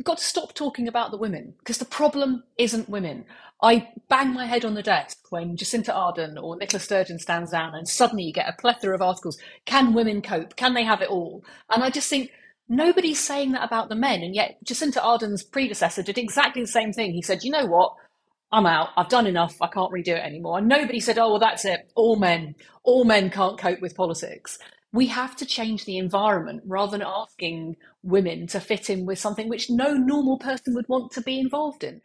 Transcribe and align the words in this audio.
we've 0.00 0.06
got 0.06 0.16
to 0.16 0.24
stop 0.24 0.54
talking 0.54 0.88
about 0.88 1.10
the 1.10 1.18
women 1.18 1.52
because 1.58 1.76
the 1.76 1.84
problem 1.84 2.42
isn't 2.56 2.88
women. 2.88 3.22
I 3.62 3.86
bang 4.08 4.32
my 4.32 4.46
head 4.46 4.64
on 4.64 4.72
the 4.72 4.82
desk 4.82 5.18
when 5.28 5.58
Jacinda 5.58 5.94
Ardern 5.94 6.42
or 6.42 6.56
Nicola 6.56 6.80
Sturgeon 6.80 7.18
stands 7.18 7.50
down, 7.50 7.74
and 7.74 7.86
suddenly 7.86 8.22
you 8.24 8.32
get 8.32 8.48
a 8.48 8.58
plethora 8.58 8.94
of 8.94 9.02
articles. 9.02 9.36
Can 9.66 9.92
women 9.92 10.22
cope? 10.22 10.56
Can 10.56 10.72
they 10.72 10.84
have 10.84 11.02
it 11.02 11.10
all? 11.10 11.44
And 11.68 11.84
I 11.84 11.90
just 11.90 12.08
think 12.08 12.30
nobody's 12.66 13.20
saying 13.20 13.52
that 13.52 13.62
about 13.62 13.90
the 13.90 13.94
men. 13.94 14.22
And 14.22 14.34
yet, 14.34 14.56
Jacinda 14.64 15.02
Ardern's 15.02 15.42
predecessor 15.42 16.02
did 16.02 16.16
exactly 16.16 16.62
the 16.62 16.68
same 16.68 16.94
thing. 16.94 17.12
He 17.12 17.20
said, 17.20 17.44
you 17.44 17.50
know 17.50 17.66
what? 17.66 17.92
I'm 18.52 18.64
out. 18.64 18.88
I've 18.96 19.10
done 19.10 19.26
enough. 19.26 19.60
I 19.60 19.66
can't 19.66 19.92
redo 19.92 20.16
it 20.16 20.24
anymore. 20.24 20.56
And 20.56 20.66
nobody 20.66 20.98
said, 20.98 21.18
oh, 21.18 21.32
well, 21.32 21.38
that's 21.38 21.66
it. 21.66 21.92
All 21.94 22.16
men, 22.16 22.54
all 22.84 23.04
men 23.04 23.28
can't 23.28 23.58
cope 23.58 23.82
with 23.82 23.94
politics. 23.94 24.58
We 24.92 25.06
have 25.06 25.36
to 25.36 25.46
change 25.46 25.84
the 25.84 25.98
environment 25.98 26.62
rather 26.66 26.90
than 26.90 27.06
asking 27.06 27.76
women 28.02 28.48
to 28.48 28.58
fit 28.58 28.90
in 28.90 29.06
with 29.06 29.20
something 29.20 29.48
which 29.48 29.70
no 29.70 29.94
normal 29.94 30.36
person 30.38 30.74
would 30.74 30.88
want 30.88 31.12
to 31.12 31.20
be 31.20 31.38
involved 31.38 31.84
in. 31.84 32.00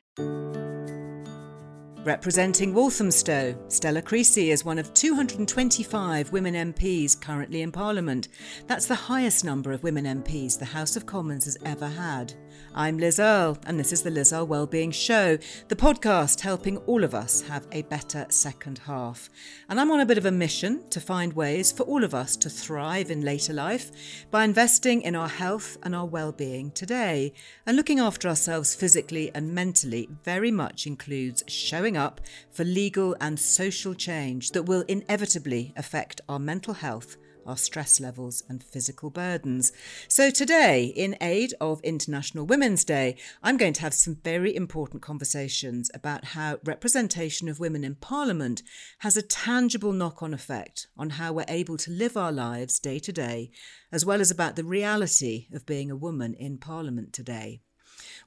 Representing 2.06 2.76
Walthamstow, 2.76 3.58
Stella 3.68 4.04
Creasy 4.04 4.52
is 4.52 4.64
one 4.64 4.78
of 4.78 4.94
225 4.94 6.32
women 6.32 6.54
MPs 6.54 7.20
currently 7.20 7.64
in 7.64 7.72
Parliament. 7.72 8.28
That's 8.68 8.86
the 8.86 8.94
highest 8.94 9.44
number 9.44 9.72
of 9.72 9.82
women 9.82 10.06
MPs 10.06 10.60
the 10.60 10.66
House 10.66 10.96
of 10.96 11.08
Commons 11.08 11.46
has 11.46 11.58
ever 11.66 11.88
had. 11.88 12.36
I'm 12.78 12.98
Liz 12.98 13.22
Earle, 13.22 13.58
and 13.66 13.80
this 13.80 13.94
is 13.94 14.02
the 14.02 14.10
Liz 14.10 14.34
Earle 14.34 14.48
Wellbeing 14.48 14.92
Show, 14.92 15.38
the 15.70 15.78
podcast 15.78 16.42
helping 16.42 16.76
all 16.80 17.06
of 17.06 17.16
us 17.16 17.40
have 17.44 17.66
a 17.72 17.84
better 17.84 18.26
second 18.28 18.80
half. 18.80 19.30
And 19.70 19.80
I'm 19.80 19.92
on 19.92 20.02
a 20.02 20.06
bit 20.06 20.18
of 20.18 20.26
a 20.26 20.32
mission 20.32 20.84
to 20.90 21.00
find 21.00 21.32
ways 21.32 21.72
for 21.72 21.84
all 21.84 22.04
of 22.04 22.14
us 22.14 22.36
to 22.36 22.50
thrive 22.50 23.12
in 23.12 23.22
later 23.22 23.54
life 23.54 24.26
by 24.30 24.44
investing 24.44 25.04
in 25.04 25.16
our 25.16 25.30
health 25.30 25.78
and 25.84 25.96
our 25.96 26.06
well-being 26.06 26.72
today. 26.72 27.32
And 27.66 27.78
looking 27.78 28.00
after 28.00 28.28
ourselves 28.28 28.76
physically 28.76 29.32
and 29.34 29.56
mentally 29.56 30.10
very 30.26 30.52
much 30.52 30.86
includes 30.86 31.46
showing 31.48 31.96
up 31.96 32.20
for 32.52 32.66
legal 32.66 33.16
and 33.22 33.40
social 33.40 33.94
change 33.94 34.52
that 34.52 34.64
will 34.64 34.84
inevitably 34.90 35.72
affect 35.78 36.20
our 36.28 36.40
mental 36.40 36.74
health 36.74 37.16
our 37.46 37.58
stress 37.58 38.00
levels 38.00 38.44
and 38.50 38.64
physical 38.64 39.10
burdens. 39.10 39.72
So, 40.08 40.30
today, 40.30 40.86
in 40.86 41.16
aid 41.22 41.54
of 41.62 41.82
International 41.82 42.46
Women's 42.46 42.84
Day, 42.84 43.18
I'm 43.44 43.58
going 43.58 43.74
to 43.74 43.82
have 43.82 43.94
some 43.94 44.16
very 44.24 44.56
important 44.56 45.02
conversations 45.02 45.92
about 45.94 46.26
how 46.26 46.60
representation 46.64 47.48
of 47.48 47.60
women 47.60 47.84
in 47.84 47.96
Parliament 47.96 48.64
has 49.00 49.16
a 49.16 49.22
tangible 49.22 49.92
knock 49.92 50.24
on 50.24 50.34
effect 50.34 50.88
on 50.98 51.12
how 51.12 51.34
we're 51.34 51.46
able 51.48 51.78
to 51.78 51.92
live 51.92 52.18
our 52.18 52.32
lives 52.32 52.80
day 52.80 53.00
to 53.00 53.12
day, 53.12 53.52
as 53.92 54.06
well 54.06 54.22
as 54.22 54.32
about 54.32 54.56
the 54.56 54.64
reality 54.64 55.48
of 55.54 55.66
being 55.66 55.92
a 55.92 55.96
woman 55.96 56.34
in 56.34 56.58
Parliament 56.58 57.14
today. 57.14 57.62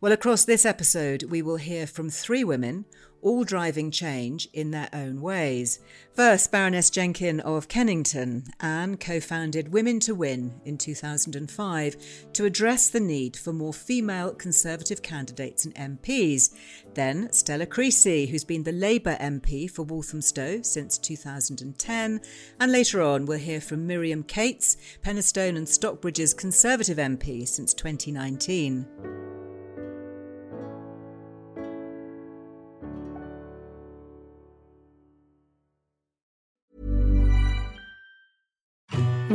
Well, 0.01 0.13
across 0.13 0.45
this 0.45 0.65
episode, 0.65 1.25
we 1.25 1.43
will 1.43 1.57
hear 1.57 1.87
from 1.87 2.09
three 2.09 2.45
women, 2.45 2.85
all 3.23 3.45
driving 3.45 3.91
change 3.91 4.49
in 4.53 4.71
their 4.71 4.89
own 4.93 5.21
ways. 5.21 5.81
First, 6.15 6.51
Baroness 6.51 6.91
Jenkin 6.91 7.41
of 7.41 7.69
Kennington. 7.69 8.45
Anne 8.61 8.97
co 8.97 9.21
founded 9.21 9.73
Women 9.73 10.01
to 10.01 10.15
Win 10.15 10.61
in 10.65 10.79
2005 10.79 12.33
to 12.33 12.45
address 12.45 12.89
the 12.89 13.01
need 13.01 13.37
for 13.37 13.53
more 13.53 13.73
female 13.73 14.35
Conservative 14.35 15.03
candidates 15.03 15.65
and 15.65 15.75
MPs. 15.75 16.55
Then, 16.95 17.33
Stella 17.33 17.67
Creasy, 17.67 18.27
who's 18.27 18.45
been 18.45 18.65
the 18.65 18.73
Labour 18.73 19.17
MP 19.21 19.71
for 19.71 19.83
Walthamstow 19.83 20.63
since 20.63 20.99
2010. 20.99 22.21
And 22.59 22.73
later 22.73 23.03
on, 23.03 23.27
we'll 23.27 23.39
hear 23.39 23.61
from 23.61 23.87
Miriam 23.87 24.23
Cates, 24.23 24.77
Penistone 25.03 25.57
and 25.57 25.67
Stocksbridge's 25.67 26.35
Conservative 26.35 26.99
MP 26.99 27.47
since 27.47 27.73
2019. 27.75 29.38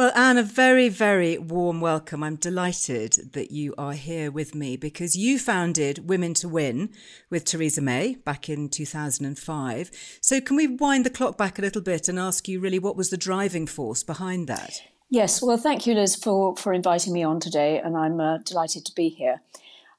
Well, 0.00 0.12
Anne, 0.14 0.38
a 0.38 0.42
very, 0.42 0.88
very 0.88 1.36
warm 1.36 1.82
welcome. 1.82 2.24
I'm 2.24 2.36
delighted 2.36 3.34
that 3.34 3.50
you 3.50 3.74
are 3.76 3.92
here 3.92 4.30
with 4.30 4.54
me 4.54 4.78
because 4.78 5.14
you 5.14 5.38
founded 5.38 6.08
Women 6.08 6.32
to 6.36 6.48
Win 6.48 6.88
with 7.28 7.44
Theresa 7.44 7.82
May 7.82 8.14
back 8.14 8.48
in 8.48 8.70
2005. 8.70 9.90
So, 10.22 10.40
can 10.40 10.56
we 10.56 10.66
wind 10.68 11.04
the 11.04 11.10
clock 11.10 11.36
back 11.36 11.58
a 11.58 11.60
little 11.60 11.82
bit 11.82 12.08
and 12.08 12.18
ask 12.18 12.48
you 12.48 12.60
really 12.60 12.78
what 12.78 12.96
was 12.96 13.10
the 13.10 13.18
driving 13.18 13.66
force 13.66 14.02
behind 14.02 14.48
that? 14.48 14.80
Yes, 15.10 15.42
well, 15.42 15.58
thank 15.58 15.86
you, 15.86 15.92
Liz, 15.92 16.16
for, 16.16 16.56
for 16.56 16.72
inviting 16.72 17.12
me 17.12 17.22
on 17.22 17.38
today, 17.38 17.78
and 17.78 17.94
I'm 17.94 18.20
uh, 18.20 18.38
delighted 18.38 18.86
to 18.86 18.94
be 18.94 19.10
here. 19.10 19.42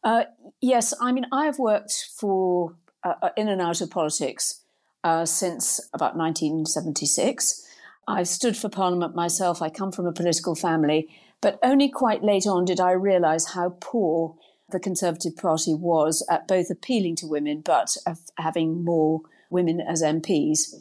Uh, 0.04 0.24
yes, 0.62 0.96
I 1.00 1.12
mean, 1.12 1.28
I've 1.32 1.60
worked 1.60 2.08
for 2.18 2.76
uh, 3.04 3.14
uh 3.22 3.30
in 3.38 3.48
and 3.48 3.62
out 3.62 3.82
of 3.82 3.92
politics 3.92 4.64
uh, 5.04 5.28
since 5.28 5.80
about 5.94 6.18
1976. 6.18 7.68
I 8.08 8.24
stood 8.24 8.58
for 8.58 8.70
Parliament 8.70 9.16
myself. 9.16 9.62
I 9.62 9.70
come 9.70 9.92
from 9.92 10.06
a 10.06 10.12
political 10.12 10.56
family, 10.56 11.10
but 11.42 11.60
only 11.64 11.90
quite 11.90 12.24
late 12.24 12.48
on 12.48 12.66
did 12.66 12.80
I 12.80 12.92
realise 12.92 13.50
how 13.54 13.78
poor 13.80 14.36
the 14.72 14.80
Conservative 14.80 15.36
Party 15.36 15.74
was 15.74 16.26
at 16.30 16.48
both 16.48 16.70
appealing 16.70 17.16
to 17.18 17.28
women 17.28 17.62
but 17.62 17.96
of 18.06 18.20
having 18.38 18.84
more 18.84 19.22
women 19.50 19.82
as 19.82 20.02
MPs. 20.02 20.74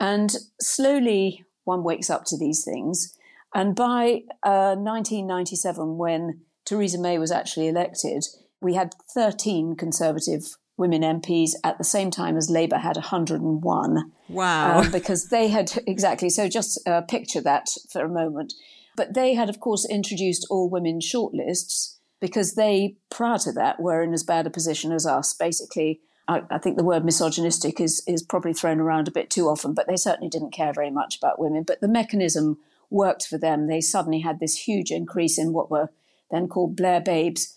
And 0.00 0.34
slowly 0.60 1.44
one 1.64 1.82
wakes 1.82 2.10
up 2.10 2.24
to 2.26 2.38
these 2.38 2.64
things. 2.64 3.16
And 3.54 3.74
by 3.74 4.22
uh, 4.42 4.74
1997, 4.76 5.98
when 5.98 6.40
Theresa 6.64 6.98
May 6.98 7.18
was 7.18 7.30
actually 7.30 7.68
elected, 7.68 8.24
we 8.60 8.74
had 8.74 8.94
13 9.12 9.76
Conservative 9.76 10.56
women 10.76 11.02
MPs 11.02 11.52
at 11.64 11.78
the 11.78 11.84
same 11.84 12.10
time 12.10 12.36
as 12.36 12.50
Labour 12.50 12.78
had 12.78 12.96
101. 12.96 14.12
Wow. 14.28 14.78
Um, 14.78 14.90
because 14.90 15.28
they 15.28 15.48
had, 15.48 15.72
exactly, 15.86 16.30
so 16.30 16.48
just 16.48 16.80
uh, 16.86 17.02
picture 17.02 17.40
that 17.40 17.68
for 17.90 18.02
a 18.04 18.08
moment. 18.08 18.54
But 18.96 19.14
they 19.14 19.34
had, 19.34 19.48
of 19.48 19.60
course, 19.60 19.86
introduced 19.88 20.46
all 20.50 20.68
women 20.68 21.00
shortlists 21.00 21.96
because 22.20 22.54
they, 22.54 22.96
prior 23.10 23.38
to 23.38 23.52
that, 23.52 23.80
were 23.80 24.02
in 24.02 24.12
as 24.12 24.22
bad 24.22 24.46
a 24.46 24.50
position 24.50 24.92
as 24.92 25.06
us. 25.06 25.34
Basically, 25.34 26.00
I, 26.28 26.42
I, 26.50 26.58
think 26.58 26.76
the 26.76 26.84
word 26.84 27.04
misogynistic 27.04 27.80
is, 27.80 28.02
is 28.06 28.22
probably 28.22 28.52
thrown 28.52 28.80
around 28.80 29.08
a 29.08 29.12
bit 29.12 29.28
too 29.28 29.48
often, 29.48 29.74
but 29.74 29.88
they 29.88 29.96
certainly 29.96 30.28
didn't 30.28 30.52
care 30.52 30.72
very 30.72 30.90
much 30.90 31.16
about 31.16 31.40
women. 31.40 31.64
But 31.66 31.80
the 31.80 31.88
mechanism 31.88 32.58
worked 32.90 33.26
for 33.26 33.38
them. 33.38 33.66
They 33.66 33.80
suddenly 33.80 34.20
had 34.20 34.38
this 34.38 34.66
huge 34.66 34.90
increase 34.90 35.38
in 35.38 35.52
what 35.52 35.70
were 35.70 35.90
then 36.30 36.48
called 36.48 36.76
Blair 36.76 37.00
babes, 37.00 37.54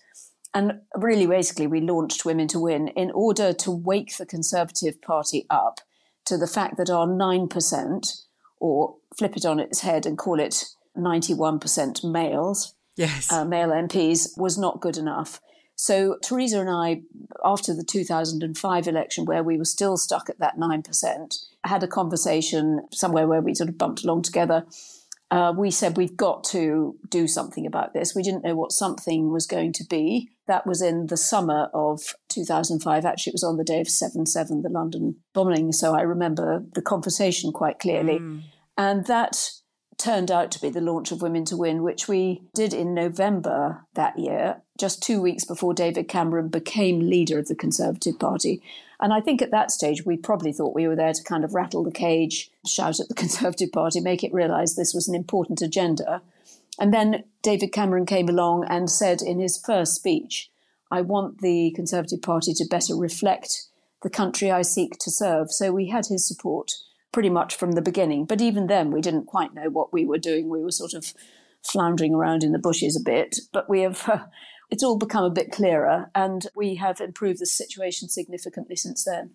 and 0.54 0.80
really, 0.94 1.26
basically, 1.26 1.66
we 1.66 1.80
launched 1.80 2.24
Women 2.24 2.48
to 2.48 2.60
Win 2.60 2.88
in 2.88 3.10
order 3.10 3.52
to 3.52 3.70
wake 3.70 4.16
the 4.16 4.26
Conservative 4.26 5.00
Party 5.02 5.46
up 5.50 5.80
to 6.26 6.36
the 6.36 6.46
fact 6.46 6.76
that 6.76 6.90
our 6.90 7.06
9%, 7.06 8.22
or 8.58 8.96
flip 9.16 9.36
it 9.36 9.44
on 9.44 9.60
its 9.60 9.80
head 9.80 10.06
and 10.06 10.18
call 10.18 10.40
it 10.40 10.64
91% 10.96 12.10
males, 12.10 12.74
yes. 12.96 13.30
Uh, 13.30 13.44
male 13.44 13.68
MPs, 13.68 14.38
was 14.38 14.58
not 14.58 14.80
good 14.80 14.96
enough. 14.96 15.40
So 15.76 16.16
Theresa 16.22 16.60
and 16.60 16.70
I, 16.70 17.02
after 17.44 17.74
the 17.74 17.84
2005 17.84 18.88
election, 18.88 19.26
where 19.26 19.42
we 19.42 19.58
were 19.58 19.66
still 19.66 19.98
stuck 19.98 20.30
at 20.30 20.38
that 20.38 20.56
9%, 20.56 21.44
had 21.64 21.82
a 21.82 21.88
conversation 21.88 22.86
somewhere 22.92 23.28
where 23.28 23.42
we 23.42 23.54
sort 23.54 23.68
of 23.68 23.76
bumped 23.76 24.02
along 24.02 24.22
together 24.22 24.64
uh, 25.30 25.52
we 25.56 25.70
said 25.70 25.96
we've 25.96 26.16
got 26.16 26.44
to 26.44 26.96
do 27.08 27.26
something 27.26 27.66
about 27.66 27.92
this. 27.92 28.14
We 28.14 28.22
didn't 28.22 28.44
know 28.44 28.54
what 28.54 28.72
something 28.72 29.32
was 29.32 29.46
going 29.46 29.72
to 29.74 29.84
be. 29.84 30.30
That 30.46 30.66
was 30.66 30.80
in 30.80 31.08
the 31.08 31.16
summer 31.16 31.68
of 31.74 32.14
2005. 32.28 33.04
Actually, 33.04 33.32
it 33.32 33.34
was 33.34 33.42
on 33.42 33.56
the 33.56 33.64
day 33.64 33.80
of 33.80 33.88
7 33.88 34.26
7, 34.26 34.62
the 34.62 34.68
London 34.68 35.16
bombing. 35.34 35.72
So 35.72 35.94
I 35.96 36.02
remember 36.02 36.64
the 36.74 36.82
conversation 36.82 37.52
quite 37.52 37.80
clearly. 37.80 38.20
Mm. 38.20 38.42
And 38.78 39.06
that 39.06 39.50
turned 39.98 40.30
out 40.30 40.50
to 40.52 40.60
be 40.60 40.68
the 40.68 40.80
launch 40.80 41.10
of 41.10 41.22
Women 41.22 41.44
to 41.46 41.56
Win, 41.56 41.82
which 41.82 42.06
we 42.06 42.42
did 42.54 42.72
in 42.72 42.94
November 42.94 43.86
that 43.94 44.18
year, 44.18 44.62
just 44.78 45.02
two 45.02 45.20
weeks 45.20 45.44
before 45.44 45.74
David 45.74 46.06
Cameron 46.06 46.48
became 46.48 47.00
leader 47.00 47.38
of 47.38 47.48
the 47.48 47.56
Conservative 47.56 48.18
Party. 48.18 48.62
And 49.00 49.12
I 49.12 49.20
think 49.20 49.42
at 49.42 49.50
that 49.50 49.70
stage, 49.70 50.06
we 50.06 50.16
probably 50.16 50.52
thought 50.52 50.74
we 50.74 50.88
were 50.88 50.96
there 50.96 51.12
to 51.12 51.22
kind 51.22 51.44
of 51.44 51.54
rattle 51.54 51.84
the 51.84 51.90
cage, 51.90 52.50
shout 52.66 53.00
at 53.00 53.08
the 53.08 53.14
Conservative 53.22 53.72
Party, 53.72 54.00
make 54.00 54.24
it 54.24 54.32
realize 54.32 54.74
this 54.74 54.94
was 54.94 55.08
an 55.08 55.14
important 55.14 55.60
agenda. 55.62 56.22
And 56.78 56.92
then 56.92 57.24
David 57.42 57.72
Cameron 57.72 58.06
came 58.06 58.28
along 58.28 58.66
and 58.68 58.90
said 58.90 59.22
in 59.22 59.38
his 59.38 59.58
first 59.58 59.94
speech, 59.94 60.50
I 60.90 61.00
want 61.00 61.40
the 61.40 61.72
Conservative 61.74 62.22
Party 62.22 62.52
to 62.54 62.66
better 62.70 62.94
reflect 62.94 63.66
the 64.02 64.10
country 64.10 64.50
I 64.50 64.62
seek 64.62 64.98
to 65.00 65.10
serve. 65.10 65.50
So 65.50 65.72
we 65.72 65.88
had 65.88 66.06
his 66.06 66.26
support 66.26 66.72
pretty 67.12 67.30
much 67.30 67.56
from 67.56 67.72
the 67.72 67.82
beginning. 67.82 68.26
But 68.26 68.40
even 68.40 68.66
then, 68.66 68.90
we 68.90 69.00
didn't 69.00 69.24
quite 69.24 69.54
know 69.54 69.70
what 69.70 69.92
we 69.92 70.04
were 70.04 70.18
doing. 70.18 70.48
We 70.48 70.62
were 70.62 70.70
sort 70.70 70.92
of 70.92 71.14
floundering 71.64 72.14
around 72.14 72.44
in 72.44 72.52
the 72.52 72.58
bushes 72.58 72.96
a 72.96 73.02
bit. 73.02 73.40
But 73.52 73.68
we 73.68 73.80
have, 73.80 74.08
uh, 74.08 74.18
it's 74.70 74.82
all 74.82 74.98
become 74.98 75.24
a 75.24 75.30
bit 75.30 75.52
clearer, 75.52 76.10
and 76.14 76.46
we 76.54 76.76
have 76.76 77.00
improved 77.00 77.40
the 77.40 77.46
situation 77.46 78.08
significantly 78.08 78.76
since 78.76 79.04
then. 79.04 79.32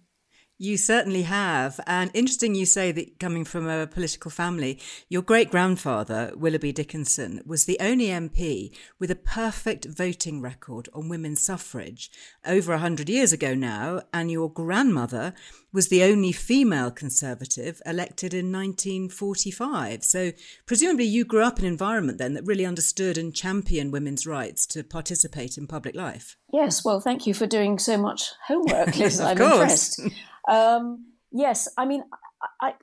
You 0.61 0.77
certainly 0.77 1.23
have. 1.23 1.79
And 1.87 2.11
interesting 2.13 2.53
you 2.53 2.67
say 2.67 2.91
that 2.91 3.19
coming 3.19 3.45
from 3.45 3.67
a 3.67 3.87
political 3.87 4.29
family, 4.29 4.77
your 5.09 5.23
great 5.23 5.49
grandfather, 5.49 6.33
Willoughby 6.35 6.71
Dickinson, 6.71 7.41
was 7.47 7.65
the 7.65 7.79
only 7.79 8.09
MP 8.09 8.71
with 8.99 9.09
a 9.09 9.15
perfect 9.15 9.85
voting 9.85 10.39
record 10.39 10.87
on 10.93 11.09
women's 11.09 11.43
suffrage 11.43 12.11
over 12.45 12.73
100 12.73 13.09
years 13.09 13.33
ago 13.33 13.55
now. 13.55 14.03
And 14.13 14.29
your 14.29 14.51
grandmother 14.51 15.33
was 15.73 15.87
the 15.87 16.03
only 16.03 16.31
female 16.31 16.91
Conservative 16.91 17.81
elected 17.83 18.31
in 18.31 18.51
1945. 18.51 20.03
So 20.03 20.31
presumably 20.67 21.05
you 21.05 21.25
grew 21.25 21.43
up 21.43 21.57
in 21.57 21.65
an 21.65 21.71
environment 21.71 22.19
then 22.19 22.35
that 22.35 22.45
really 22.45 22.67
understood 22.67 23.17
and 23.17 23.33
championed 23.33 23.91
women's 23.91 24.27
rights 24.27 24.67
to 24.67 24.83
participate 24.83 25.57
in 25.57 25.65
public 25.65 25.95
life. 25.95 26.37
Yes, 26.53 26.85
well, 26.85 26.99
thank 26.99 27.25
you 27.25 27.33
for 27.33 27.47
doing 27.47 27.79
so 27.79 27.97
much 27.97 28.29
homework, 28.45 28.95
Liz. 28.95 29.19
I'm 29.19 29.41
impressed. 29.41 30.01
Um, 30.47 31.05
yes, 31.31 31.67
I 31.77 31.85
mean, 31.85 32.03
I, 32.41 32.67
I, 32.67 32.73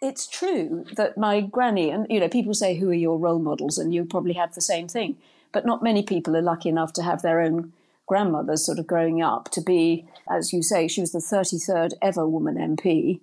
it's 0.00 0.26
true 0.26 0.84
that 0.96 1.16
my 1.16 1.40
granny, 1.40 1.90
and 1.90 2.06
you 2.10 2.20
know, 2.20 2.28
people 2.28 2.54
say, 2.54 2.76
"Who 2.76 2.90
are 2.90 2.94
your 2.94 3.18
role 3.18 3.38
models?" 3.38 3.78
and 3.78 3.94
you 3.94 4.04
probably 4.04 4.34
have 4.34 4.54
the 4.54 4.60
same 4.60 4.88
thing. 4.88 5.16
But 5.52 5.66
not 5.66 5.82
many 5.82 6.02
people 6.02 6.36
are 6.36 6.42
lucky 6.42 6.68
enough 6.70 6.92
to 6.94 7.02
have 7.02 7.22
their 7.22 7.40
own 7.40 7.72
grandmothers 8.06 8.64
sort 8.64 8.78
of 8.78 8.86
growing 8.86 9.22
up 9.22 9.50
to 9.50 9.60
be, 9.60 10.06
as 10.28 10.52
you 10.52 10.62
say, 10.62 10.88
she 10.88 11.00
was 11.00 11.12
the 11.12 11.18
33rd 11.18 11.92
ever 12.02 12.26
woman 12.26 12.56
MP. 12.56 13.20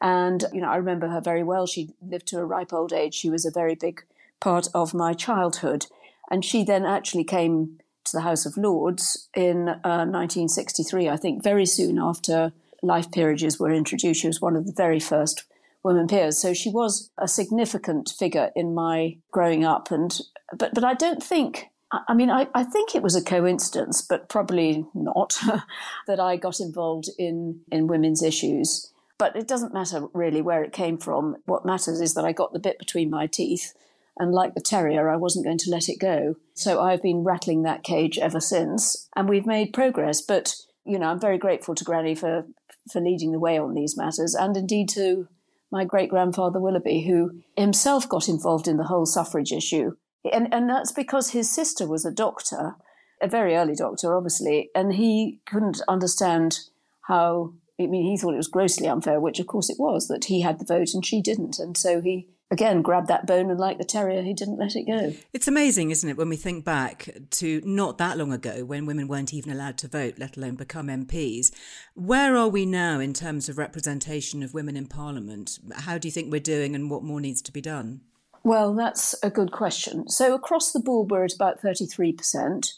And, 0.00 0.44
you 0.52 0.60
know, 0.60 0.68
I 0.68 0.76
remember 0.76 1.08
her 1.08 1.20
very 1.20 1.42
well. 1.42 1.66
She 1.66 1.90
lived 2.02 2.26
to 2.28 2.38
a 2.38 2.44
ripe 2.44 2.72
old 2.72 2.92
age. 2.92 3.14
She 3.14 3.30
was 3.30 3.44
a 3.44 3.50
very 3.50 3.74
big 3.74 4.04
part 4.40 4.68
of 4.74 4.94
my 4.94 5.14
childhood. 5.14 5.86
And 6.30 6.44
she 6.44 6.64
then 6.64 6.84
actually 6.84 7.24
came 7.24 7.78
to 8.04 8.12
the 8.12 8.22
House 8.22 8.44
of 8.44 8.56
Lords 8.56 9.28
in 9.34 9.68
uh, 9.68 10.04
1963, 10.04 11.08
I 11.08 11.16
think, 11.16 11.42
very 11.42 11.66
soon 11.66 11.98
after 11.98 12.52
life 12.86 13.10
peerages 13.10 13.58
were 13.58 13.72
introduced. 13.72 14.20
She 14.20 14.26
was 14.26 14.40
one 14.40 14.56
of 14.56 14.66
the 14.66 14.72
very 14.72 15.00
first 15.00 15.44
women 15.84 16.08
peers. 16.08 16.40
So 16.40 16.54
she 16.54 16.70
was 16.70 17.10
a 17.18 17.28
significant 17.28 18.12
figure 18.18 18.50
in 18.56 18.74
my 18.74 19.18
growing 19.30 19.64
up. 19.64 19.90
And 19.90 20.18
but 20.58 20.74
but 20.74 20.82
I 20.82 20.94
don't 20.94 21.22
think 21.22 21.66
I 21.92 22.14
mean 22.14 22.30
I, 22.30 22.48
I 22.54 22.64
think 22.64 22.94
it 22.94 23.02
was 23.02 23.14
a 23.14 23.22
coincidence, 23.22 24.02
but 24.02 24.28
probably 24.28 24.86
not, 24.94 25.38
that 26.06 26.18
I 26.18 26.36
got 26.36 26.58
involved 26.58 27.10
in, 27.18 27.60
in 27.70 27.86
women's 27.86 28.22
issues. 28.22 28.90
But 29.16 29.36
it 29.36 29.46
doesn't 29.46 29.74
matter 29.74 30.08
really 30.12 30.42
where 30.42 30.64
it 30.64 30.72
came 30.72 30.98
from. 30.98 31.36
What 31.44 31.64
matters 31.64 32.00
is 32.00 32.14
that 32.14 32.24
I 32.24 32.32
got 32.32 32.52
the 32.52 32.58
bit 32.58 32.78
between 32.78 33.10
my 33.10 33.26
teeth. 33.26 33.72
And 34.18 34.32
like 34.32 34.54
the 34.54 34.60
terrier, 34.60 35.08
I 35.08 35.16
wasn't 35.16 35.44
going 35.44 35.58
to 35.58 35.70
let 35.70 35.88
it 35.88 35.98
go. 35.98 36.36
So 36.54 36.80
I've 36.80 37.02
been 37.02 37.24
rattling 37.24 37.62
that 37.62 37.82
cage 37.82 38.18
ever 38.18 38.40
since. 38.40 39.08
And 39.16 39.28
we've 39.28 39.46
made 39.46 39.72
progress. 39.72 40.20
But, 40.20 40.54
you 40.84 40.98
know, 40.98 41.06
I'm 41.06 41.20
very 41.20 41.38
grateful 41.38 41.74
to 41.74 41.84
Granny 41.84 42.14
for 42.14 42.46
for 42.90 43.00
leading 43.00 43.32
the 43.32 43.38
way 43.38 43.58
on 43.58 43.74
these 43.74 43.96
matters, 43.96 44.34
and 44.34 44.56
indeed 44.56 44.88
to 44.90 45.28
my 45.70 45.84
great 45.84 46.08
grandfather 46.08 46.60
Willoughby, 46.60 47.02
who 47.02 47.40
himself 47.56 48.08
got 48.08 48.28
involved 48.28 48.68
in 48.68 48.76
the 48.76 48.84
whole 48.84 49.06
suffrage 49.06 49.52
issue. 49.52 49.92
And, 50.32 50.52
and 50.54 50.70
that's 50.70 50.92
because 50.92 51.30
his 51.30 51.50
sister 51.50 51.86
was 51.86 52.04
a 52.04 52.12
doctor, 52.12 52.76
a 53.20 53.28
very 53.28 53.56
early 53.56 53.74
doctor, 53.74 54.16
obviously, 54.16 54.70
and 54.74 54.94
he 54.94 55.40
couldn't 55.46 55.82
understand 55.88 56.60
how. 57.08 57.54
I 57.80 57.86
mean, 57.86 58.06
he 58.06 58.16
thought 58.16 58.34
it 58.34 58.36
was 58.36 58.46
grossly 58.46 58.86
unfair, 58.86 59.18
which 59.18 59.40
of 59.40 59.48
course 59.48 59.68
it 59.68 59.80
was, 59.80 60.06
that 60.06 60.26
he 60.26 60.42
had 60.42 60.60
the 60.60 60.64
vote 60.64 60.94
and 60.94 61.04
she 61.04 61.20
didn't. 61.20 61.58
And 61.58 61.76
so 61.76 62.00
he 62.00 62.28
again 62.54 62.82
grabbed 62.82 63.08
that 63.08 63.26
bone 63.26 63.50
and 63.50 63.58
like 63.58 63.78
the 63.78 63.84
terrier 63.84 64.22
he 64.22 64.32
didn't 64.32 64.58
let 64.58 64.76
it 64.76 64.84
go. 64.84 65.12
It's 65.32 65.48
amazing 65.48 65.90
isn't 65.90 66.08
it 66.08 66.16
when 66.16 66.28
we 66.28 66.36
think 66.36 66.64
back 66.64 67.08
to 67.30 67.60
not 67.64 67.98
that 67.98 68.16
long 68.16 68.32
ago 68.32 68.64
when 68.64 68.86
women 68.86 69.08
weren't 69.08 69.34
even 69.34 69.52
allowed 69.52 69.76
to 69.78 69.88
vote 69.88 70.14
let 70.18 70.36
alone 70.36 70.54
become 70.54 70.86
mps 70.86 71.50
where 71.94 72.36
are 72.36 72.48
we 72.48 72.64
now 72.64 73.00
in 73.00 73.12
terms 73.12 73.48
of 73.48 73.58
representation 73.58 74.42
of 74.42 74.54
women 74.54 74.76
in 74.76 74.86
parliament? 74.86 75.58
How 75.74 75.98
do 75.98 76.08
you 76.08 76.12
think 76.12 76.30
we're 76.30 76.40
doing 76.40 76.74
and 76.74 76.90
what 76.90 77.02
more 77.02 77.20
needs 77.20 77.42
to 77.42 77.52
be 77.52 77.60
done? 77.60 78.00
Well 78.44 78.72
that's 78.72 79.14
a 79.22 79.30
good 79.30 79.50
question. 79.50 80.08
So 80.08 80.32
across 80.32 80.72
the 80.72 80.80
board 80.80 81.10
we're 81.10 81.24
at 81.24 81.34
about 81.34 81.60
33% 81.60 82.72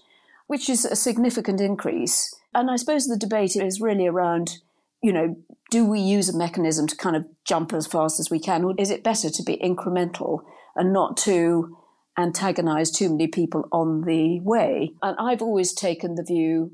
which 0.46 0.70
is 0.70 0.84
a 0.84 0.96
significant 0.96 1.60
increase. 1.60 2.34
And 2.54 2.70
i 2.70 2.76
suppose 2.76 3.06
the 3.06 3.16
debate 3.18 3.56
is 3.56 3.80
really 3.80 4.06
around 4.06 4.58
you 5.02 5.12
know, 5.12 5.36
do 5.70 5.84
we 5.84 6.00
use 6.00 6.28
a 6.28 6.36
mechanism 6.36 6.86
to 6.86 6.96
kind 6.96 7.16
of 7.16 7.26
jump 7.44 7.72
as 7.72 7.86
fast 7.86 8.20
as 8.20 8.30
we 8.30 8.38
can, 8.38 8.64
or 8.64 8.74
is 8.78 8.90
it 8.90 9.02
better 9.02 9.30
to 9.30 9.42
be 9.42 9.56
incremental 9.58 10.40
and 10.74 10.92
not 10.92 11.16
to 11.18 11.76
antagonize 12.18 12.90
too 12.90 13.10
many 13.10 13.26
people 13.26 13.68
on 13.72 14.02
the 14.02 14.40
way? 14.40 14.92
And 15.02 15.16
I've 15.18 15.42
always 15.42 15.72
taken 15.72 16.14
the 16.14 16.22
view 16.22 16.72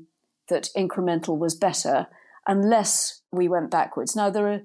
that 0.49 0.69
incremental 0.75 1.37
was 1.37 1.55
better 1.55 2.07
unless 2.45 3.21
we 3.31 3.47
went 3.47 3.71
backwards. 3.71 4.15
Now, 4.15 4.29
there 4.29 4.51
are, 4.51 4.61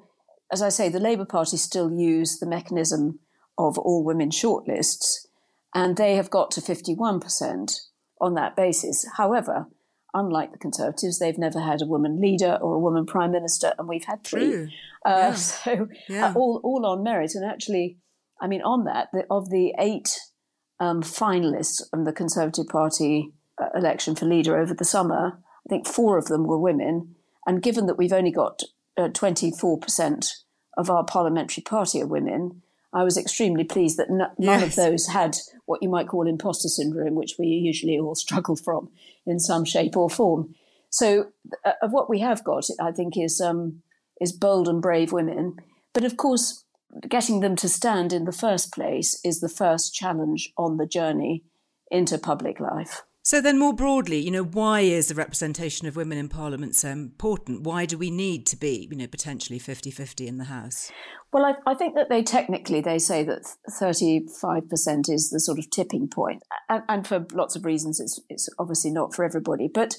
as 0.53 0.63
I 0.63 0.69
say, 0.69 0.89
the 0.89 1.01
Labour 1.01 1.25
Party 1.25 1.57
still 1.57 1.93
use 1.93 2.39
the 2.39 2.47
mechanism 2.47 3.21
of 3.57 3.79
all 3.79 4.05
women 4.05 4.31
shortlists, 4.31 5.27
and 5.75 5.97
they 5.97 6.17
have 6.17 6.31
got 6.31 6.51
to 6.53 6.61
51% 6.61 7.81
on 8.21 8.35
that 8.35 8.57
basis. 8.57 9.07
However, 9.17 9.69
unlike 10.15 10.53
the 10.53 10.59
Conservatives, 10.59 11.19
they've 11.19 11.39
never 11.39 11.61
had 11.61 11.83
a 11.83 11.87
woman 11.87 12.21
leader 12.21 12.59
or 12.61 12.75
a 12.75 12.79
woman 12.79 13.07
prime 13.07 13.33
minister, 13.33 13.73
and 13.79 13.89
we've 13.89 14.05
had 14.05 14.25
three. 14.25 14.65
Uh, 15.05 15.07
yeah. 15.07 15.35
So 15.35 15.89
yeah. 16.09 16.27
Uh, 16.29 16.35
all 16.35 16.61
all 16.65 16.87
on 16.87 17.03
merit. 17.03 17.35
And 17.35 17.45
actually, 17.45 17.99
I 18.41 18.47
mean, 18.47 18.63
on 18.63 18.85
that, 18.85 19.09
the, 19.13 19.25
of 19.31 19.51
the 19.51 19.75
eight 19.79 20.19
um, 20.81 21.03
finalists 21.03 21.89
from 21.91 22.05
the 22.05 22.13
Conservative 22.13 22.67
Party 22.69 23.33
uh, 23.61 23.69
election 23.75 24.15
for 24.15 24.27
leader 24.27 24.59
over 24.59 24.75
the 24.75 24.85
summer, 24.85 25.39
I 25.39 25.69
think 25.69 25.87
four 25.87 26.19
of 26.19 26.27
them 26.27 26.47
were 26.47 26.59
women. 26.59 27.15
And 27.47 27.63
given 27.63 27.87
that 27.87 27.99
we've 27.99 28.13
only 28.13 28.33
got 28.33 28.63
uh, 28.97 29.09
twenty 29.09 29.51
four 29.51 29.79
percent 29.79 30.37
of 30.77 30.91
our 30.91 31.05
parliamentary 31.05 31.63
party 31.63 32.01
are 32.01 32.07
women, 32.07 32.63
I 32.93 33.05
was 33.05 33.17
extremely 33.17 33.65
pleased 33.65 33.99
that 33.99 34.11
n- 34.11 34.19
yes. 34.19 34.31
none 34.39 34.63
of 34.63 34.75
those 34.75 35.09
had 35.09 35.37
what 35.67 35.83
you 35.83 35.89
might 35.89 36.09
call 36.09 36.27
imposter 36.27 36.69
syndrome, 36.69 37.15
which 37.15 37.35
we 37.39 37.47
usually 37.47 37.99
all 37.99 38.15
struggle 38.27 38.57
from 38.57 38.91
in 39.27 39.39
some 39.39 39.65
shape 39.65 39.97
or 39.97 40.09
form. 40.09 40.55
So, 40.91 41.33
uh, 41.65 41.73
of 41.83 41.93
what 41.93 42.09
we 42.09 42.21
have 42.21 42.45
got, 42.45 42.67
I 42.81 42.93
think 42.93 43.17
is 43.17 43.41
um, 43.41 43.83
is 44.21 44.33
bold 44.33 44.69
and 44.69 44.81
brave 44.81 45.13
women. 45.13 45.57
But 45.93 46.05
of 46.05 46.17
course, 46.17 46.65
getting 47.09 47.41
them 47.41 47.57
to 47.57 47.69
stand 47.69 48.13
in 48.13 48.25
the 48.25 48.33
first 48.33 48.73
place 48.73 49.21
is 49.25 49.41
the 49.41 49.49
first 49.49 49.95
challenge 49.95 50.53
on 50.57 50.77
the 50.77 50.87
journey 50.87 51.45
into 51.91 52.19
public 52.19 52.61
life. 52.61 53.03
So 53.29 53.43
then, 53.43 53.59
more 53.59 53.75
broadly, 53.75 54.21
you 54.21 54.31
know, 54.31 54.43
why 54.43 54.81
is 54.81 55.09
the 55.09 55.15
representation 55.15 55.87
of 55.87 55.97
women 55.97 56.17
in 56.17 56.31
Parliament 56.31 56.75
so 56.75 56.89
important? 56.89 57.61
Why 57.61 57.85
do 57.85 57.99
we 57.99 58.11
need 58.11 58.47
to 58.47 58.57
be, 58.57 58.89
you 58.91 58.97
know, 58.97 59.07
potentially 59.07 59.61
50-50 59.61 60.27
in 60.27 60.39
the 60.39 60.45
House? 60.45 60.91
Well, 61.31 61.45
I, 61.45 61.57
I 61.71 61.75
think 61.75 61.95
that 61.95 62.09
they 62.09 62.23
technically 62.23 62.81
they 62.81 62.99
say 62.99 63.23
that 63.25 63.43
35% 63.69 65.11
is 65.11 65.29
the 65.29 65.41
sort 65.41 65.59
of 65.59 65.69
tipping 65.69 66.09
point, 66.09 66.43
and, 66.71 66.83
and 66.89 67.07
for 67.07 67.27
lots 67.35 67.55
of 67.55 67.67
reasons, 67.67 68.01
it's 68.01 68.19
it's 68.31 68.49
obviously 68.59 68.91
not 68.91 69.15
for 69.15 69.27
everybody. 69.27 69.69
But 69.69 69.99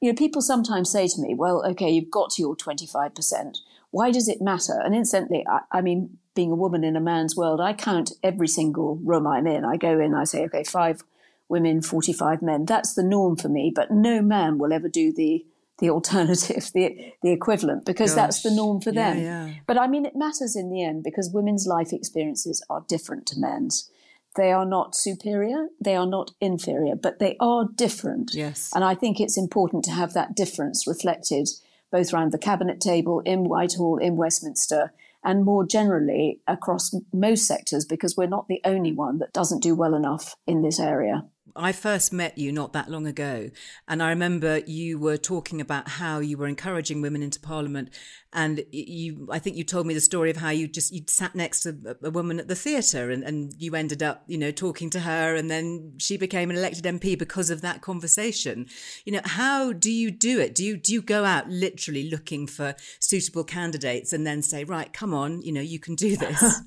you 0.00 0.10
know, 0.10 0.16
people 0.16 0.42
sometimes 0.42 0.90
say 0.90 1.06
to 1.06 1.20
me, 1.20 1.32
"Well, 1.32 1.64
okay, 1.64 1.90
you've 1.90 2.10
got 2.10 2.40
your 2.40 2.56
25%. 2.56 3.58
Why 3.92 4.10
does 4.10 4.26
it 4.28 4.42
matter?" 4.42 4.80
And 4.84 4.96
incidentally, 4.96 5.46
I, 5.48 5.60
I 5.70 5.80
mean, 5.80 6.18
being 6.34 6.50
a 6.50 6.56
woman 6.56 6.82
in 6.82 6.96
a 6.96 7.00
man's 7.00 7.36
world, 7.36 7.60
I 7.60 7.72
count 7.72 8.10
every 8.24 8.48
single 8.48 8.96
room 8.96 9.28
I'm 9.28 9.46
in. 9.46 9.64
I 9.64 9.76
go 9.76 10.00
in, 10.00 10.12
I 10.12 10.24
say, 10.24 10.42
"Okay, 10.46 10.64
five." 10.64 11.04
Women, 11.48 11.82
45 11.82 12.42
men. 12.42 12.64
That's 12.64 12.94
the 12.94 13.02
norm 13.02 13.36
for 13.36 13.48
me, 13.48 13.72
but 13.74 13.90
no 13.90 14.22
man 14.22 14.58
will 14.58 14.72
ever 14.72 14.88
do 14.88 15.12
the 15.12 15.44
the 15.78 15.90
alternative, 15.90 16.70
the 16.74 17.12
the 17.22 17.32
equivalent, 17.32 17.84
because 17.84 18.10
Gosh. 18.10 18.16
that's 18.16 18.42
the 18.42 18.50
norm 18.50 18.80
for 18.80 18.92
them. 18.92 19.18
Yeah, 19.18 19.46
yeah. 19.46 19.54
But 19.66 19.78
I 19.78 19.86
mean, 19.88 20.06
it 20.06 20.14
matters 20.14 20.56
in 20.56 20.70
the 20.70 20.82
end 20.82 21.02
because 21.02 21.30
women's 21.32 21.66
life 21.66 21.92
experiences 21.92 22.64
are 22.70 22.84
different 22.88 23.26
to 23.26 23.40
men's. 23.40 23.90
They 24.36 24.50
are 24.50 24.66
not 24.66 24.96
superior, 24.96 25.68
they 25.80 25.94
are 25.94 26.06
not 26.06 26.32
inferior, 26.40 26.96
but 26.96 27.20
they 27.20 27.36
are 27.38 27.68
different. 27.72 28.32
Yes. 28.34 28.70
And 28.74 28.82
I 28.82 28.96
think 28.96 29.20
it's 29.20 29.38
important 29.38 29.84
to 29.84 29.92
have 29.92 30.12
that 30.14 30.34
difference 30.34 30.88
reflected 30.88 31.48
both 31.94 32.12
around 32.12 32.32
the 32.32 32.38
cabinet 32.38 32.80
table, 32.80 33.20
in 33.20 33.44
Whitehall, 33.44 33.98
in 33.98 34.16
Westminster, 34.16 34.92
and 35.22 35.44
more 35.44 35.64
generally 35.64 36.40
across 36.48 36.92
most 37.12 37.46
sectors 37.46 37.84
because 37.84 38.16
we're 38.16 38.26
not 38.26 38.48
the 38.48 38.60
only 38.64 38.90
one 38.90 39.18
that 39.18 39.32
doesn't 39.32 39.62
do 39.62 39.76
well 39.76 39.94
enough 39.94 40.34
in 40.44 40.62
this 40.62 40.80
area. 40.80 41.24
I 41.56 41.70
first 41.72 42.12
met 42.12 42.36
you 42.36 42.50
not 42.50 42.72
that 42.72 42.90
long 42.90 43.06
ago, 43.06 43.50
and 43.86 44.02
I 44.02 44.08
remember 44.08 44.58
you 44.66 44.98
were 44.98 45.16
talking 45.16 45.60
about 45.60 45.88
how 45.88 46.18
you 46.18 46.36
were 46.36 46.48
encouraging 46.48 47.00
women 47.00 47.22
into 47.22 47.38
Parliament, 47.38 47.90
and 48.32 48.64
you, 48.72 49.28
I 49.30 49.38
think 49.38 49.56
you 49.56 49.62
told 49.62 49.86
me 49.86 49.94
the 49.94 50.00
story 50.00 50.30
of 50.30 50.38
how 50.38 50.50
you 50.50 50.66
just 50.66 50.92
you 50.92 51.02
sat 51.06 51.36
next 51.36 51.60
to 51.60 51.96
a, 52.02 52.10
woman 52.10 52.40
at 52.40 52.48
the 52.48 52.56
theatre, 52.56 53.10
and, 53.10 53.22
and 53.22 53.54
you 53.56 53.76
ended 53.76 54.02
up, 54.02 54.24
you 54.26 54.36
know, 54.36 54.50
talking 54.50 54.90
to 54.90 55.00
her, 55.00 55.36
and 55.36 55.48
then 55.48 55.92
she 55.98 56.16
became 56.16 56.50
an 56.50 56.56
elected 56.56 56.84
MP 56.84 57.16
because 57.16 57.50
of 57.50 57.60
that 57.60 57.82
conversation. 57.82 58.66
You 59.04 59.12
know, 59.12 59.20
how 59.24 59.72
do 59.72 59.92
you 59.92 60.10
do 60.10 60.40
it? 60.40 60.56
Do 60.56 60.64
you 60.64 60.76
do 60.76 60.92
you 60.92 61.02
go 61.02 61.24
out 61.24 61.48
literally 61.48 62.10
looking 62.10 62.48
for 62.48 62.74
suitable 62.98 63.44
candidates, 63.44 64.12
and 64.12 64.26
then 64.26 64.42
say, 64.42 64.64
right, 64.64 64.92
come 64.92 65.14
on, 65.14 65.40
you 65.42 65.52
know, 65.52 65.60
you 65.60 65.78
can 65.78 65.94
do 65.94 66.16
this? 66.16 66.62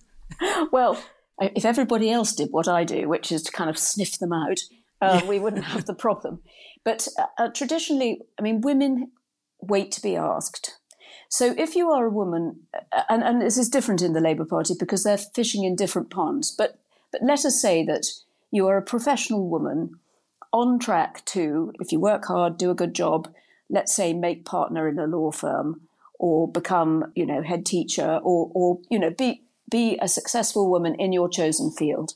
well, 0.72 0.98
if 1.40 1.66
everybody 1.66 2.10
else 2.10 2.34
did 2.34 2.52
what 2.52 2.68
I 2.68 2.84
do, 2.84 3.08
which 3.08 3.32
is 3.32 3.44
to 3.44 3.52
kind 3.52 3.70
of 3.70 3.78
sniff 3.78 4.18
them 4.20 4.34
out, 4.34 4.60
uh, 5.02 5.22
we 5.28 5.40
wouldn't 5.40 5.66
have 5.66 5.86
the 5.86 5.94
problem. 5.94 6.42
But 6.84 7.08
uh, 7.20 7.26
uh, 7.38 7.50
traditionally, 7.50 8.22
I 8.40 8.42
mean, 8.42 8.62
women 8.62 9.12
wait 9.60 9.92
to 9.94 10.02
be 10.02 10.16
asked. 10.16 10.78
So 11.30 11.54
if 11.58 11.76
you 11.76 11.90
are 11.92 12.06
a 12.06 12.12
woman, 12.12 12.62
uh, 12.74 13.04
and, 13.10 13.24
and 13.24 13.42
this 13.42 13.58
is 13.58 13.70
different 13.70 14.02
in 14.02 14.14
the 14.14 14.22
Labour 14.22 14.46
Party 14.46 14.74
because 14.80 15.04
they're 15.04 15.18
fishing 15.18 15.64
in 15.64 15.76
different 15.76 16.10
ponds, 16.10 16.52
but, 16.52 16.80
but 17.12 17.22
let 17.22 17.46
us 17.46 17.62
say 17.62 17.86
that 17.86 18.08
you 18.52 18.68
are 18.68 18.78
a 18.78 18.82
professional 18.82 19.50
woman 19.50 20.00
on 20.54 20.80
track 20.80 21.26
to, 21.26 21.74
if 21.80 21.92
you 21.92 22.00
work 22.00 22.26
hard, 22.26 22.58
do 22.58 22.72
a 22.72 22.76
good 22.76 22.96
job, 22.96 23.28
let's 23.70 23.96
say 23.96 24.14
make 24.14 24.46
partner 24.46 24.88
in 24.88 24.98
a 24.98 25.06
law 25.06 25.32
firm 25.32 25.82
or 26.20 26.50
become, 26.50 27.12
you 27.16 27.26
know, 27.26 27.44
head 27.44 27.66
teacher 27.66 28.20
or, 28.24 28.50
or 28.56 28.80
you 28.90 28.98
know, 28.98 29.10
be, 29.10 29.44
be 29.70 30.00
a 30.02 30.08
successful 30.08 30.70
woman 30.70 30.96
in 30.96 31.12
your 31.12 31.30
chosen 31.30 31.72
field. 31.72 32.14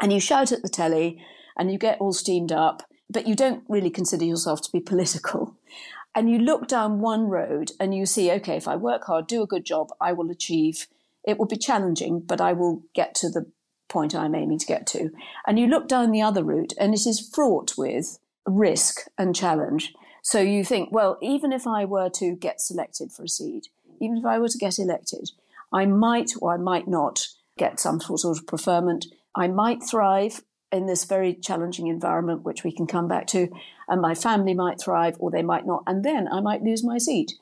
And 0.00 0.12
you 0.12 0.20
shout 0.20 0.52
at 0.52 0.62
the 0.62 0.68
telly 0.68 1.22
and 1.56 1.70
you 1.70 1.78
get 1.78 2.00
all 2.00 2.12
steamed 2.12 2.52
up, 2.52 2.82
but 3.10 3.26
you 3.26 3.34
don't 3.34 3.64
really 3.68 3.90
consider 3.90 4.24
yourself 4.24 4.62
to 4.62 4.72
be 4.72 4.80
political. 4.80 5.56
And 6.14 6.28
you 6.28 6.38
look 6.38 6.68
down 6.68 7.00
one 7.00 7.28
road 7.28 7.72
and 7.80 7.94
you 7.94 8.04
see, 8.04 8.30
okay, 8.32 8.56
if 8.56 8.68
I 8.68 8.76
work 8.76 9.04
hard, 9.04 9.26
do 9.26 9.42
a 9.42 9.46
good 9.46 9.64
job, 9.64 9.88
I 9.98 10.12
will 10.12 10.30
achieve. 10.30 10.86
It 11.24 11.38
will 11.38 11.46
be 11.46 11.56
challenging, 11.56 12.20
but 12.20 12.38
I 12.38 12.52
will 12.52 12.82
get 12.94 13.14
to 13.14 13.30
the 13.30 13.46
point 13.88 14.14
I'm 14.14 14.34
aiming 14.34 14.58
to 14.58 14.66
get 14.66 14.86
to. 14.88 15.10
And 15.46 15.58
you 15.58 15.66
look 15.66 15.88
down 15.88 16.10
the 16.10 16.20
other 16.20 16.44
route 16.44 16.74
and 16.78 16.92
it 16.92 17.06
is 17.06 17.30
fraught 17.34 17.78
with 17.78 18.18
risk 18.46 19.06
and 19.16 19.34
challenge. 19.34 19.94
So 20.22 20.38
you 20.40 20.64
think, 20.64 20.90
well, 20.92 21.18
even 21.22 21.52
if 21.52 21.66
I 21.66 21.84
were 21.84 22.10
to 22.10 22.36
get 22.36 22.60
selected 22.60 23.10
for 23.12 23.24
a 23.24 23.28
seat, 23.28 23.68
even 24.00 24.18
if 24.18 24.24
I 24.24 24.38
were 24.38 24.48
to 24.48 24.58
get 24.58 24.78
elected, 24.78 25.30
I 25.72 25.86
might 25.86 26.32
or 26.40 26.52
I 26.54 26.56
might 26.58 26.88
not 26.88 27.26
get 27.56 27.80
some 27.80 28.00
sort 28.00 28.24
of 28.24 28.46
preferment. 28.46 29.06
I 29.34 29.48
might 29.48 29.82
thrive 29.82 30.42
in 30.72 30.86
this 30.86 31.04
very 31.04 31.34
challenging 31.34 31.86
environment, 31.86 32.42
which 32.42 32.64
we 32.64 32.72
can 32.72 32.86
come 32.86 33.06
back 33.06 33.26
to, 33.28 33.48
and 33.88 34.00
my 34.00 34.14
family 34.14 34.54
might 34.54 34.80
thrive 34.80 35.16
or 35.18 35.30
they 35.30 35.42
might 35.42 35.66
not, 35.66 35.82
and 35.86 36.04
then 36.04 36.26
I 36.28 36.40
might 36.40 36.62
lose 36.62 36.82
my 36.82 36.98
seat. 36.98 37.34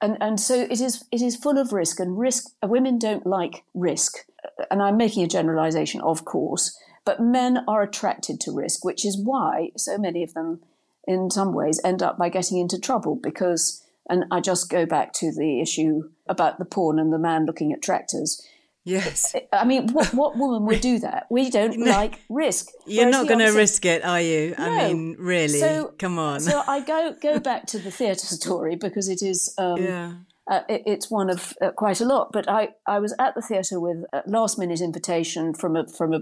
And 0.00 0.16
and 0.20 0.40
so 0.40 0.62
it 0.62 0.80
is 0.80 1.04
it 1.10 1.20
is 1.20 1.36
full 1.36 1.58
of 1.58 1.72
risk, 1.72 2.00
and 2.00 2.18
risk 2.18 2.52
women 2.62 2.98
don't 2.98 3.26
like 3.26 3.64
risk. 3.74 4.24
And 4.70 4.80
I'm 4.80 4.96
making 4.96 5.24
a 5.24 5.28
generalization, 5.28 6.00
of 6.00 6.24
course, 6.24 6.78
but 7.04 7.20
men 7.20 7.64
are 7.68 7.82
attracted 7.82 8.40
to 8.40 8.52
risk, 8.52 8.84
which 8.84 9.04
is 9.04 9.18
why 9.18 9.70
so 9.76 9.98
many 9.98 10.22
of 10.22 10.34
them, 10.34 10.60
in 11.06 11.30
some 11.30 11.52
ways, 11.52 11.80
end 11.84 12.02
up 12.02 12.16
by 12.16 12.28
getting 12.28 12.58
into 12.58 12.78
trouble 12.78 13.16
because. 13.16 13.84
And 14.08 14.24
I 14.32 14.40
just 14.40 14.68
go 14.68 14.86
back 14.86 15.12
to 15.20 15.30
the 15.30 15.60
issue 15.60 16.10
about 16.26 16.58
the 16.58 16.64
porn 16.64 16.98
and 16.98 17.12
the 17.12 17.18
man 17.18 17.46
looking 17.46 17.72
at 17.72 17.80
tractors 17.80 18.44
Yes. 18.90 19.36
I 19.52 19.64
mean, 19.64 19.92
what, 19.92 20.12
what 20.12 20.36
woman 20.36 20.66
would 20.66 20.80
do 20.80 20.98
that? 20.98 21.26
We 21.30 21.48
don't 21.48 21.78
no. 21.78 21.86
like 21.90 22.20
risk. 22.28 22.68
You're 22.86 23.08
not 23.08 23.28
going 23.28 23.38
to 23.38 23.52
risk 23.52 23.84
it, 23.84 24.04
are 24.04 24.20
you? 24.20 24.54
No. 24.58 24.64
I 24.64 24.88
mean, 24.88 25.16
really? 25.18 25.60
So, 25.60 25.94
Come 25.98 26.18
on. 26.18 26.40
So 26.40 26.62
I 26.66 26.80
go 26.80 27.14
go 27.22 27.38
back 27.38 27.66
to 27.66 27.78
the 27.78 27.90
theatre 27.90 28.26
story 28.26 28.76
because 28.76 29.08
it 29.08 29.22
is. 29.22 29.54
Um, 29.58 29.82
yeah. 29.82 30.12
Uh, 30.50 30.62
it, 30.68 30.82
it's 30.84 31.10
one 31.10 31.30
of 31.30 31.54
uh, 31.62 31.70
quite 31.70 32.00
a 32.00 32.04
lot, 32.04 32.32
but 32.32 32.48
I, 32.48 32.70
I 32.84 32.98
was 32.98 33.14
at 33.20 33.36
the 33.36 33.42
theatre 33.42 33.78
with 33.78 33.98
a 34.12 34.22
last 34.26 34.58
minute 34.58 34.80
invitation 34.80 35.54
from 35.54 35.76
a 35.76 35.86
from 35.86 36.12
a 36.12 36.20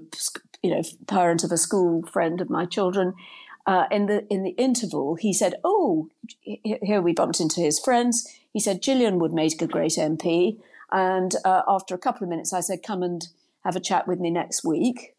you 0.63 0.71
know 0.71 0.83
parent 1.07 1.45
of 1.45 1.53
a 1.53 1.57
school 1.57 2.03
friend 2.07 2.41
of 2.41 2.51
my 2.51 2.67
children. 2.67 3.15
Uh, 3.67 3.87
in 3.91 4.07
the 4.07 4.27
in 4.29 4.43
the 4.43 4.51
interval, 4.51 5.15
he 5.15 5.33
said, 5.33 5.55
"Oh, 5.65 6.11
here 6.43 7.01
we 7.01 7.15
bumped 7.15 7.41
into 7.41 7.63
his 7.63 7.81
friends." 7.81 8.29
He 8.53 8.61
said, 8.61 8.83
"Gillian 8.83 9.19
would 9.19 9.33
make 9.33 9.63
a 9.63 9.67
great 9.67 9.93
MP." 9.93 10.59
And 10.91 11.35
uh, 11.45 11.63
after 11.69 11.95
a 11.95 11.99
couple 11.99 12.25
of 12.25 12.31
minutes, 12.31 12.53
I 12.53 12.61
said, 12.61 12.83
come 12.83 13.03
and 13.03 13.27
have 13.65 13.77
a 13.77 13.81
chat 13.81 14.07
with 14.07 14.21
me 14.21 14.31
next 14.31 14.65
week. 14.65 15.15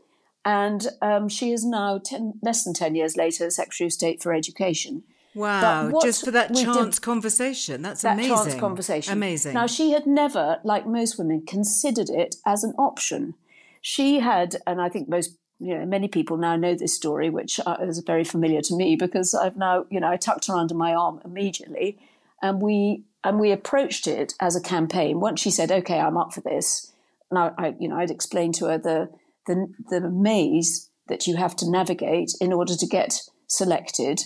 And 0.45 0.87
um, 1.01 1.29
she 1.29 1.51
is 1.51 1.65
now 1.65 1.99
ten, 1.99 2.33
less 2.41 2.63
than 2.63 2.73
10 2.73 2.95
years 2.95 3.17
later, 3.17 3.49
Secretary 3.49 3.87
of 3.87 3.93
State 3.93 4.23
for 4.23 4.33
Education. 4.33 5.03
Wow, 5.35 5.91
just 6.01 6.25
for 6.25 6.31
that 6.31 6.55
chance 6.55 6.95
did, 6.95 7.03
conversation. 7.03 7.81
That's 7.83 8.01
that 8.01 8.13
amazing. 8.13 8.35
chance 8.35 8.55
conversation. 8.55 9.13
Amazing. 9.13 9.53
Now, 9.53 9.67
she 9.67 9.91
had 9.91 10.07
never, 10.07 10.59
like 10.63 10.87
most 10.87 11.19
women, 11.19 11.45
considered 11.45 12.09
it 12.09 12.35
as 12.45 12.63
an 12.63 12.73
option. 12.79 13.35
She 13.81 14.19
had, 14.19 14.57
and 14.65 14.81
I 14.81 14.89
think 14.89 15.07
most, 15.07 15.37
you 15.59 15.77
know, 15.77 15.85
many 15.85 16.07
people 16.07 16.37
now 16.37 16.55
know 16.55 16.73
this 16.73 16.95
story, 16.95 17.29
which 17.29 17.59
uh, 17.65 17.77
is 17.81 17.99
very 17.99 18.23
familiar 18.23 18.61
to 18.61 18.75
me 18.75 18.95
because 18.95 19.35
I've 19.35 19.55
now, 19.55 19.85
you 19.89 19.99
know, 19.99 20.09
I 20.09 20.17
tucked 20.17 20.47
her 20.47 20.55
under 20.55 20.73
my 20.73 20.95
arm 20.95 21.21
immediately 21.23 21.99
and 22.41 22.61
we 22.61 23.03
and 23.23 23.39
we 23.39 23.51
approached 23.51 24.07
it 24.07 24.33
as 24.39 24.55
a 24.55 24.61
campaign. 24.61 25.19
Once 25.19 25.41
she 25.41 25.51
said, 25.51 25.71
"Okay, 25.71 25.99
I'm 25.99 26.17
up 26.17 26.33
for 26.33 26.41
this," 26.41 26.91
and 27.29 27.39
I, 27.39 27.51
I, 27.57 27.75
you 27.79 27.87
know, 27.87 27.97
I'd 27.97 28.11
explained 28.11 28.55
to 28.55 28.65
her 28.65 28.77
the 28.77 29.09
the 29.47 29.67
the 29.89 30.09
maze 30.09 30.89
that 31.07 31.27
you 31.27 31.35
have 31.35 31.55
to 31.57 31.69
navigate 31.69 32.31
in 32.39 32.53
order 32.53 32.75
to 32.75 32.87
get 32.87 33.21
selected, 33.47 34.21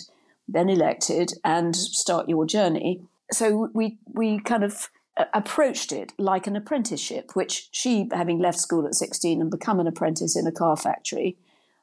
then 0.46 0.68
elected, 0.68 1.32
and 1.44 1.74
start 1.74 2.28
your 2.28 2.46
journey. 2.46 3.02
So 3.32 3.70
we 3.74 3.98
we 4.06 4.38
kind 4.40 4.64
of 4.64 4.90
uh, 5.16 5.24
approached 5.32 5.92
it 5.92 6.12
like 6.18 6.46
an 6.46 6.56
apprenticeship, 6.56 7.34
which 7.34 7.68
she, 7.70 8.08
having 8.12 8.38
left 8.38 8.58
school 8.58 8.86
at 8.86 8.94
16 8.94 9.40
and 9.40 9.50
become 9.50 9.80
an 9.80 9.86
apprentice 9.86 10.36
in 10.36 10.46
a 10.46 10.52
car 10.52 10.76
factory, 10.76 11.36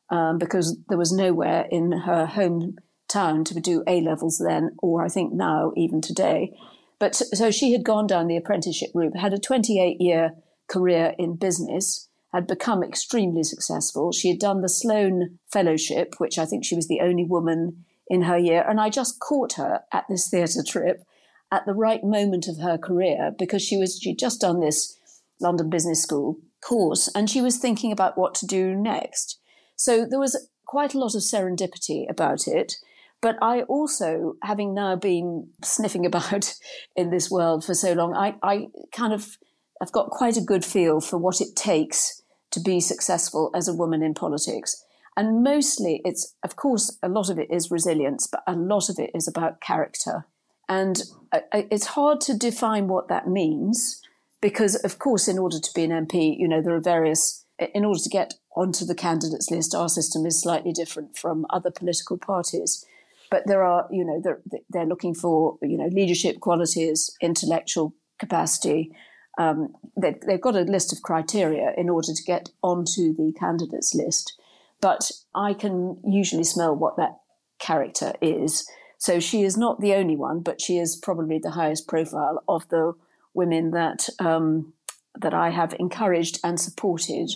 um, 0.10 0.38
because 0.38 0.78
there 0.90 0.98
was 0.98 1.12
nowhere 1.14 1.66
in 1.72 1.92
her 1.92 2.28
hometown 2.28 3.46
to 3.46 3.60
do 3.60 3.84
A 3.88 4.02
levels 4.02 4.38
then, 4.38 4.76
or 4.82 5.04
I 5.04 5.08
think 5.08 5.34
now, 5.34 5.72
even 5.76 6.02
today. 6.02 6.58
But 7.02 7.16
so 7.16 7.50
she 7.50 7.72
had 7.72 7.84
gone 7.84 8.06
down 8.06 8.28
the 8.28 8.38
apprenticeship 8.38 8.92
route, 8.94 9.18
had 9.18 9.34
a 9.34 9.40
28 9.40 10.00
year 10.00 10.36
career 10.70 11.16
in 11.18 11.36
business, 11.36 12.08
had 12.32 12.46
become 12.46 12.84
extremely 12.84 13.42
successful. 13.42 14.12
She 14.12 14.30
had 14.30 14.38
done 14.38 14.62
the 14.62 14.70
Sloan 14.70 15.40
Fellowship, 15.52 16.14
which 16.20 16.38
I 16.38 16.46
think 16.46 16.64
she 16.64 16.76
was 16.76 16.88
the 16.88 17.02
only 17.02 17.26
woman 17.26 17.86
in 18.08 18.22
her 18.22 18.38
year. 18.38 18.64
And 18.70 18.80
I 18.80 18.92
just 18.92 19.20
caught 19.20 19.54
her 19.54 19.82
at 19.92 20.06
this 20.10 20.30
theatre 20.30 20.62
trip 20.66 21.04
at 21.52 21.66
the 21.66 21.74
right 21.74 22.04
moment 22.04 22.48
of 22.48 22.60
her 22.60 22.78
career 22.78 23.32
because 23.36 23.64
she 23.64 23.78
was 23.78 23.98
she'd 24.00 24.20
just 24.20 24.40
done 24.40 24.60
this 24.60 24.96
London 25.40 25.72
Business 25.72 26.04
School 26.04 26.38
course 26.64 27.10
and 27.16 27.28
she 27.28 27.42
was 27.42 27.58
thinking 27.58 27.92
about 27.92 28.16
what 28.16 28.36
to 28.36 28.46
do 28.46 28.76
next. 28.76 29.40
So 29.76 30.06
there 30.06 30.20
was 30.20 30.48
quite 30.68 30.94
a 30.94 31.00
lot 31.00 31.16
of 31.16 31.22
serendipity 31.22 32.08
about 32.08 32.48
it. 32.48 32.76
But 33.22 33.38
I 33.42 33.62
also, 33.64 34.36
having 34.44 34.74
now 34.74 34.96
been 34.96 35.50
sniffing 35.64 36.06
about 36.06 36.54
in 36.96 37.12
this 37.12 37.30
world 37.30 37.64
for 37.64 37.74
so 37.74 37.94
long, 37.94 38.16
I, 38.16 38.36
I 38.42 38.68
kind 38.92 39.14
of 39.14 39.38
I've 39.82 39.92
got 39.92 40.12
quite 40.12 40.38
a 40.38 40.42
good 40.42 40.64
feel 40.64 41.02
for 41.02 41.18
what 41.18 41.42
it 41.42 41.56
takes 41.56 42.22
to 42.52 42.60
be 42.60 42.80
successful 42.80 43.50
as 43.56 43.68
a 43.68 43.74
woman 43.74 44.04
in 44.04 44.14
politics. 44.14 44.84
And 45.18 45.44
mostly 45.44 46.02
it's, 46.06 46.36
of 46.44 46.56
course, 46.56 46.98
a 47.02 47.10
lot 47.10 47.30
of 47.30 47.40
it 47.40 47.50
is 47.52 47.72
resilience, 47.72 48.28
but 48.28 48.44
a 48.46 48.56
lot 48.56 48.90
of 48.90 49.00
it 49.00 49.10
is 49.16 49.28
about 49.28 49.60
character. 49.60 50.26
And 50.70 51.02
uh, 51.32 51.40
uh, 51.52 51.64
it's 51.72 51.88
hard 51.88 52.22
to 52.22 52.38
define 52.38 52.88
what 52.88 53.08
that 53.08 53.28
means 53.28 54.02
because, 54.40 54.76
of 54.76 55.00
course, 55.00 55.28
in 55.28 55.40
order 55.40 55.60
to 55.60 55.72
be 55.74 55.84
an 55.84 55.92
MP, 55.92 56.38
you 56.38 56.48
know, 56.48 56.62
there 56.62 56.76
are 56.76 56.82
various, 56.82 57.46
in 57.74 57.84
order 57.84 58.00
to 58.00 58.10
get 58.10 58.36
onto 58.56 58.86
the 58.86 58.96
candidates 58.96 59.50
list, 59.50 59.76
our 59.76 59.90
system 59.90 60.26
is 60.26 60.42
slightly 60.42 60.72
different 60.72 61.18
from 61.18 61.46
other 61.50 61.72
political 61.72 62.18
parties 62.18 62.86
but 63.32 63.48
there 63.48 63.64
are, 63.64 63.88
you 63.90 64.06
know, 64.06 64.22
they're, 64.22 64.42
they're 64.70 64.86
looking 64.86 65.16
for, 65.16 65.58
you 65.64 65.78
know, 65.78 65.88
leadership 65.88 66.42
qualities, 66.42 67.10
intellectual 67.22 67.96
capacity. 68.20 68.92
Um, 69.40 69.74
they've, 70.00 70.20
they've 70.28 70.42
got 70.42 70.58
a 70.58 70.62
list 70.62 70.92
of 70.92 71.02
criteria 71.02 71.74
in 71.78 71.90
order 71.90 72.14
to 72.14 72.24
get 72.24 72.50
onto 72.62 73.16
the 73.16 73.34
candidates 73.40 73.96
list. 73.96 74.38
But 74.82 75.10
I 75.34 75.54
can 75.54 75.98
usually 76.06 76.44
smell 76.44 76.76
what 76.76 76.98
that 76.98 77.20
character 77.58 78.14
is. 78.22 78.70
So 78.98 79.20
she 79.20 79.44
is 79.44 79.58
not 79.58 79.80
the 79.80 79.94
only 79.94 80.18
one, 80.18 80.42
but 80.42 80.60
she 80.60 80.78
is 80.78 80.98
probably 80.98 81.40
the 81.40 81.52
highest 81.52 81.88
profile 81.88 82.44
of 82.50 82.68
the 82.70 82.94
women 83.34 83.72
that 83.72 84.10
um, 84.20 84.74
that 85.20 85.34
I 85.34 85.50
have 85.50 85.74
encouraged 85.80 86.40
and 86.44 86.60
supported 86.60 87.32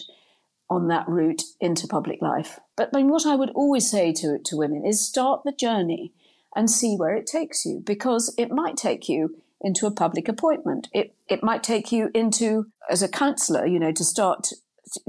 on 0.70 0.88
that 0.88 1.08
route 1.08 1.44
into 1.60 1.88
public 1.88 2.22
life. 2.22 2.60
But 2.76 2.90
I 2.94 2.98
mean, 2.98 3.10
what 3.10 3.26
I 3.26 3.36
would 3.36 3.52
always 3.52 3.90
say 3.90 4.12
to, 4.14 4.40
to 4.40 4.58
women 4.58 4.86
is 4.86 5.06
start 5.06 5.42
the 5.44 5.52
journey 5.52 6.12
and 6.56 6.70
see 6.70 6.96
where 6.96 7.16
it 7.16 7.28
takes 7.28 7.66
you, 7.66 7.82
because 7.86 8.34
it 8.38 8.52
might 8.52 8.78
take 8.78 9.10
you 9.10 9.38
into 9.62 9.86
a 9.86 9.92
public 9.92 10.28
appointment. 10.28 10.88
It, 10.94 11.14
it 11.28 11.44
might 11.44 11.64
take 11.64 11.92
you 11.92 12.10
into, 12.14 12.68
as 12.90 13.02
a 13.02 13.08
counsellor, 13.08 13.66
you 13.66 13.80
know, 13.80 13.92
to 13.92 14.04
start 14.04 14.50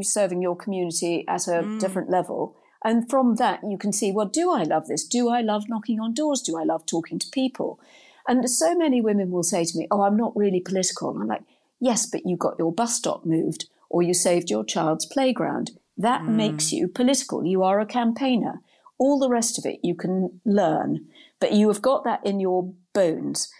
serving 0.02 0.42
your 0.42 0.56
community 0.56 1.24
at 1.28 1.46
a 1.46 1.62
mm. 1.62 1.78
different 1.78 2.10
level. 2.10 2.56
And 2.84 3.08
from 3.08 3.36
that, 3.36 3.60
you 3.68 3.78
can 3.78 3.92
see, 3.92 4.12
well, 4.12 4.26
do 4.26 4.52
I 4.52 4.62
love 4.62 4.86
this? 4.86 5.04
Do 5.04 5.28
I 5.28 5.40
love 5.40 5.68
knocking 5.68 6.00
on 6.00 6.14
doors? 6.14 6.42
Do 6.42 6.58
I 6.58 6.64
love 6.64 6.86
talking 6.86 7.18
to 7.18 7.28
people? 7.30 7.80
And 8.28 8.48
so 8.50 8.74
many 8.74 9.00
women 9.00 9.30
will 9.30 9.42
say 9.42 9.64
to 9.64 9.78
me, 9.78 9.86
oh, 9.90 10.02
I'm 10.02 10.16
not 10.16 10.36
really 10.36 10.60
political. 10.60 11.10
And 11.10 11.22
I'm 11.22 11.28
like, 11.28 11.44
yes, 11.80 12.06
but 12.06 12.26
you 12.26 12.36
got 12.36 12.58
your 12.58 12.72
bus 12.72 12.94
stop 12.94 13.24
moved 13.24 13.66
or 13.90 14.02
you 14.02 14.14
saved 14.14 14.50
your 14.50 14.64
child's 14.64 15.06
playground. 15.06 15.72
That 15.96 16.22
mm. 16.22 16.34
makes 16.34 16.72
you 16.72 16.88
political. 16.88 17.44
You 17.44 17.62
are 17.62 17.80
a 17.80 17.86
campaigner. 17.86 18.60
All 18.98 19.18
the 19.18 19.30
rest 19.30 19.58
of 19.58 19.66
it 19.66 19.80
you 19.82 19.94
can 19.94 20.40
learn, 20.44 21.06
but 21.40 21.52
you 21.52 21.68
have 21.68 21.82
got 21.82 22.04
that 22.04 22.24
in 22.24 22.40
your 22.40 22.72
bones. 22.92 23.50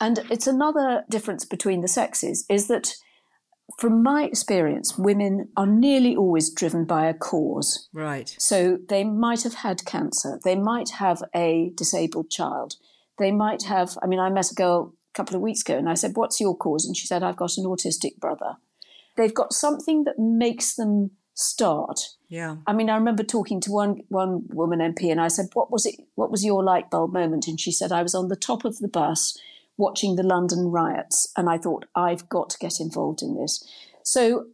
And 0.00 0.20
it's 0.30 0.46
another 0.46 1.04
difference 1.10 1.44
between 1.44 1.80
the 1.80 1.88
sexes 1.88 2.44
is 2.48 2.68
that 2.68 2.94
from 3.78 4.02
my 4.02 4.24
experience, 4.24 4.98
women 4.98 5.48
are 5.56 5.66
nearly 5.66 6.16
always 6.16 6.52
driven 6.52 6.84
by 6.84 7.06
a 7.06 7.14
cause. 7.14 7.88
Right. 7.92 8.34
So 8.38 8.78
they 8.88 9.04
might 9.04 9.42
have 9.42 9.54
had 9.54 9.84
cancer. 9.84 10.40
They 10.42 10.56
might 10.56 10.90
have 10.98 11.22
a 11.34 11.72
disabled 11.76 12.30
child. 12.30 12.76
They 13.18 13.30
might 13.30 13.64
have, 13.64 13.96
I 14.02 14.06
mean, 14.06 14.18
I 14.18 14.30
met 14.30 14.50
a 14.50 14.54
girl 14.54 14.94
a 15.14 15.16
couple 15.16 15.36
of 15.36 15.42
weeks 15.42 15.60
ago 15.60 15.76
and 15.76 15.88
I 15.88 15.94
said, 15.94 16.12
What's 16.14 16.40
your 16.40 16.56
cause? 16.56 16.86
And 16.86 16.96
she 16.96 17.06
said, 17.06 17.22
I've 17.22 17.36
got 17.36 17.56
an 17.58 17.64
autistic 17.64 18.16
brother. 18.18 18.56
They've 19.16 19.34
got 19.34 19.52
something 19.52 20.04
that 20.04 20.18
makes 20.18 20.74
them 20.74 21.12
start. 21.34 22.00
Yeah. 22.28 22.56
I 22.66 22.72
mean, 22.72 22.90
I 22.90 22.96
remember 22.96 23.22
talking 23.22 23.60
to 23.62 23.72
one 23.72 24.02
one 24.08 24.44
woman 24.48 24.80
MP, 24.80 25.10
and 25.10 25.20
I 25.20 25.28
said, 25.28 25.48
"What 25.54 25.70
was 25.70 25.86
it? 25.86 25.96
What 26.14 26.30
was 26.30 26.44
your 26.44 26.62
light 26.62 26.90
bulb 26.90 27.12
moment?" 27.12 27.46
And 27.48 27.58
she 27.58 27.72
said, 27.72 27.92
"I 27.92 28.02
was 28.02 28.14
on 28.14 28.28
the 28.28 28.36
top 28.36 28.64
of 28.64 28.78
the 28.78 28.88
bus 28.88 29.36
watching 29.76 30.16
the 30.16 30.22
London 30.22 30.70
riots, 30.70 31.32
and 31.36 31.48
I 31.48 31.58
thought 31.58 31.86
I've 31.94 32.28
got 32.28 32.50
to 32.50 32.58
get 32.58 32.80
involved 32.80 33.22
in 33.22 33.34
this." 33.34 33.64
So 34.02 34.46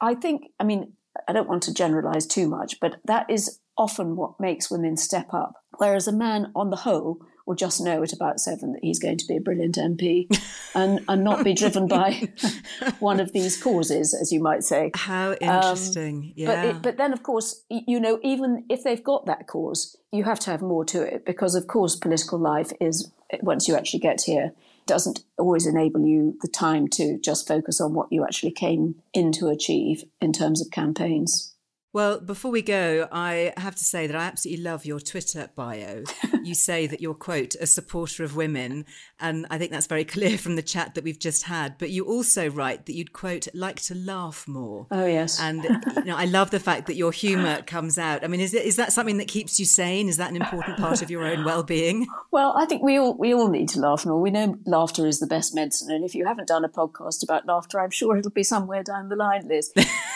I 0.00 0.14
think, 0.14 0.50
I 0.60 0.64
mean, 0.64 0.94
I 1.28 1.32
don't 1.32 1.48
want 1.48 1.62
to 1.64 1.74
generalize 1.74 2.26
too 2.26 2.48
much, 2.48 2.80
but 2.80 2.96
that 3.04 3.28
is 3.30 3.60
often 3.76 4.16
what 4.16 4.40
makes 4.40 4.70
women 4.70 4.96
step 4.96 5.32
up. 5.32 5.54
Whereas 5.78 6.06
a 6.06 6.12
man, 6.12 6.52
on 6.54 6.70
the 6.70 6.76
whole, 6.76 7.20
will 7.46 7.54
just 7.54 7.80
know 7.80 8.02
at 8.02 8.12
about 8.12 8.40
seven 8.40 8.72
that 8.72 8.82
he's 8.82 8.98
going 8.98 9.18
to 9.18 9.26
be 9.26 9.36
a 9.36 9.40
brilliant 9.40 9.76
MP 9.76 10.26
and, 10.74 11.00
and 11.08 11.24
not 11.24 11.44
be 11.44 11.54
driven 11.54 11.86
by 11.86 12.28
one 13.00 13.20
of 13.20 13.32
these 13.32 13.60
causes, 13.60 14.14
as 14.14 14.32
you 14.32 14.40
might 14.40 14.64
say. 14.64 14.90
How 14.94 15.30
um, 15.30 15.36
interesting. 15.40 16.16
Um, 16.16 16.32
yeah. 16.36 16.46
But, 16.46 16.64
it, 16.64 16.82
but 16.82 16.96
then, 16.96 17.12
of 17.12 17.22
course, 17.22 17.62
you 17.68 18.00
know, 18.00 18.18
even 18.22 18.64
if 18.68 18.82
they've 18.82 19.02
got 19.02 19.26
that 19.26 19.46
cause, 19.46 19.96
you 20.12 20.24
have 20.24 20.40
to 20.40 20.50
have 20.50 20.62
more 20.62 20.84
to 20.86 21.02
it 21.02 21.24
because, 21.26 21.54
of 21.54 21.66
course, 21.66 21.96
political 21.96 22.38
life 22.38 22.72
is, 22.80 23.10
once 23.40 23.68
you 23.68 23.76
actually 23.76 24.00
get 24.00 24.22
here, 24.22 24.52
doesn't 24.86 25.24
always 25.38 25.66
enable 25.66 26.06
you 26.06 26.36
the 26.42 26.48
time 26.48 26.88
to 26.88 27.18
just 27.18 27.48
focus 27.48 27.80
on 27.80 27.94
what 27.94 28.12
you 28.12 28.22
actually 28.22 28.52
came 28.52 28.96
in 29.14 29.32
to 29.32 29.48
achieve 29.48 30.04
in 30.20 30.32
terms 30.32 30.60
of 30.60 30.70
campaigns. 30.70 31.53
Well, 31.94 32.18
before 32.18 32.50
we 32.50 32.60
go, 32.60 33.06
I 33.12 33.52
have 33.56 33.76
to 33.76 33.84
say 33.84 34.08
that 34.08 34.16
I 34.16 34.24
absolutely 34.24 34.64
love 34.64 34.84
your 34.84 34.98
Twitter 34.98 35.48
bio. 35.54 36.02
you 36.42 36.56
say 36.56 36.88
that 36.88 37.00
you're, 37.00 37.14
quote, 37.14 37.54
a 37.54 37.68
supporter 37.68 38.24
of 38.24 38.34
women. 38.34 38.84
And 39.24 39.46
I 39.50 39.56
think 39.56 39.70
that's 39.70 39.86
very 39.86 40.04
clear 40.16 40.36
from 40.36 40.56
the 40.56 40.62
chat 40.62 40.94
that 40.94 41.02
we've 41.02 41.18
just 41.18 41.44
had. 41.44 41.78
But 41.78 41.90
you 41.90 42.04
also 42.04 42.50
write 42.50 42.86
that 42.86 42.94
you'd, 42.94 43.12
quote, 43.12 43.48
like 43.54 43.80
to 43.82 43.94
laugh 43.94 44.46
more. 44.46 44.86
Oh, 44.90 45.06
yes. 45.06 45.40
And 45.40 45.64
you 45.96 46.04
know, 46.04 46.16
I 46.16 46.26
love 46.26 46.50
the 46.50 46.60
fact 46.60 46.86
that 46.86 46.94
your 46.94 47.10
humour 47.10 47.62
comes 47.62 47.98
out. 47.98 48.22
I 48.22 48.26
mean, 48.28 48.40
is, 48.40 48.52
it, 48.52 48.64
is 48.64 48.76
that 48.76 48.92
something 48.92 49.16
that 49.18 49.28
keeps 49.28 49.58
you 49.58 49.64
sane? 49.64 50.08
Is 50.08 50.18
that 50.18 50.30
an 50.30 50.36
important 50.36 50.76
part 50.78 51.00
of 51.00 51.10
your 51.10 51.24
own 51.24 51.44
well 51.44 51.62
being? 51.62 52.06
Well, 52.30 52.54
I 52.56 52.66
think 52.66 52.82
we 52.82 52.98
all, 52.98 53.16
we 53.16 53.32
all 53.32 53.48
need 53.48 53.68
to 53.70 53.80
laugh 53.80 54.04
more. 54.04 54.20
We 54.20 54.30
know 54.30 54.58
laughter 54.66 55.06
is 55.06 55.20
the 55.20 55.26
best 55.26 55.54
medicine. 55.54 55.94
And 55.94 56.04
if 56.04 56.16
you 56.16 56.26
haven't 56.26 56.48
done 56.48 56.64
a 56.64 56.68
podcast 56.68 57.22
about 57.22 57.46
laughter, 57.46 57.78
I'm 57.78 57.90
sure 57.90 58.16
it'll 58.16 58.32
be 58.32 58.42
somewhere 58.42 58.82
down 58.82 59.08
the 59.08 59.14
line, 59.14 59.46
Liz. 59.46 59.70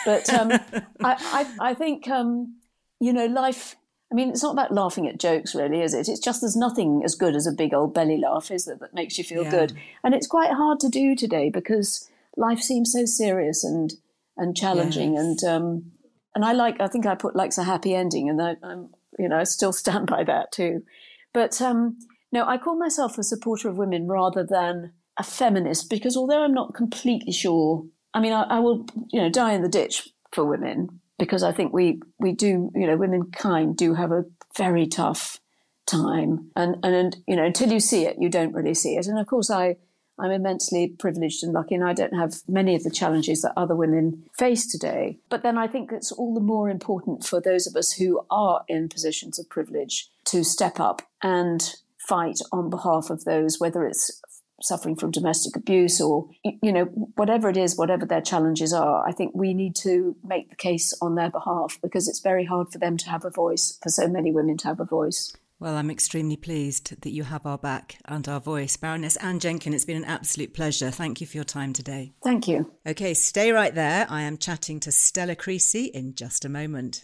But 0.05 0.29
um, 0.33 0.51
I, 0.51 1.15
I, 1.59 1.69
I 1.69 1.73
think, 1.75 2.09
um, 2.09 2.57
you 2.99 3.13
know, 3.13 3.25
life. 3.25 3.77
I 4.11 4.15
mean, 4.15 4.29
it's 4.29 4.41
not 4.41 4.53
about 4.53 4.73
laughing 4.73 5.07
at 5.07 5.19
jokes, 5.19 5.53
really, 5.53 5.81
is 5.81 5.93
it? 5.93 6.09
It's 6.09 6.19
just 6.19 6.41
there's 6.41 6.55
nothing 6.55 7.03
as 7.03 7.13
good 7.13 7.35
as 7.35 7.45
a 7.45 7.51
big 7.51 7.73
old 7.73 7.93
belly 7.93 8.17
laugh, 8.17 8.49
is 8.49 8.65
there, 8.65 8.75
that 8.77 8.93
makes 8.93 9.17
you 9.17 9.23
feel 9.23 9.43
yeah. 9.43 9.51
good. 9.51 9.73
And 10.03 10.15
it's 10.15 10.25
quite 10.25 10.51
hard 10.51 10.79
to 10.79 10.89
do 10.89 11.15
today 11.15 11.51
because 11.51 12.09
life 12.35 12.59
seems 12.59 12.91
so 12.91 13.05
serious 13.05 13.63
and 13.63 13.93
and 14.35 14.55
challenging. 14.55 15.13
Yes. 15.13 15.23
And 15.23 15.43
um, 15.43 15.91
and 16.33 16.43
I 16.43 16.53
like. 16.53 16.79
I 16.79 16.87
think 16.87 17.05
I 17.05 17.13
put 17.15 17.35
likes 17.35 17.57
a 17.59 17.63
happy 17.63 17.93
ending, 17.93 18.29
and 18.29 18.41
I, 18.41 18.55
am 18.63 18.89
you 19.19 19.29
know 19.29 19.37
I 19.37 19.43
still 19.43 19.73
stand 19.83 20.07
by 20.07 20.23
that 20.23 20.51
too. 20.51 20.83
But 21.31 21.61
um, 21.61 21.99
no, 22.31 22.47
I 22.47 22.57
call 22.57 22.77
myself 22.77 23.17
a 23.19 23.23
supporter 23.23 23.69
of 23.69 23.77
women 23.77 24.07
rather 24.07 24.43
than 24.43 24.93
a 25.17 25.23
feminist 25.23 25.89
because 25.89 26.17
although 26.17 26.43
I'm 26.43 26.53
not 26.53 26.73
completely 26.73 27.33
sure, 27.33 27.85
I 28.13 28.21
mean, 28.21 28.33
I, 28.33 28.43
I 28.43 28.59
will 28.59 28.87
you 29.11 29.21
know 29.21 29.29
die 29.29 29.53
in 29.53 29.61
the 29.61 29.69
ditch 29.69 30.09
for 30.31 30.45
women 30.45 30.98
because 31.19 31.43
I 31.43 31.51
think 31.51 31.73
we 31.73 32.01
we 32.17 32.31
do 32.31 32.71
you 32.73 32.87
know 32.87 32.97
womankind 32.97 33.77
do 33.77 33.93
have 33.93 34.11
a 34.11 34.25
very 34.57 34.87
tough 34.87 35.39
time. 35.85 36.49
And 36.55 36.77
and 36.83 37.17
you 37.27 37.35
know 37.35 37.45
until 37.45 37.71
you 37.71 37.79
see 37.79 38.05
it 38.05 38.17
you 38.19 38.29
don't 38.29 38.53
really 38.53 38.73
see 38.73 38.95
it. 38.95 39.05
And 39.05 39.19
of 39.19 39.27
course 39.27 39.51
I 39.51 39.75
I'm 40.17 40.31
immensely 40.31 40.87
privileged 40.87 41.43
and 41.43 41.53
lucky 41.53 41.75
and 41.75 41.83
I 41.83 41.93
don't 41.93 42.15
have 42.15 42.41
many 42.47 42.75
of 42.75 42.83
the 42.83 42.89
challenges 42.89 43.41
that 43.41 43.53
other 43.55 43.75
women 43.75 44.23
face 44.37 44.69
today. 44.69 45.19
But 45.29 45.43
then 45.43 45.57
I 45.57 45.67
think 45.67 45.91
it's 45.91 46.11
all 46.11 46.33
the 46.33 46.41
more 46.41 46.69
important 46.69 47.25
for 47.25 47.39
those 47.39 47.67
of 47.67 47.75
us 47.75 47.93
who 47.93 48.21
are 48.29 48.63
in 48.67 48.89
positions 48.89 49.39
of 49.39 49.49
privilege 49.49 50.09
to 50.25 50.43
step 50.43 50.79
up 50.79 51.01
and 51.21 51.75
fight 51.97 52.39
on 52.51 52.69
behalf 52.69 53.09
of 53.11 53.23
those 53.23 53.59
whether 53.59 53.85
it's 53.85 54.21
suffering 54.61 54.95
from 54.95 55.11
domestic 55.11 55.55
abuse 55.55 56.01
or 56.01 56.29
you 56.43 56.71
know 56.71 56.85
whatever 57.15 57.49
it 57.49 57.57
is 57.57 57.77
whatever 57.77 58.05
their 58.05 58.21
challenges 58.21 58.73
are 58.73 59.07
i 59.07 59.11
think 59.11 59.31
we 59.33 59.53
need 59.53 59.75
to 59.75 60.15
make 60.23 60.49
the 60.49 60.55
case 60.55 60.93
on 61.01 61.15
their 61.15 61.29
behalf 61.29 61.77
because 61.81 62.07
it's 62.07 62.19
very 62.19 62.45
hard 62.45 62.67
for 62.71 62.79
them 62.79 62.97
to 62.97 63.09
have 63.09 63.25
a 63.25 63.29
voice 63.29 63.77
for 63.81 63.89
so 63.89 64.07
many 64.07 64.31
women 64.31 64.57
to 64.57 64.67
have 64.67 64.79
a 64.79 64.85
voice 64.85 65.33
well, 65.61 65.75
I'm 65.75 65.91
extremely 65.91 66.37
pleased 66.37 67.01
that 67.01 67.11
you 67.11 67.23
have 67.23 67.45
our 67.45 67.57
back 67.57 67.97
and 68.05 68.25
our 68.29 68.39
voice. 68.39 68.77
Baroness 68.77 69.17
Anne 69.17 69.39
Jenkin, 69.39 69.73
it's 69.73 69.83
been 69.83 69.97
an 69.97 70.05
absolute 70.05 70.53
pleasure. 70.53 70.89
Thank 70.89 71.19
you 71.19 71.27
for 71.27 71.35
your 71.35 71.43
time 71.43 71.73
today. 71.73 72.13
Thank 72.23 72.47
you. 72.47 72.71
Okay, 72.87 73.13
stay 73.13 73.51
right 73.51 73.75
there. 73.75 74.07
I 74.09 74.21
am 74.21 74.37
chatting 74.37 74.79
to 74.79 74.91
Stella 74.93 75.35
Creasy 75.35 75.85
in 75.87 76.15
just 76.15 76.45
a 76.45 76.49
moment. 76.49 77.03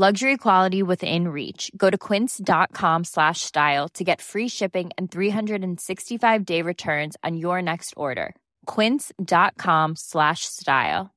Luxury 0.00 0.38
quality 0.38 0.82
within 0.82 1.28
reach. 1.28 1.70
Go 1.76 1.90
to 1.90 1.98
quince.com 1.98 3.04
slash 3.04 3.42
style 3.42 3.86
to 3.90 4.02
get 4.02 4.22
free 4.22 4.48
shipping 4.48 4.90
and 4.96 5.10
365 5.10 6.46
day 6.46 6.62
returns 6.62 7.18
on 7.22 7.36
your 7.36 7.60
next 7.60 7.92
order. 7.98 8.34
Quince.com 8.64 9.96
slash 9.96 10.46
style. 10.46 11.10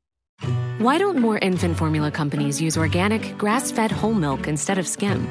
Why 0.80 0.98
don't 0.98 1.18
more 1.18 1.40
infant 1.40 1.78
formula 1.78 2.12
companies 2.12 2.60
use 2.60 2.78
organic, 2.78 3.38
grass 3.38 3.72
fed 3.72 3.90
whole 3.90 4.14
milk 4.14 4.50
instead 4.50 4.78
of 4.78 4.86
skim? 4.86 5.30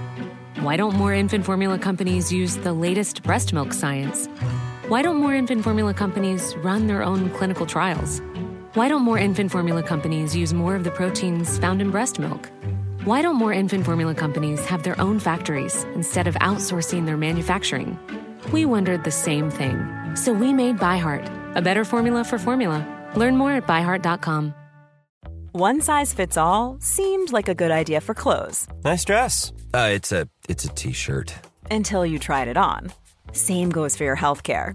Why 0.60 0.76
don't 0.76 0.94
more 0.94 1.12
infant 1.12 1.44
formula 1.44 1.78
companies 1.78 2.32
use 2.32 2.56
the 2.56 2.72
latest 2.72 3.22
breast 3.22 3.52
milk 3.52 3.74
science? 3.74 4.28
Why 4.88 5.02
don't 5.02 5.16
more 5.16 5.34
infant 5.34 5.62
formula 5.62 5.92
companies 5.92 6.56
run 6.64 6.86
their 6.86 7.02
own 7.02 7.28
clinical 7.36 7.66
trials? 7.66 8.22
Why 8.72 8.88
don't 8.88 9.02
more 9.02 9.18
infant 9.18 9.50
formula 9.50 9.82
companies 9.82 10.34
use 10.34 10.54
more 10.54 10.74
of 10.74 10.84
the 10.84 10.90
proteins 10.90 11.58
found 11.58 11.82
in 11.82 11.90
breast 11.90 12.18
milk? 12.18 12.48
Why 13.04 13.20
don't 13.22 13.36
more 13.36 13.52
infant 13.52 13.84
formula 13.84 14.14
companies 14.14 14.64
have 14.66 14.82
their 14.84 15.00
own 15.00 15.18
factories 15.18 15.84
instead 15.94 16.26
of 16.28 16.34
outsourcing 16.36 17.04
their 17.06 17.16
manufacturing? 17.16 17.98
We 18.52 18.64
wondered 18.64 19.02
the 19.04 19.10
same 19.10 19.50
thing. 19.50 19.76
So 20.14 20.32
we 20.32 20.52
made 20.52 20.78
ByHeart, 20.78 21.56
a 21.56 21.62
better 21.62 21.84
formula 21.84 22.22
for 22.24 22.38
formula. 22.38 22.86
Learn 23.16 23.36
more 23.36 23.52
at 23.52 23.66
byheart.com. 23.66 24.54
One 25.52 25.80
size 25.80 26.14
fits 26.14 26.36
all 26.36 26.76
seemed 26.80 27.32
like 27.32 27.48
a 27.48 27.54
good 27.54 27.70
idea 27.70 28.00
for 28.00 28.14
clothes 28.14 28.66
Nice 28.84 29.04
dress. 29.04 29.52
Uh, 29.74 29.90
it's 29.92 30.10
a 30.12 30.26
it's 30.48 30.64
a 30.64 30.68
t-shirt. 30.68 31.34
until 31.70 32.06
you 32.06 32.18
tried 32.18 32.48
it 32.48 32.56
on. 32.56 32.90
Same 33.32 33.68
goes 33.70 33.94
for 33.96 34.04
your 34.04 34.16
healthcare. 34.16 34.74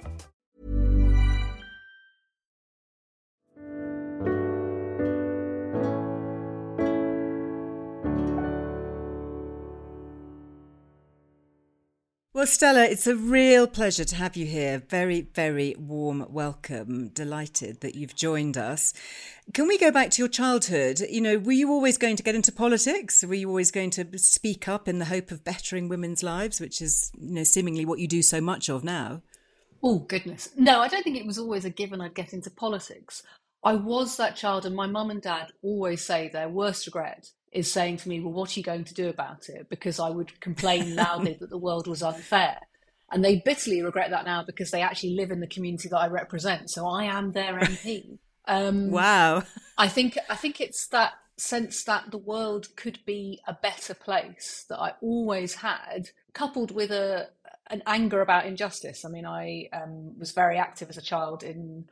Well, 12.33 12.47
Stella, 12.47 12.85
it's 12.85 13.07
a 13.07 13.15
real 13.17 13.67
pleasure 13.67 14.05
to 14.05 14.15
have 14.15 14.37
you 14.37 14.45
here. 14.45 14.81
Very, 14.87 15.19
very 15.19 15.75
warm 15.77 16.25
welcome. 16.29 17.09
Delighted 17.09 17.81
that 17.81 17.95
you've 17.95 18.15
joined 18.15 18.57
us. 18.57 18.93
Can 19.53 19.67
we 19.67 19.77
go 19.77 19.91
back 19.91 20.11
to 20.11 20.21
your 20.21 20.29
childhood? 20.29 21.01
You 21.01 21.19
know, 21.19 21.37
were 21.37 21.51
you 21.51 21.69
always 21.69 21.97
going 21.97 22.15
to 22.15 22.23
get 22.23 22.33
into 22.33 22.53
politics? 22.53 23.21
Were 23.21 23.33
you 23.33 23.49
always 23.49 23.69
going 23.69 23.89
to 23.91 24.17
speak 24.17 24.69
up 24.69 24.87
in 24.87 24.99
the 24.99 25.05
hope 25.05 25.29
of 25.31 25.43
bettering 25.43 25.89
women's 25.89 26.23
lives, 26.23 26.61
which 26.61 26.81
is, 26.81 27.11
you 27.19 27.33
know, 27.33 27.43
seemingly 27.43 27.83
what 27.83 27.99
you 27.99 28.07
do 28.07 28.21
so 28.21 28.39
much 28.39 28.69
of 28.69 28.81
now? 28.81 29.23
Oh, 29.83 29.99
goodness. 29.99 30.51
No, 30.55 30.79
I 30.79 30.87
don't 30.87 31.03
think 31.03 31.17
it 31.17 31.25
was 31.25 31.37
always 31.37 31.65
a 31.65 31.69
given 31.69 31.99
I'd 31.99 32.15
get 32.15 32.31
into 32.31 32.49
politics. 32.49 33.23
I 33.63 33.75
was 33.75 34.17
that 34.17 34.35
child, 34.35 34.65
and 34.65 34.75
my 34.75 34.87
mum 34.87 35.11
and 35.11 35.21
dad 35.21 35.51
always 35.61 36.03
say 36.03 36.27
their 36.27 36.49
worst 36.49 36.85
regret 36.85 37.29
is 37.51 37.71
saying 37.71 37.97
to 37.97 38.09
me, 38.09 38.19
Well, 38.19 38.33
what 38.33 38.55
are 38.55 38.59
you 38.59 38.63
going 38.63 38.85
to 38.85 38.93
do 38.93 39.09
about 39.09 39.49
it? 39.49 39.69
Because 39.69 39.99
I 39.99 40.09
would 40.09 40.39
complain 40.39 40.95
loudly 40.95 41.37
that 41.39 41.49
the 41.49 41.57
world 41.57 41.87
was 41.87 42.01
unfair. 42.01 42.59
And 43.11 43.23
they 43.23 43.41
bitterly 43.43 43.81
regret 43.81 44.09
that 44.11 44.25
now 44.25 44.43
because 44.43 44.71
they 44.71 44.81
actually 44.81 45.15
live 45.15 45.31
in 45.31 45.41
the 45.41 45.47
community 45.47 45.89
that 45.89 45.97
I 45.97 46.07
represent. 46.07 46.69
So 46.69 46.87
I 46.87 47.05
am 47.05 47.31
their 47.31 47.59
MP. 47.59 48.17
Um, 48.47 48.89
Wow. 48.89 49.43
I 49.77 49.87
think 49.87 50.17
I 50.27 50.35
think 50.35 50.59
it's 50.59 50.87
that 50.87 51.13
sense 51.37 51.83
that 51.83 52.09
the 52.09 52.17
world 52.17 52.75
could 52.75 52.97
be 53.05 53.39
a 53.47 53.53
better 53.53 53.93
place 53.93 54.65
that 54.67 54.79
I 54.79 54.93
always 54.99 55.53
had, 55.53 56.09
coupled 56.33 56.71
with 56.71 56.89
a 56.89 57.29
an 57.69 57.83
anger 57.85 58.19
about 58.19 58.47
injustice. 58.47 59.05
I 59.05 59.09
mean, 59.09 59.27
I 59.27 59.69
um, 59.71 60.17
was 60.17 60.31
very 60.31 60.57
active 60.57 60.89
as 60.89 60.97
a 60.97 61.03
child 61.03 61.43
in 61.43 61.85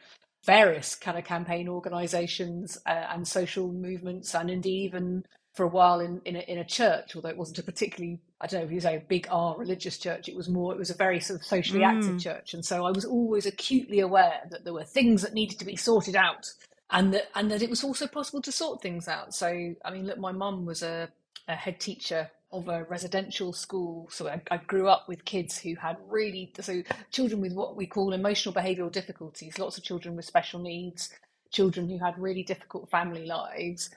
various 0.49 0.95
kind 0.95 1.17
of 1.17 1.23
campaign 1.23 1.69
organisations 1.69 2.77
uh, 2.85 3.05
and 3.12 3.27
social 3.27 3.71
movements, 3.71 4.33
and 4.33 4.49
indeed 4.49 4.85
even 4.85 5.23
for 5.53 5.63
a 5.63 5.67
while 5.67 5.99
in 5.99 6.21
in 6.25 6.35
a, 6.35 6.39
in 6.39 6.57
a 6.57 6.65
church. 6.65 7.15
Although 7.15 7.29
it 7.29 7.38
wasn't 7.38 7.59
a 7.59 7.63
particularly 7.63 8.19
I 8.41 8.47
don't 8.47 8.62
know 8.62 8.65
if 8.65 8.71
you 8.71 8.79
say 8.79 8.95
a 8.95 9.01
big 9.01 9.27
R 9.29 9.55
religious 9.57 9.97
church, 9.97 10.27
it 10.27 10.35
was 10.35 10.49
more 10.49 10.73
it 10.73 10.79
was 10.79 10.89
a 10.89 10.95
very 10.95 11.19
sort 11.19 11.39
of 11.39 11.45
socially 11.45 11.83
active 11.83 12.19
church, 12.19 12.53
and 12.53 12.65
so 12.65 12.85
I 12.85 12.91
was 12.91 13.05
always 13.05 13.45
acutely 13.45 13.99
aware 13.99 14.41
that 14.49 14.63
there 14.63 14.73
were 14.73 14.83
things 14.83 15.21
that 15.21 15.33
needed 15.33 15.59
to 15.59 15.65
be 15.65 15.75
sorted 15.75 16.15
out 16.15 16.45
and 16.91 17.13
that 17.13 17.29
and 17.35 17.51
that 17.51 17.62
it 17.62 17.69
was 17.69 17.83
also 17.83 18.07
possible 18.07 18.41
to 18.41 18.51
sort 18.51 18.81
things 18.81 19.07
out. 19.07 19.35
So 19.35 19.47
I 19.85 19.91
mean, 19.91 20.07
look, 20.07 20.17
my 20.17 20.31
mum 20.31 20.65
was 20.65 20.81
a, 20.81 21.09
a 21.47 21.55
head 21.55 21.79
teacher 21.79 22.31
of 22.51 22.67
a 22.67 22.83
residential 22.85 23.53
school, 23.53 24.07
so 24.12 24.27
I, 24.27 24.41
I 24.49 24.57
grew 24.57 24.88
up 24.88 25.07
with 25.07 25.25
kids 25.25 25.57
who 25.59 25.75
had 25.75 25.97
really 26.07 26.51
so 26.59 26.81
children 27.12 27.41
with 27.41 27.53
what 27.53 27.75
we 27.75 27.85
call 27.85 28.12
emotional 28.12 28.55
behavioural 28.55 28.91
difficulties, 28.91 29.59
lots 29.59 29.77
of 29.77 29.83
children 29.83 30.15
with 30.15 30.25
special 30.25 30.59
needs, 30.59 31.09
children 31.51 31.88
who 31.88 31.99
had 31.99 32.17
really 32.17 32.43
difficult 32.43 32.89
family 32.89 33.25
lives. 33.25 33.89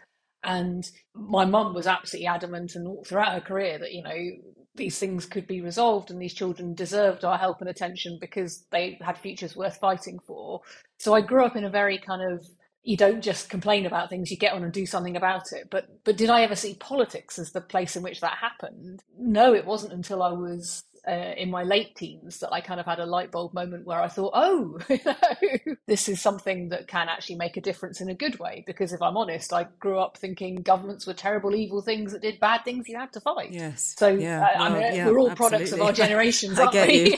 And 0.45 0.91
my 1.15 1.45
mum 1.45 1.73
was 1.73 1.87
absolutely 1.87 2.27
adamant 2.27 2.75
and 2.75 3.07
throughout 3.07 3.33
her 3.33 3.41
career 3.41 3.79
that, 3.79 3.93
you 3.93 4.03
know, 4.03 4.31
these 4.75 4.99
things 4.99 5.27
could 5.27 5.47
be 5.47 5.61
resolved 5.61 6.11
and 6.11 6.21
these 6.21 6.35
children 6.35 6.75
deserved 6.75 7.25
our 7.25 7.39
help 7.39 7.61
and 7.61 7.71
attention 7.71 8.19
because 8.21 8.65
they 8.71 8.99
had 9.01 9.19
futures 9.19 9.57
worth 9.57 9.77
fighting 9.77 10.19
for. 10.27 10.61
So 10.99 11.15
I 11.15 11.21
grew 11.21 11.45
up 11.45 11.57
in 11.57 11.65
a 11.65 11.71
very 11.71 11.99
kind 11.99 12.33
of 12.33 12.47
you 12.85 12.97
don't 12.97 13.23
just 13.23 13.49
complain 13.49 13.87
about 13.87 14.11
things 14.11 14.31
you 14.31 14.37
get 14.37 14.55
on 14.55 14.65
and 14.65 14.73
do 14.73 14.87
something 14.87 15.17
about 15.17 15.53
it. 15.53 15.69
But 15.71 15.89
but 16.05 16.17
did 16.17 16.31
i 16.31 16.43
ever 16.43 16.57
see 16.57 16.75
politics 16.75 17.39
as 17.39 17.53
the 17.53 17.61
place 17.61 17.97
in 17.97 18.03
which 18.03 18.21
that 18.21 18.39
happened? 18.39 19.03
No 19.19 19.55
it 19.55 19.67
wasn't 19.67 19.93
until 19.93 20.23
i 20.23 20.33
was 20.33 20.85
uh, 21.09 21.33
in 21.37 21.51
my 21.51 21.65
late 21.65 21.97
teens 21.97 22.39
that 22.39 22.53
I 22.53 22.61
kind 22.61 22.79
of 22.79 22.87
had 22.87 23.01
a 23.01 23.07
light 23.07 23.33
bulb 23.33 23.55
moment 23.55 23.85
where 23.87 24.01
I 24.01 24.07
thought, 24.09 24.31
oh, 24.35 24.79
you 24.89 24.99
know, 25.05 25.75
this 25.89 26.09
is 26.09 26.21
something 26.21 26.69
that 26.69 26.87
can 26.87 27.09
actually 27.09 27.37
make 27.37 27.57
a 27.57 27.61
difference 27.61 28.01
in 28.01 28.09
a 28.09 28.15
good 28.15 28.39
way. 28.39 28.63
Because 28.67 28.93
if 28.93 29.03
I'm 29.03 29.17
honest, 29.17 29.53
I 29.53 29.67
grew 29.81 29.99
up 29.99 30.17
thinking 30.17 30.57
governments 30.63 31.07
were 31.07 31.15
terrible, 31.15 31.55
evil 31.57 31.83
things 31.83 32.13
that 32.13 32.23
did 32.23 32.39
bad 32.39 32.65
things 32.65 32.89
you 32.89 32.97
had 32.97 33.13
to 33.15 33.21
fight. 33.21 33.51
Yes. 33.53 33.95
So 33.99 34.09
Yeah. 34.09 34.43
uh, 34.57 34.63
I 34.63 34.69
mean, 34.73 34.95
yeah, 34.95 35.07
we're 35.09 35.19
all 35.19 35.35
products 35.35 35.73
of 35.73 35.81
our 35.81 35.93
generations, 36.05 36.59
I 36.59 36.63
aren't 36.63 36.73
get 36.73 36.89
we? 36.89 37.11
you. 37.11 37.17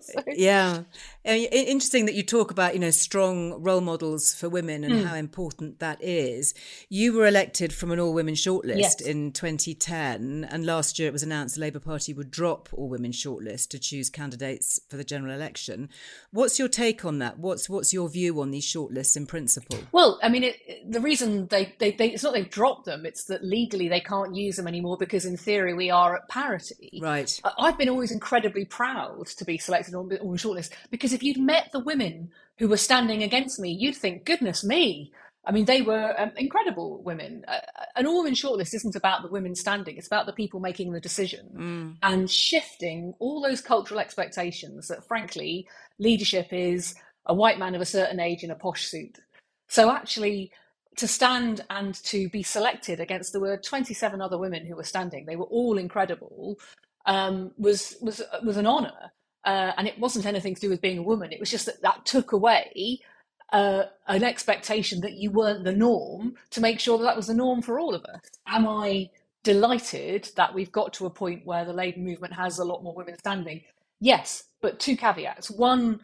So- 0.00 0.22
Yeah. 0.26 0.82
Uh, 1.24 1.30
Interesting 1.30 2.06
that 2.06 2.14
you 2.14 2.24
talk 2.24 2.50
about, 2.50 2.74
you 2.74 2.80
know, 2.80 2.90
strong 2.90 3.62
role 3.62 3.80
models 3.80 4.34
for 4.34 4.48
women 4.48 4.82
and 4.82 5.06
how 5.06 5.14
important 5.14 5.78
that 5.78 6.02
is. 6.02 6.54
You 6.88 7.12
were 7.12 7.26
elected 7.28 7.72
from 7.72 7.92
an 7.92 8.00
all 8.00 8.12
women 8.12 8.34
shortlist 8.34 8.78
Yes. 8.78 9.00
in 9.00 9.30
2010, 9.32 10.48
and 10.50 10.66
last 10.66 10.98
year 10.98 11.08
it 11.08 11.12
was 11.12 11.22
announced 11.22 11.54
the 11.54 11.60
Labour 11.60 11.78
Party 11.78 12.12
would 12.12 12.30
drop 12.30 12.68
all 12.72 12.88
women 12.88 13.11
shortlist 13.12 13.68
to 13.68 13.78
choose 13.78 14.10
candidates 14.10 14.80
for 14.88 14.96
the 14.96 15.04
general 15.04 15.34
election. 15.34 15.88
What's 16.30 16.58
your 16.58 16.68
take 16.68 17.04
on 17.04 17.18
that? 17.18 17.38
What's 17.38 17.68
what's 17.68 17.92
your 17.92 18.08
view 18.08 18.40
on 18.40 18.50
these 18.50 18.66
shortlists 18.66 19.16
in 19.16 19.26
principle? 19.26 19.78
Well, 19.92 20.18
I 20.22 20.28
mean, 20.28 20.44
it, 20.44 20.56
the 20.90 21.00
reason 21.00 21.46
they, 21.46 21.74
they, 21.78 21.92
they, 21.92 22.10
it's 22.10 22.22
not 22.22 22.32
they've 22.32 22.48
dropped 22.48 22.86
them, 22.86 23.06
it's 23.06 23.24
that 23.24 23.44
legally 23.44 23.88
they 23.88 24.00
can't 24.00 24.34
use 24.34 24.56
them 24.56 24.66
anymore 24.66 24.96
because 24.96 25.24
in 25.24 25.36
theory 25.36 25.74
we 25.74 25.90
are 25.90 26.16
at 26.16 26.28
parity. 26.28 26.98
Right. 27.00 27.40
I've 27.58 27.78
been 27.78 27.88
always 27.88 28.10
incredibly 28.10 28.64
proud 28.64 29.26
to 29.26 29.44
be 29.44 29.58
selected 29.58 29.94
on, 29.94 30.04
on 30.04 30.32
the 30.32 30.38
shortlist 30.38 30.70
because 30.90 31.12
if 31.12 31.22
you'd 31.22 31.38
met 31.38 31.70
the 31.72 31.80
women 31.80 32.30
who 32.58 32.68
were 32.68 32.76
standing 32.76 33.22
against 33.22 33.58
me, 33.58 33.70
you'd 33.72 33.96
think, 33.96 34.24
goodness 34.24 34.62
me. 34.62 35.12
I 35.44 35.52
mean, 35.52 35.64
they 35.64 35.82
were 35.82 36.14
um, 36.20 36.32
incredible 36.36 37.02
women. 37.02 37.44
Uh, 37.48 37.60
an 37.96 38.06
all 38.06 38.18
women 38.18 38.34
shortlist 38.34 38.74
isn't 38.74 38.96
about 38.96 39.22
the 39.22 39.28
women 39.28 39.54
standing, 39.54 39.96
it's 39.96 40.06
about 40.06 40.26
the 40.26 40.32
people 40.32 40.60
making 40.60 40.92
the 40.92 41.00
decision 41.00 41.50
and 42.02 42.30
shifting 42.30 43.14
all 43.18 43.42
those 43.42 43.60
cultural 43.60 44.00
expectations 44.00 44.88
that, 44.88 45.06
frankly, 45.06 45.68
leadership 45.98 46.48
is 46.52 46.94
a 47.26 47.34
white 47.34 47.58
man 47.58 47.74
of 47.74 47.80
a 47.80 47.86
certain 47.86 48.20
age 48.20 48.44
in 48.44 48.52
a 48.52 48.56
posh 48.56 48.86
suit. 48.86 49.18
So, 49.68 49.90
actually, 49.90 50.52
to 50.96 51.08
stand 51.08 51.62
and 51.70 51.94
to 52.04 52.28
be 52.28 52.42
selected 52.42 53.00
against 53.00 53.32
there 53.32 53.40
were 53.40 53.56
27 53.56 54.20
other 54.20 54.38
women 54.38 54.66
who 54.66 54.76
were 54.76 54.84
standing, 54.84 55.26
they 55.26 55.36
were 55.36 55.46
all 55.46 55.78
incredible, 55.78 56.58
um, 57.06 57.52
was, 57.58 57.96
was, 58.02 58.22
was 58.44 58.56
an 58.58 58.66
honour. 58.66 59.12
Uh, 59.44 59.72
and 59.76 59.88
it 59.88 59.98
wasn't 59.98 60.26
anything 60.26 60.54
to 60.54 60.60
do 60.60 60.70
with 60.70 60.80
being 60.80 60.98
a 60.98 61.02
woman. 61.02 61.32
It 61.32 61.40
was 61.40 61.50
just 61.50 61.66
that 61.66 61.82
that 61.82 62.06
took 62.06 62.32
away 62.32 63.00
uh, 63.52 63.84
an 64.08 64.24
expectation 64.24 65.00
that 65.02 65.14
you 65.14 65.30
weren't 65.30 65.64
the 65.64 65.72
norm 65.72 66.34
to 66.50 66.60
make 66.60 66.80
sure 66.80 66.98
that 66.98 67.04
that 67.04 67.16
was 67.16 67.26
the 67.28 67.34
norm 67.34 67.62
for 67.62 67.78
all 67.78 67.94
of 67.94 68.04
us. 68.06 68.20
Am 68.46 68.66
I 68.66 69.10
delighted 69.44 70.30
that 70.36 70.54
we've 70.54 70.72
got 70.72 70.92
to 70.94 71.06
a 71.06 71.10
point 71.10 71.46
where 71.46 71.64
the 71.64 71.72
labour 71.72 72.00
movement 72.00 72.32
has 72.34 72.58
a 72.58 72.64
lot 72.64 72.82
more 72.82 72.94
women 72.94 73.18
standing? 73.18 73.62
Yes, 74.00 74.44
but 74.60 74.80
two 74.80 74.96
caveats. 74.96 75.50
One, 75.50 76.00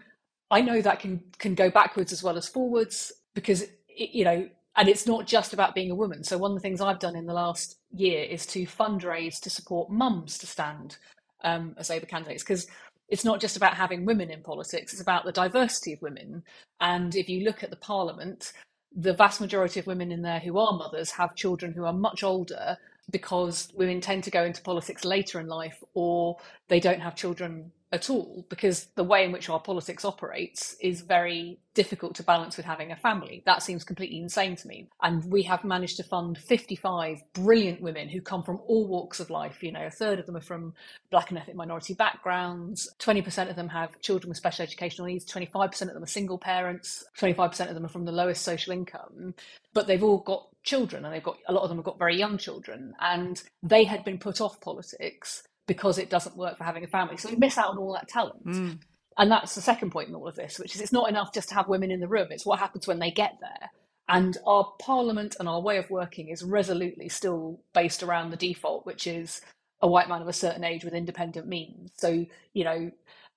I 0.50 0.60
know 0.60 0.80
that 0.80 1.00
can 1.00 1.22
can 1.38 1.54
go 1.54 1.70
backwards 1.70 2.12
as 2.12 2.22
well 2.22 2.36
as 2.36 2.48
forwards 2.48 3.12
because 3.34 3.62
it, 3.62 4.10
you 4.12 4.24
know, 4.24 4.48
and 4.76 4.88
it's 4.88 5.06
not 5.06 5.26
just 5.26 5.52
about 5.52 5.74
being 5.74 5.90
a 5.90 5.94
woman. 5.94 6.22
So 6.24 6.38
one 6.38 6.52
of 6.52 6.56
the 6.56 6.60
things 6.60 6.80
I've 6.80 7.00
done 7.00 7.16
in 7.16 7.26
the 7.26 7.34
last 7.34 7.76
year 7.92 8.24
is 8.24 8.46
to 8.46 8.66
fundraise 8.66 9.40
to 9.40 9.50
support 9.50 9.90
mums 9.90 10.38
to 10.38 10.46
stand 10.46 10.98
um, 11.42 11.74
as 11.78 11.90
Labour 11.90 12.06
candidates 12.06 12.42
because 12.42 12.66
it's 13.08 13.24
not 13.24 13.40
just 13.40 13.56
about 13.56 13.74
having 13.74 14.04
women 14.04 14.30
in 14.30 14.42
politics; 14.42 14.92
it's 14.92 15.02
about 15.02 15.24
the 15.24 15.32
diversity 15.32 15.92
of 15.92 16.02
women. 16.02 16.42
And 16.80 17.14
if 17.14 17.28
you 17.28 17.44
look 17.44 17.62
at 17.62 17.70
the 17.70 17.76
Parliament, 17.76 18.52
the 18.94 19.14
vast 19.14 19.40
majority 19.40 19.80
of 19.80 19.86
women 19.86 20.12
in 20.12 20.22
there 20.22 20.40
who 20.40 20.58
are 20.58 20.72
mothers 20.72 21.10
have 21.12 21.34
children 21.34 21.72
who 21.72 21.84
are 21.84 21.92
much 21.92 22.22
older 22.22 22.76
because 23.10 23.68
women 23.74 24.00
tend 24.00 24.24
to 24.24 24.30
go 24.30 24.44
into 24.44 24.62
politics 24.62 25.04
later 25.04 25.40
in 25.40 25.46
life 25.46 25.82
or 25.94 26.36
they 26.68 26.80
don't 26.80 27.00
have 27.00 27.14
children 27.14 27.72
at 27.90 28.10
all 28.10 28.44
because 28.50 28.86
the 28.96 29.04
way 29.04 29.24
in 29.24 29.32
which 29.32 29.48
our 29.48 29.60
politics 29.60 30.04
operates 30.04 30.76
is 30.80 31.00
very 31.00 31.58
difficult 31.72 32.14
to 32.16 32.22
balance 32.22 32.56
with 32.56 32.66
having 32.66 32.92
a 32.92 32.96
family. 32.96 33.42
That 33.46 33.62
seems 33.62 33.84
completely 33.84 34.18
insane 34.18 34.56
to 34.56 34.68
me. 34.68 34.88
And 35.00 35.24
we 35.24 35.42
have 35.44 35.64
managed 35.64 35.96
to 35.98 36.02
fund 36.02 36.36
55 36.36 37.22
brilliant 37.32 37.80
women 37.80 38.08
who 38.08 38.20
come 38.20 38.42
from 38.42 38.60
all 38.66 38.86
walks 38.86 39.20
of 39.20 39.30
life. 39.30 39.62
You 39.62 39.72
know, 39.72 39.86
a 39.86 39.90
third 39.90 40.18
of 40.18 40.26
them 40.26 40.36
are 40.36 40.42
from 40.42 40.74
black 41.10 41.30
and 41.30 41.38
ethnic 41.38 41.56
minority 41.56 41.94
backgrounds, 41.94 42.90
20% 42.98 43.48
of 43.48 43.56
them 43.56 43.68
have 43.68 43.98
children 44.00 44.28
with 44.28 44.36
special 44.36 44.64
educational 44.64 45.06
needs, 45.06 45.24
25% 45.24 45.82
of 45.82 45.94
them 45.94 46.02
are 46.02 46.06
single 46.06 46.38
parents, 46.38 47.04
25% 47.18 47.68
of 47.68 47.74
them 47.74 47.86
are 47.86 47.88
from 47.88 48.04
the 48.04 48.12
lowest 48.12 48.42
social 48.42 48.72
income, 48.72 49.34
but 49.72 49.86
they've 49.86 50.02
all 50.02 50.18
got 50.18 50.48
children 50.62 51.04
and 51.04 51.14
they've 51.14 51.22
got 51.22 51.38
a 51.48 51.52
lot 51.52 51.62
of 51.62 51.68
them 51.70 51.78
have 51.78 51.84
got 51.84 51.98
very 51.98 52.18
young 52.18 52.36
children 52.36 52.92
and 53.00 53.42
they 53.62 53.84
had 53.84 54.04
been 54.04 54.18
put 54.18 54.40
off 54.40 54.60
politics 54.60 55.44
because 55.68 55.98
it 55.98 56.10
doesn't 56.10 56.36
work 56.36 56.58
for 56.58 56.64
having 56.64 56.82
a 56.82 56.88
family. 56.88 57.16
So 57.16 57.30
we 57.30 57.36
miss 57.36 57.56
out 57.56 57.70
on 57.70 57.78
all 57.78 57.92
that 57.92 58.08
talent. 58.08 58.44
Mm. 58.44 58.78
And 59.18 59.30
that's 59.30 59.54
the 59.54 59.60
second 59.60 59.90
point 59.90 60.08
in 60.08 60.16
all 60.16 60.26
of 60.26 60.34
this, 60.34 60.58
which 60.58 60.74
is 60.74 60.80
it's 60.80 60.92
not 60.92 61.08
enough 61.08 61.32
just 61.32 61.48
to 61.50 61.54
have 61.54 61.68
women 61.68 61.92
in 61.92 62.00
the 62.00 62.08
room, 62.08 62.28
it's 62.30 62.46
what 62.46 62.58
happens 62.58 62.88
when 62.88 62.98
they 62.98 63.12
get 63.12 63.36
there. 63.40 63.70
And 64.08 64.36
our 64.46 64.72
parliament 64.80 65.36
and 65.38 65.48
our 65.48 65.60
way 65.60 65.76
of 65.76 65.90
working 65.90 66.28
is 66.28 66.42
resolutely 66.42 67.08
still 67.08 67.60
based 67.74 68.02
around 68.02 68.30
the 68.30 68.36
default, 68.36 68.86
which 68.86 69.06
is 69.06 69.42
a 69.82 69.88
white 69.88 70.08
man 70.08 70.22
of 70.22 70.28
a 70.28 70.32
certain 70.32 70.64
age 70.64 70.82
with 70.82 70.94
independent 70.94 71.46
means. 71.46 71.90
So, 71.96 72.24
you 72.54 72.64
know, 72.64 72.90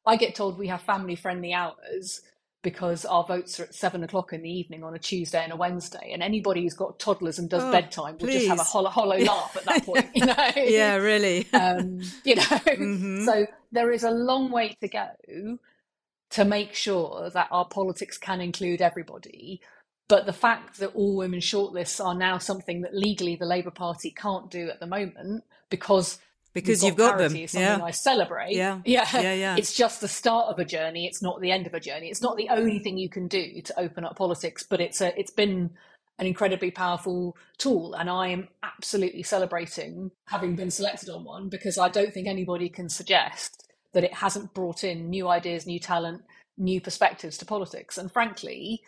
I 0.07 0.15
get 0.15 0.33
told 0.33 0.57
we 0.57 0.67
have 0.67 0.81
family 0.81 1.15
friendly 1.15 1.53
hours 1.53 2.21
because 2.63 3.05
our 3.05 3.23
votes 3.23 3.59
are 3.59 3.63
at 3.63 3.73
seven 3.73 4.03
o'clock 4.03 4.33
in 4.33 4.41
the 4.43 4.49
evening 4.49 4.83
on 4.83 4.93
a 4.93 4.99
Tuesday 4.99 5.43
and 5.43 5.51
a 5.51 5.55
Wednesday, 5.55 6.11
and 6.13 6.21
anybody 6.21 6.61
who's 6.61 6.73
got 6.73 6.99
toddlers 6.99 7.39
and 7.39 7.49
does 7.49 7.63
oh, 7.63 7.71
bedtime 7.71 8.17
will 8.19 8.29
just 8.29 8.47
have 8.47 8.59
a 8.59 8.63
hollow, 8.63 8.89
hollow 8.89 9.17
laugh 9.19 9.55
at 9.57 9.65
that 9.65 9.85
point. 9.85 10.07
You 10.13 10.25
know? 10.25 10.51
yeah, 10.55 10.95
really. 10.95 11.47
um, 11.53 12.01
you 12.23 12.35
know, 12.35 12.41
mm-hmm. 12.41 13.25
so 13.25 13.47
there 13.71 13.91
is 13.91 14.03
a 14.03 14.11
long 14.11 14.51
way 14.51 14.75
to 14.81 14.87
go 14.87 15.57
to 16.31 16.45
make 16.45 16.73
sure 16.73 17.29
that 17.29 17.47
our 17.51 17.65
politics 17.65 18.17
can 18.17 18.41
include 18.41 18.81
everybody. 18.81 19.61
But 20.07 20.25
the 20.25 20.33
fact 20.33 20.79
that 20.79 20.93
all 20.93 21.15
women 21.15 21.39
shortlists 21.39 22.03
are 22.03 22.15
now 22.15 22.37
something 22.37 22.81
that 22.81 22.95
legally 22.95 23.35
the 23.35 23.45
Labour 23.45 23.71
Party 23.71 24.11
can't 24.11 24.51
do 24.51 24.69
at 24.69 24.79
the 24.79 24.87
moment 24.87 25.43
because 25.69 26.19
because 26.53 26.83
you've 26.83 26.95
got, 26.95 27.17
them. 27.17 27.35
Is 27.35 27.51
something 27.51 27.79
yeah. 27.79 27.83
I 27.83 27.91
celebrate. 27.91 28.53
Yeah. 28.53 28.79
yeah, 28.85 29.07
yeah, 29.13 29.33
yeah. 29.33 29.55
It's 29.57 29.73
just 29.73 30.01
the 30.01 30.07
start 30.07 30.47
of 30.47 30.59
a 30.59 30.65
journey. 30.65 31.05
It's 31.05 31.21
not 31.21 31.39
the 31.41 31.51
end 31.51 31.67
of 31.67 31.73
a 31.73 31.79
journey. 31.79 32.09
It's 32.09 32.21
not 32.21 32.37
the 32.37 32.49
only 32.49 32.79
thing 32.79 32.97
you 32.97 33.09
can 33.09 33.27
do 33.27 33.61
to 33.61 33.79
open 33.79 34.05
up 34.05 34.17
politics, 34.17 34.63
but 34.67 34.81
it's 34.81 35.01
a 35.01 35.17
it's 35.19 35.31
been 35.31 35.71
an 36.19 36.27
incredibly 36.27 36.69
powerful 36.69 37.35
tool, 37.57 37.93
and 37.95 38.09
I 38.09 38.27
am 38.27 38.47
absolutely 38.63 39.23
celebrating 39.23 40.11
having 40.27 40.55
been 40.55 40.69
selected 40.71 41.09
on 41.09 41.23
one 41.23 41.49
because 41.49 41.77
I 41.77 41.89
don't 41.89 42.13
think 42.13 42.27
anybody 42.27 42.69
can 42.69 42.89
suggest 42.89 43.67
that 43.93 44.03
it 44.03 44.13
hasn't 44.13 44.53
brought 44.53 44.83
in 44.83 45.09
new 45.09 45.27
ideas, 45.27 45.65
new 45.65 45.79
talent, 45.79 46.21
new 46.57 46.79
perspectives 46.79 47.37
to 47.39 47.45
politics. 47.45 47.97
And 47.97 48.11
frankly, 48.11 48.81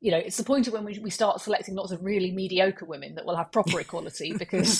you 0.00 0.10
know, 0.10 0.18
it's 0.18 0.36
the 0.36 0.44
point 0.44 0.66
of 0.66 0.72
when 0.72 0.84
we, 0.84 0.98
we 0.98 1.10
start 1.10 1.40
selecting 1.40 1.74
lots 1.74 1.90
of 1.90 2.04
really 2.04 2.30
mediocre 2.30 2.84
women 2.84 3.14
that 3.14 3.24
will 3.24 3.36
have 3.36 3.50
proper 3.50 3.80
equality 3.80 4.32
because 4.38 4.78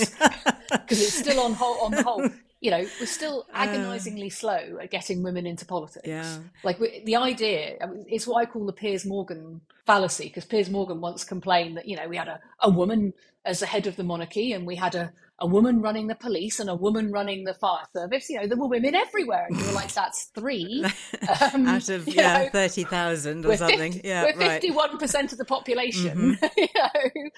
because 0.70 1.00
it's 1.00 1.14
still 1.14 1.40
on 1.40 1.52
whole, 1.52 1.84
on 1.84 1.92
the 1.92 2.02
whole. 2.02 2.28
You 2.60 2.70
know, 2.70 2.86
we're 2.98 3.06
still 3.06 3.46
agonisingly 3.52 4.28
uh, 4.28 4.30
slow 4.30 4.78
at 4.80 4.90
getting 4.90 5.22
women 5.22 5.46
into 5.46 5.66
politics. 5.66 6.08
Yeah. 6.08 6.38
Like 6.64 6.80
we, 6.80 7.02
the 7.04 7.16
idea, 7.16 7.76
I 7.82 7.86
mean, 7.86 8.06
it's 8.08 8.26
what 8.26 8.40
I 8.40 8.46
call 8.46 8.64
the 8.64 8.72
Piers 8.72 9.04
Morgan 9.04 9.60
fallacy, 9.84 10.24
because 10.24 10.46
Piers 10.46 10.70
Morgan 10.70 11.00
once 11.00 11.22
complained 11.22 11.76
that 11.76 11.86
you 11.86 11.96
know 11.96 12.08
we 12.08 12.16
had 12.16 12.28
a, 12.28 12.40
a 12.60 12.70
woman 12.70 13.12
as 13.44 13.60
the 13.60 13.66
head 13.66 13.86
of 13.86 13.96
the 13.96 14.02
monarchy 14.02 14.52
and 14.52 14.66
we 14.66 14.74
had 14.74 14.94
a 14.94 15.12
a 15.38 15.46
woman 15.46 15.82
running 15.82 16.06
the 16.06 16.14
police 16.14 16.60
and 16.60 16.70
a 16.70 16.74
woman 16.74 17.12
running 17.12 17.44
the 17.44 17.54
fire 17.54 17.84
service. 17.92 18.28
You 18.30 18.40
know, 18.40 18.46
there 18.46 18.56
were 18.56 18.68
women 18.68 18.94
everywhere. 18.94 19.46
And 19.48 19.58
you 19.58 19.66
were 19.66 19.72
like, 19.72 19.92
that's 19.92 20.24
three. 20.34 20.84
Um, 21.52 21.66
Out 21.66 21.88
of, 21.88 22.06
yeah, 22.08 22.44
know, 22.44 22.48
30,000 22.50 23.44
or 23.44 23.56
something. 23.56 23.92
50, 23.94 24.08
yeah, 24.08 24.24
we're 24.24 24.46
right. 24.46 24.62
51% 24.62 25.32
of 25.32 25.38
the 25.38 25.44
population. 25.44 26.36
Mm-hmm. 26.36 26.46
you 26.56 26.68
know? 26.74 27.30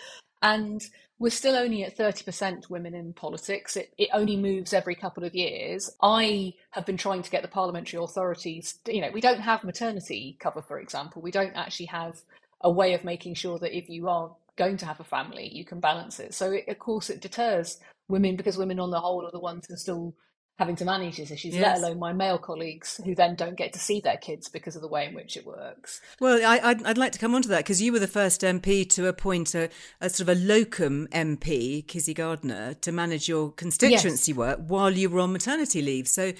And 0.43 0.83
we're 1.19 1.31
still 1.31 1.57
only 1.57 1.85
at 1.85 1.97
30% 1.97 2.71
women 2.71 2.95
in 2.95 3.13
politics. 3.13 3.77
It, 3.77 3.93
it 3.99 4.11
only 4.13 4.37
moves 4.37 4.73
every 4.73 4.95
couple 4.95 5.25
of 5.25 5.35
years. 5.35 5.91
I 6.03 6.55
have 6.71 6.87
been 6.87 6.97
trying 6.97 7.23
to 7.23 7.31
get 7.31 7.43
the 7.43 7.49
parliamentary 7.49 8.03
authorities, 8.03 8.79
you 8.87 9.01
know, 9.01 9.11
we 9.13 9.21
don't 9.21 9.41
have 9.41 9.65
maternity 9.65 10.37
cover, 10.39 10.63
for 10.63 10.79
example. 10.79 11.23
We 11.23 11.31
don't 11.31 11.57
actually 11.57 11.87
have 11.87 12.21
a 12.61 12.71
way 12.71 12.95
of 12.95 13.05
making 13.05 13.35
sure 13.35 13.59
that 13.59 13.77
if 13.77 13.89
you 13.89 14.09
are 14.09 14.35
going 14.59 14.77
to 14.79 14.87
have 14.87 15.01
a 15.01 15.05
family, 15.05 15.49
you 15.49 15.65
can 15.65 15.81
balance 15.81 16.21
it. 16.21 16.35
So, 16.35 16.53
it, 16.53 16.69
of 16.69 16.79
course, 16.79 17.09
it 17.09 17.23
deters 17.23 17.79
women 18.09 18.37
because 18.37 18.59
women, 18.59 18.79
on 18.79 18.91
the 18.91 19.01
whole, 19.01 19.27
are 19.27 19.33
the 19.33 19.41
ones 19.41 19.65
who 19.67 19.75
are 19.75 19.79
still 19.79 20.15
having 20.59 20.75
to 20.75 20.85
manage 20.85 21.17
these 21.17 21.31
issues, 21.31 21.55
yes. 21.55 21.63
let 21.63 21.79
alone 21.79 22.01
my 22.01 22.13
male 22.13 22.37
colleagues 22.37 23.01
who 23.05 23.15
then 23.15 23.37
don't 23.37 23.55
get 23.55 23.73
to 23.73 23.79
see 23.79 24.01
their 24.01 24.17
kids 24.17 24.49
because 24.49 24.75
of 24.75 24.83
the 24.83 24.89
way 24.89 25.07
in 25.07 25.15
which 25.15 25.37
it 25.37 25.47
works. 25.47 26.01
Well, 26.21 26.45
I, 26.45 26.73
would 26.73 26.85
I'd 26.85 26.99
like 26.99 27.13
to 27.13 27.19
come 27.21 27.35
on 27.37 27.43
to 27.43 27.49
that 27.51 27.59
because 27.59 27.81
you 27.81 27.93
were 27.93 28.01
the 28.01 28.09
first 28.09 28.41
MP 28.41 28.89
to 28.91 29.07
appoint 29.07 29.55
a, 29.55 29.71
a, 30.01 30.11
sort 30.11 30.29
of 30.29 30.37
a 30.37 30.41
locum 30.41 31.07
MP, 31.13 31.87
Kizzy 31.87 32.13
Gardiner, 32.13 32.75
to 32.75 32.91
manage 32.91 33.29
your 33.29 33.53
constituency 33.53 34.33
yes. 34.33 34.37
work 34.37 34.59
while 34.67 34.91
you 34.91 35.09
were 35.09 35.21
on 35.21 35.33
maternity 35.33 35.81
leave. 35.81 36.09
So 36.09 36.33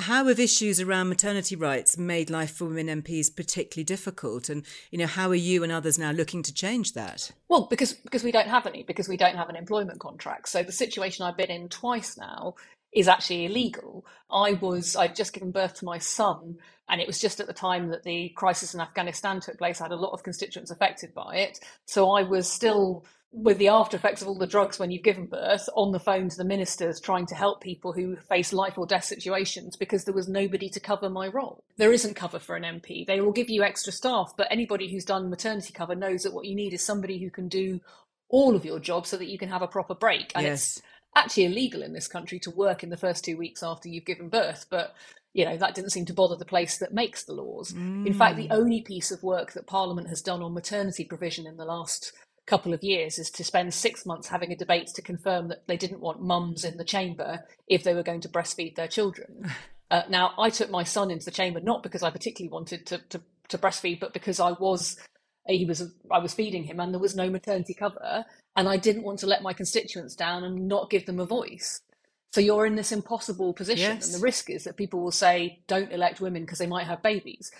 how 0.00 0.26
have 0.26 0.40
issues 0.40 0.80
around 0.80 1.08
maternity 1.08 1.56
rights 1.56 1.96
made 1.96 2.28
life 2.28 2.50
for 2.50 2.66
women 2.66 3.02
MPs 3.02 3.34
particularly 3.34 3.84
difficult? 3.84 4.48
And, 4.48 4.64
you 4.90 4.98
know, 4.98 5.06
how 5.06 5.28
are 5.28 5.34
you 5.34 5.62
and 5.62 5.72
others 5.72 5.98
now 5.98 6.10
looking 6.10 6.42
to 6.42 6.52
change 6.52 6.92
that? 6.94 7.30
Well, 7.48 7.66
because 7.70 7.92
because 7.92 8.24
we 8.24 8.32
don't 8.32 8.48
have 8.48 8.66
any, 8.66 8.82
because 8.82 9.08
we 9.08 9.16
don't 9.16 9.36
have 9.36 9.48
an 9.48 9.56
employment 9.56 10.00
contract. 10.00 10.48
So 10.48 10.62
the 10.62 10.72
situation 10.72 11.24
I've 11.24 11.36
been 11.36 11.50
in 11.50 11.68
twice 11.68 12.16
now 12.18 12.54
is 12.92 13.08
actually 13.08 13.46
illegal. 13.46 14.04
I 14.30 14.54
was 14.54 14.96
I'd 14.96 15.16
just 15.16 15.32
given 15.32 15.50
birth 15.50 15.74
to 15.74 15.84
my 15.84 15.98
son, 15.98 16.58
and 16.88 17.00
it 17.00 17.06
was 17.06 17.20
just 17.20 17.40
at 17.40 17.46
the 17.46 17.52
time 17.52 17.88
that 17.88 18.02
the 18.02 18.30
crisis 18.30 18.74
in 18.74 18.80
Afghanistan 18.80 19.40
took 19.40 19.58
place. 19.58 19.80
I 19.80 19.84
had 19.84 19.92
a 19.92 19.96
lot 19.96 20.12
of 20.12 20.22
constituents 20.22 20.70
affected 20.70 21.14
by 21.14 21.36
it, 21.36 21.60
so 21.86 22.10
I 22.10 22.22
was 22.22 22.50
still 22.50 23.04
with 23.36 23.58
the 23.58 23.66
after 23.66 23.96
effects 23.96 24.22
of 24.22 24.28
all 24.28 24.38
the 24.38 24.46
drugs 24.46 24.78
when 24.78 24.92
you've 24.92 25.02
given 25.02 25.26
birth 25.26 25.68
on 25.74 25.90
the 25.90 25.98
phone 25.98 26.28
to 26.28 26.36
the 26.36 26.44
ministers 26.44 27.00
trying 27.00 27.26
to 27.26 27.34
help 27.34 27.60
people 27.60 27.92
who 27.92 28.14
face 28.14 28.52
life 28.52 28.78
or 28.78 28.86
death 28.86 29.04
situations 29.04 29.74
because 29.74 30.04
there 30.04 30.14
was 30.14 30.28
nobody 30.28 30.68
to 30.68 30.78
cover 30.78 31.10
my 31.10 31.26
role. 31.26 31.64
There 31.76 31.92
isn't 31.92 32.14
cover 32.14 32.38
for 32.38 32.54
an 32.54 32.62
MP. 32.62 33.04
They 33.04 33.20
will 33.20 33.32
give 33.32 33.50
you 33.50 33.64
extra 33.64 33.92
staff, 33.92 34.34
but 34.36 34.46
anybody 34.52 34.88
who's 34.88 35.04
done 35.04 35.30
maternity 35.30 35.72
cover 35.72 35.96
knows 35.96 36.22
that 36.22 36.32
what 36.32 36.44
you 36.44 36.54
need 36.54 36.72
is 36.72 36.84
somebody 36.84 37.18
who 37.18 37.28
can 37.28 37.48
do 37.48 37.80
all 38.28 38.54
of 38.54 38.64
your 38.64 38.78
job 38.78 39.04
so 39.04 39.16
that 39.16 39.28
you 39.28 39.38
can 39.38 39.48
have 39.48 39.62
a 39.62 39.68
proper 39.68 39.96
break. 39.96 40.30
And 40.36 40.46
yes. 40.46 40.76
it's 40.76 40.82
actually 41.16 41.46
illegal 41.46 41.82
in 41.82 41.92
this 41.92 42.06
country 42.06 42.38
to 42.40 42.50
work 42.50 42.84
in 42.84 42.90
the 42.90 42.96
first 42.96 43.24
two 43.24 43.36
weeks 43.36 43.64
after 43.64 43.88
you've 43.88 44.04
given 44.04 44.28
birth, 44.28 44.66
but 44.70 44.94
you 45.32 45.44
know 45.44 45.56
that 45.56 45.74
didn't 45.74 45.90
seem 45.90 46.06
to 46.06 46.14
bother 46.14 46.36
the 46.36 46.44
place 46.44 46.78
that 46.78 46.94
makes 46.94 47.24
the 47.24 47.32
laws. 47.32 47.72
Mm. 47.72 48.06
In 48.06 48.14
fact, 48.14 48.36
the 48.36 48.50
only 48.50 48.80
piece 48.80 49.10
of 49.10 49.24
work 49.24 49.52
that 49.52 49.66
Parliament 49.66 50.08
has 50.08 50.22
done 50.22 50.40
on 50.42 50.54
maternity 50.54 51.04
provision 51.04 51.46
in 51.46 51.56
the 51.56 51.64
last 51.64 52.12
couple 52.46 52.74
of 52.74 52.82
years 52.82 53.18
is 53.18 53.30
to 53.30 53.44
spend 53.44 53.72
six 53.72 54.04
months 54.04 54.28
having 54.28 54.52
a 54.52 54.56
debate 54.56 54.88
to 54.88 55.02
confirm 55.02 55.48
that 55.48 55.66
they 55.66 55.76
didn't 55.76 56.00
want 56.00 56.20
mums 56.20 56.64
in 56.64 56.76
the 56.76 56.84
chamber 56.84 57.42
if 57.68 57.82
they 57.82 57.94
were 57.94 58.02
going 58.02 58.20
to 58.20 58.28
breastfeed 58.28 58.76
their 58.76 58.88
children. 58.88 59.50
Uh, 59.90 60.02
now, 60.08 60.32
I 60.38 60.48
took 60.48 60.70
my 60.70 60.82
son 60.82 61.10
into 61.10 61.26
the 61.26 61.30
chamber 61.30 61.60
not 61.60 61.82
because 61.82 62.02
I 62.02 62.10
particularly 62.10 62.50
wanted 62.50 62.86
to, 62.86 62.98
to, 63.10 63.20
to 63.50 63.58
breastfeed, 63.58 64.00
but 64.00 64.14
because 64.14 64.40
I 64.40 64.52
was 64.52 64.96
he 65.46 65.64
was 65.66 65.92
I 66.10 66.18
was 66.18 66.34
feeding 66.34 66.64
him 66.64 66.80
and 66.80 66.92
there 66.92 67.00
was 67.00 67.14
no 67.14 67.28
maternity 67.28 67.74
cover, 67.74 68.24
and 68.56 68.68
I 68.68 68.76
didn't 68.76 69.02
want 69.02 69.18
to 69.20 69.26
let 69.26 69.42
my 69.42 69.52
constituents 69.52 70.16
down 70.16 70.44
and 70.44 70.66
not 70.68 70.90
give 70.90 71.06
them 71.06 71.20
a 71.20 71.26
voice. 71.26 71.80
So 72.32 72.40
you're 72.40 72.66
in 72.66 72.74
this 72.74 72.92
impossible 72.92 73.52
position, 73.52 73.96
yes. 73.96 74.06
and 74.06 74.14
the 74.14 74.24
risk 74.24 74.50
is 74.50 74.64
that 74.64 74.76
people 74.76 75.00
will 75.00 75.12
say, 75.12 75.60
"Don't 75.68 75.92
elect 75.92 76.20
women 76.20 76.42
because 76.42 76.58
they 76.58 76.66
might 76.66 76.86
have 76.86 77.02
babies." 77.02 77.52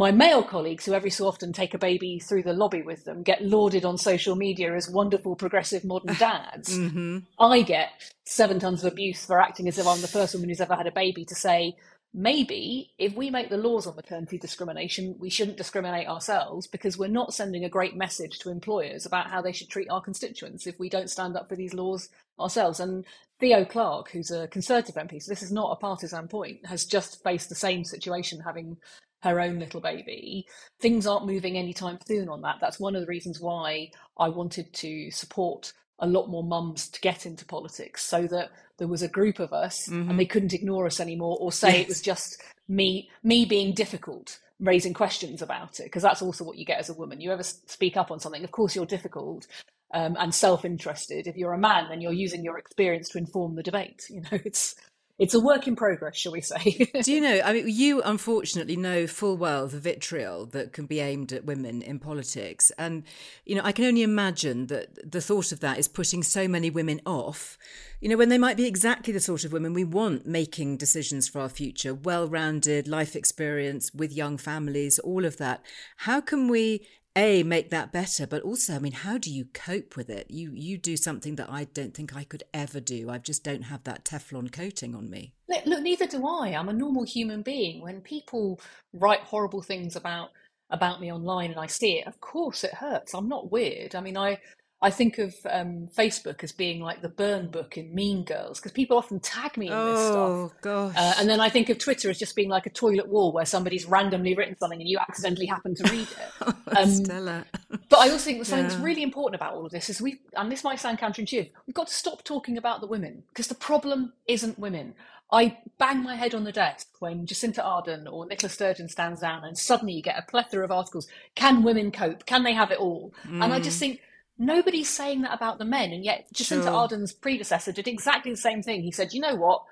My 0.00 0.12
male 0.12 0.42
colleagues, 0.42 0.86
who 0.86 0.94
every 0.94 1.10
so 1.10 1.26
often 1.26 1.52
take 1.52 1.74
a 1.74 1.78
baby 1.78 2.18
through 2.18 2.44
the 2.44 2.54
lobby 2.54 2.80
with 2.80 3.04
them, 3.04 3.22
get 3.22 3.44
lauded 3.44 3.84
on 3.84 3.98
social 3.98 4.34
media 4.34 4.74
as 4.74 4.88
wonderful, 4.88 5.36
progressive 5.36 5.84
modern 5.84 6.14
dads. 6.18 6.70
mm-hmm. 6.70 7.18
I 7.38 7.60
get 7.60 7.90
seven 8.24 8.58
tons 8.58 8.82
of 8.82 8.94
abuse 8.94 9.26
for 9.26 9.38
acting 9.38 9.68
as 9.68 9.76
if 9.76 9.86
I'm 9.86 10.00
the 10.00 10.08
first 10.08 10.32
woman 10.32 10.48
who's 10.48 10.62
ever 10.62 10.74
had 10.74 10.86
a 10.86 10.90
baby 10.90 11.26
to 11.26 11.34
say, 11.34 11.74
maybe 12.14 12.92
if 12.96 13.14
we 13.14 13.28
make 13.28 13.50
the 13.50 13.58
laws 13.58 13.86
on 13.86 13.94
maternity 13.94 14.38
discrimination, 14.38 15.16
we 15.18 15.28
shouldn't 15.28 15.58
discriminate 15.58 16.08
ourselves 16.08 16.66
because 16.66 16.96
we're 16.96 17.06
not 17.06 17.34
sending 17.34 17.66
a 17.66 17.68
great 17.68 17.94
message 17.94 18.38
to 18.38 18.48
employers 18.48 19.04
about 19.04 19.28
how 19.28 19.42
they 19.42 19.52
should 19.52 19.68
treat 19.68 19.90
our 19.90 20.00
constituents 20.00 20.66
if 20.66 20.80
we 20.80 20.88
don't 20.88 21.10
stand 21.10 21.36
up 21.36 21.46
for 21.46 21.56
these 21.56 21.74
laws 21.74 22.08
ourselves. 22.40 22.80
And 22.80 23.04
Theo 23.38 23.66
Clarke, 23.66 24.12
who's 24.12 24.30
a 24.30 24.48
Conservative 24.48 24.94
MP, 24.94 25.20
so 25.20 25.30
this 25.30 25.42
is 25.42 25.52
not 25.52 25.72
a 25.72 25.76
partisan 25.76 26.26
point, 26.26 26.64
has 26.64 26.86
just 26.86 27.22
faced 27.22 27.50
the 27.50 27.54
same 27.54 27.84
situation, 27.84 28.40
having 28.40 28.78
her 29.22 29.40
own 29.40 29.58
little 29.58 29.80
baby. 29.80 30.46
Things 30.80 31.06
aren't 31.06 31.26
moving 31.26 31.56
anytime 31.56 31.98
soon 32.06 32.28
on 32.28 32.42
that. 32.42 32.56
That's 32.60 32.80
one 32.80 32.94
of 32.94 33.02
the 33.02 33.06
reasons 33.06 33.40
why 33.40 33.90
I 34.18 34.28
wanted 34.28 34.72
to 34.74 35.10
support 35.10 35.72
a 36.00 36.06
lot 36.06 36.28
more 36.28 36.42
mums 36.42 36.88
to 36.88 37.00
get 37.00 37.26
into 37.26 37.44
politics 37.44 38.04
so 38.04 38.26
that 38.26 38.50
there 38.78 38.88
was 38.88 39.02
a 39.02 39.08
group 39.08 39.38
of 39.38 39.52
us 39.52 39.88
mm-hmm. 39.88 40.10
and 40.10 40.18
they 40.18 40.24
couldn't 40.24 40.54
ignore 40.54 40.86
us 40.86 40.98
anymore 40.98 41.36
or 41.40 41.52
say 41.52 41.72
yes. 41.72 41.80
it 41.80 41.88
was 41.88 42.00
just 42.00 42.42
me 42.68 43.10
me 43.22 43.44
being 43.44 43.74
difficult 43.74 44.38
raising 44.58 44.94
questions 44.94 45.42
about 45.42 45.78
it 45.80 45.84
because 45.84 46.02
that's 46.02 46.22
also 46.22 46.44
what 46.44 46.56
you 46.56 46.64
get 46.64 46.78
as 46.78 46.88
a 46.88 46.94
woman 46.94 47.20
you 47.20 47.30
ever 47.30 47.42
speak 47.42 47.96
up 47.96 48.10
on 48.10 48.18
something 48.18 48.44
of 48.44 48.50
course 48.50 48.74
you're 48.74 48.86
difficult 48.86 49.46
um, 49.92 50.16
and 50.18 50.34
self-interested 50.34 51.26
if 51.26 51.36
you're 51.36 51.52
a 51.52 51.58
man 51.58 51.88
then 51.88 52.00
you're 52.00 52.12
using 52.12 52.44
your 52.44 52.58
experience 52.58 53.08
to 53.08 53.18
inform 53.18 53.54
the 53.54 53.62
debate 53.62 54.04
you 54.08 54.20
know 54.22 54.28
it's 54.44 54.74
it's 55.20 55.34
a 55.34 55.40
work 55.40 55.68
in 55.68 55.76
progress, 55.76 56.16
shall 56.16 56.32
we 56.32 56.40
say? 56.40 56.90
Do 57.02 57.12
you 57.12 57.20
know? 57.20 57.42
I 57.44 57.52
mean, 57.52 57.64
you 57.68 58.00
unfortunately 58.02 58.76
know 58.76 59.06
full 59.06 59.36
well 59.36 59.68
the 59.68 59.78
vitriol 59.78 60.46
that 60.46 60.72
can 60.72 60.86
be 60.86 60.98
aimed 60.98 61.30
at 61.32 61.44
women 61.44 61.82
in 61.82 61.98
politics, 61.98 62.72
and 62.78 63.04
you 63.44 63.54
know, 63.54 63.60
I 63.62 63.72
can 63.72 63.84
only 63.84 64.02
imagine 64.02 64.68
that 64.68 65.12
the 65.12 65.20
thought 65.20 65.52
of 65.52 65.60
that 65.60 65.78
is 65.78 65.88
putting 65.88 66.22
so 66.22 66.48
many 66.48 66.70
women 66.70 67.02
off. 67.04 67.58
You 68.00 68.08
know, 68.08 68.16
when 68.16 68.30
they 68.30 68.38
might 68.38 68.56
be 68.56 68.66
exactly 68.66 69.12
the 69.12 69.20
sort 69.20 69.44
of 69.44 69.52
women 69.52 69.74
we 69.74 69.84
want 69.84 70.26
making 70.26 70.78
decisions 70.78 71.28
for 71.28 71.42
our 71.42 71.50
future, 71.50 71.92
well-rounded 71.92 72.88
life 72.88 73.14
experience 73.14 73.92
with 73.92 74.10
young 74.10 74.38
families, 74.38 74.98
all 75.00 75.26
of 75.26 75.36
that. 75.36 75.62
How 75.98 76.22
can 76.22 76.48
we 76.48 76.86
a 77.16 77.42
make 77.42 77.70
that 77.70 77.92
better 77.92 78.26
but 78.26 78.42
also 78.42 78.74
i 78.74 78.78
mean 78.78 78.92
how 78.92 79.18
do 79.18 79.30
you 79.30 79.44
cope 79.52 79.96
with 79.96 80.08
it? 80.08 80.30
You 80.30 80.52
you 80.54 80.78
do 80.78 80.96
something 80.96 81.36
that 81.36 81.50
i 81.50 81.64
don't 81.64 81.94
think 81.94 82.14
i 82.16 82.24
could 82.24 82.44
ever 82.54 82.80
do. 82.80 83.10
I 83.10 83.18
just 83.18 83.42
don't 83.42 83.62
have 83.62 83.84
that 83.84 84.04
teflon 84.04 84.52
coating 84.52 84.94
on 84.94 85.10
me. 85.10 85.32
Look 85.48 85.82
neither 85.82 86.06
do 86.06 86.26
i. 86.26 86.48
I'm 86.48 86.68
a 86.68 86.72
normal 86.72 87.04
human 87.04 87.42
being. 87.42 87.82
When 87.82 88.00
people 88.00 88.60
write 88.92 89.20
horrible 89.20 89.62
things 89.62 89.96
about 89.96 90.30
about 90.70 91.00
me 91.00 91.12
online 91.12 91.50
and 91.50 91.58
i 91.58 91.66
see 91.66 91.98
it 91.98 92.06
of 92.06 92.20
course 92.20 92.62
it 92.64 92.74
hurts. 92.74 93.14
I'm 93.14 93.28
not 93.28 93.50
weird. 93.50 93.94
I 93.94 94.00
mean 94.00 94.16
i 94.16 94.38
I 94.82 94.88
think 94.90 95.18
of 95.18 95.34
um, 95.48 95.88
Facebook 95.94 96.42
as 96.42 96.52
being 96.52 96.80
like 96.80 97.02
the 97.02 97.08
burn 97.10 97.48
book 97.48 97.76
in 97.76 97.94
Mean 97.94 98.24
Girls 98.24 98.58
because 98.58 98.72
people 98.72 98.96
often 98.96 99.20
tag 99.20 99.58
me 99.58 99.66
in 99.66 99.72
this 99.72 99.98
oh, 100.00 100.48
stuff. 100.48 100.60
gosh. 100.62 100.94
Uh, 100.96 101.14
and 101.18 101.28
then 101.28 101.38
I 101.38 101.50
think 101.50 101.68
of 101.68 101.76
Twitter 101.78 102.08
as 102.08 102.18
just 102.18 102.34
being 102.34 102.48
like 102.48 102.64
a 102.64 102.70
toilet 102.70 103.06
wall 103.08 103.30
where 103.30 103.44
somebody's 103.44 103.84
randomly 103.84 104.34
written 104.34 104.56
something 104.56 104.80
and 104.80 104.88
you 104.88 104.98
accidentally 104.98 105.44
happen 105.44 105.74
to 105.74 105.90
read 105.90 106.08
it. 106.08 106.54
Um, 106.70 106.88
Stella. 106.88 107.44
but 107.88 107.98
I 107.98 108.10
also 108.10 108.26
think 108.26 108.44
something 108.44 108.64
Yeah. 108.64 108.70
that's 108.70 108.80
really 108.80 109.02
important 109.02 109.34
about 109.34 109.54
all 109.54 109.66
of 109.66 109.72
this 109.72 109.90
is 109.90 110.00
we, 110.00 110.20
and 110.36 110.52
this 110.52 110.62
might 110.62 110.78
sound 110.78 111.00
counterintuitive, 111.00 111.50
we've 111.66 111.74
got 111.74 111.88
to 111.88 111.92
stop 111.92 112.22
talking 112.22 112.56
about 112.56 112.80
the 112.80 112.86
women 112.86 113.24
because 113.30 113.48
the 113.48 113.56
problem 113.56 114.12
isn't 114.28 114.56
women. 114.56 114.94
I 115.32 115.58
bang 115.78 116.02
my 116.04 116.14
head 116.14 116.32
on 116.32 116.44
the 116.44 116.52
desk 116.52 116.88
when 117.00 117.26
Jacinda 117.26 117.58
Ardern 117.64 118.06
or 118.10 118.24
Nicola 118.24 118.50
Sturgeon 118.50 118.88
stands 118.88 119.20
down, 119.20 119.44
and 119.44 119.58
suddenly 119.58 119.94
you 119.94 120.02
get 120.02 120.16
a 120.16 120.22
plethora 120.22 120.64
of 120.64 120.70
articles. 120.70 121.08
Can 121.34 121.64
women 121.64 121.90
cope? 121.90 122.24
Can 122.24 122.44
they 122.44 122.52
have 122.52 122.70
it 122.70 122.78
all? 122.78 123.12
And 123.24 123.44
I 123.52 123.58
just 123.60 123.78
think 123.80 124.00
nobody's 124.40 124.88
saying 124.88 125.22
that 125.22 125.34
about 125.34 125.58
the 125.58 125.64
men, 125.64 125.92
and 125.92 126.04
yet 126.04 126.26
Jacinda 126.34 126.64
Sure. 126.64 126.72
Ardern's 126.72 127.12
predecessor 127.12 127.70
did 127.70 127.86
exactly 127.86 128.32
the 128.32 128.36
same 128.36 128.62
thing. 128.62 128.82
He 128.82 128.90
said, 128.90 129.12
"You 129.12 129.20
know 129.20 129.36
what? 129.36 129.62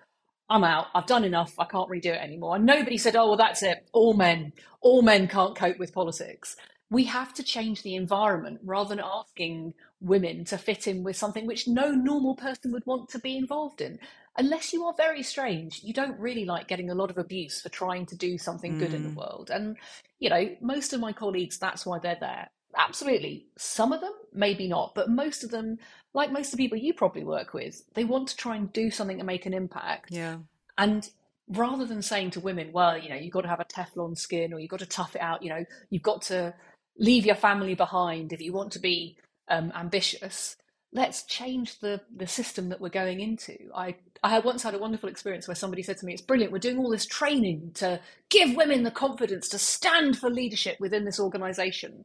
I'm 0.51 0.65
out. 0.65 0.87
I've 0.95 1.07
done 1.07 1.25
enough. 1.25 1.55
I 1.59 1.65
can't 1.65 1.91
redo 1.91 2.07
it 2.07 2.23
anymore." 2.23 2.57
And 2.57 2.67
nobody 2.67 2.99
said, 2.99 3.17
"Oh, 3.17 3.29
well, 3.29 3.37
that's 3.37 3.63
it. 3.63 3.89
All 3.93 4.15
men, 4.15 4.53
all 4.81 5.03
men 5.03 5.27
can't 5.27 5.57
cope 5.57 5.79
with 5.79 5.93
politics." 5.93 6.55
We 6.91 7.05
have 7.05 7.35
to 7.35 7.43
change 7.43 7.83
the 7.83 7.97
environment 7.97 8.61
rather 8.65 8.89
than 8.95 9.05
asking 9.05 9.75
women 10.01 10.45
to 10.47 10.57
fit 10.57 10.87
in 10.87 11.03
with 11.03 11.17
something 11.17 11.47
which 11.47 11.69
no 11.69 11.91
normal 11.91 12.35
person 12.35 12.73
would 12.73 12.87
want 12.87 13.11
to 13.11 13.19
be 13.19 13.37
involved 13.37 13.81
in. 13.81 13.99
Unless 14.39 14.73
you 14.73 14.85
are 14.87 14.95
very 14.97 15.23
strange, 15.23 15.83
you 15.83 15.93
don't 15.93 16.19
really 16.19 16.45
like 16.45 16.69
getting 16.69 16.91
a 16.91 16.95
lot 16.95 17.11
of 17.11 17.19
abuse 17.19 17.61
for 17.61 17.69
trying 17.69 18.07
to 18.07 18.17
do 18.17 18.39
something 18.39 18.79
good 18.79 18.95
in 18.95 19.03
the 19.03 19.11
mm. 19.11 19.17
world. 19.17 19.51
And, 19.51 19.77
you 20.19 20.31
know, 20.31 20.57
most 20.61 20.93
of 20.93 21.01
my 21.01 21.13
colleagues, 21.13 21.59
that's 21.59 21.85
why 21.85 21.99
they're 21.99 22.17
there. 22.21 22.49
Absolutely. 22.77 23.47
Some 23.57 23.93
of 23.93 24.01
them, 24.01 24.13
maybe 24.33 24.69
not, 24.69 24.95
but 24.95 25.11
most 25.11 25.43
of 25.43 25.51
them, 25.51 25.79
like 26.15 26.31
most 26.33 26.53
of 26.53 26.59
the 26.59 26.65
people 26.65 26.79
you 26.79 26.95
probably 26.95 27.25
work 27.25 27.55
with, 27.55 27.83
they 27.95 28.05
want 28.05 28.29
to 28.29 28.37
try 28.37 28.57
and 28.57 28.73
do 28.73 28.91
something 28.91 29.19
to 29.19 29.25
make 29.25 29.47
an 29.47 29.55
impact. 29.55 30.11
yeah 30.11 30.39
And 30.77 31.09
rather 31.49 31.87
than 31.87 32.03
saying 32.03 32.31
to 32.33 32.41
women, 32.41 32.71
well, 32.73 32.99
you 32.99 33.09
know, 33.09 33.17
you've 33.17 33.33
got 33.33 33.43
to 33.43 33.49
have 33.49 33.61
a 33.61 33.65
Teflon 33.65 34.17
skin 34.17 34.53
or 34.53 34.61
you've 34.61 34.71
got 34.71 34.81
to 34.81 34.87
tough 34.87 35.17
it 35.17 35.23
out, 35.23 35.43
you 35.43 35.49
know, 35.49 35.65
you've 35.91 36.03
got 36.03 36.23
to 36.23 36.55
leave 36.99 37.25
your 37.25 37.35
family 37.35 37.75
behind 37.75 38.33
if 38.33 38.41
you 38.41 38.53
want 38.53 38.73
to 38.73 38.79
be 38.79 39.17
um, 39.49 39.73
ambitious, 39.75 40.57
let's 40.93 41.23
change 41.25 41.81
the, 41.81 42.01
the 42.15 42.27
system 42.27 42.69
that 42.69 42.81
we're 42.81 42.89
going 42.89 43.21
into. 43.21 43.57
I, 43.75 43.95
I 44.23 44.31
had 44.31 44.45
once 44.45 44.63
had 44.63 44.75
a 44.75 44.79
wonderful 44.79 45.09
experience 45.09 45.47
where 45.47 45.55
somebody 45.55 45.83
said 45.83 45.99
to 45.99 46.07
me, 46.07 46.13
it's 46.13 46.23
brilliant, 46.23 46.53
we're 46.53 46.59
doing 46.59 46.79
all 46.79 46.91
this 46.91 47.07
training 47.07 47.73
to 47.75 48.01
give 48.31 48.57
women 48.57 48.83
the 48.83 48.91
confidence 48.91 49.49
to 49.51 49.59
stand 49.59 50.19
for 50.19 50.31
leadership 50.31 50.79
within 50.81 51.05
this 51.05 51.21
organization. 51.21 52.05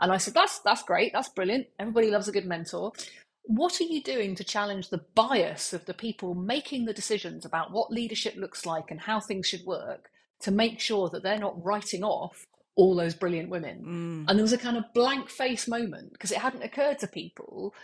And 0.00 0.12
I 0.12 0.16
said, 0.16 0.34
that's, 0.34 0.58
that's 0.60 0.82
great, 0.82 1.12
that's 1.12 1.28
brilliant. 1.28 1.66
Everybody 1.78 2.10
loves 2.10 2.28
a 2.28 2.32
good 2.32 2.46
mentor. 2.46 2.92
What 3.44 3.80
are 3.80 3.84
you 3.84 4.02
doing 4.02 4.34
to 4.36 4.44
challenge 4.44 4.88
the 4.88 5.04
bias 5.14 5.72
of 5.72 5.84
the 5.84 5.94
people 5.94 6.34
making 6.34 6.86
the 6.86 6.94
decisions 6.94 7.44
about 7.44 7.72
what 7.72 7.90
leadership 7.90 8.36
looks 8.36 8.64
like 8.64 8.90
and 8.90 9.00
how 9.00 9.20
things 9.20 9.46
should 9.46 9.64
work 9.66 10.10
to 10.40 10.50
make 10.50 10.80
sure 10.80 11.08
that 11.10 11.22
they're 11.22 11.38
not 11.38 11.62
writing 11.62 12.02
off 12.02 12.46
all 12.74 12.96
those 12.96 13.14
brilliant 13.14 13.50
women? 13.50 13.84
Mm. 13.84 14.30
And 14.30 14.38
there 14.38 14.44
was 14.44 14.52
a 14.52 14.58
kind 14.58 14.76
of 14.76 14.92
blank 14.94 15.28
face 15.28 15.68
moment 15.68 16.12
because 16.12 16.32
it 16.32 16.38
hadn't 16.38 16.62
occurred 16.62 16.98
to 17.00 17.06
people 17.06 17.74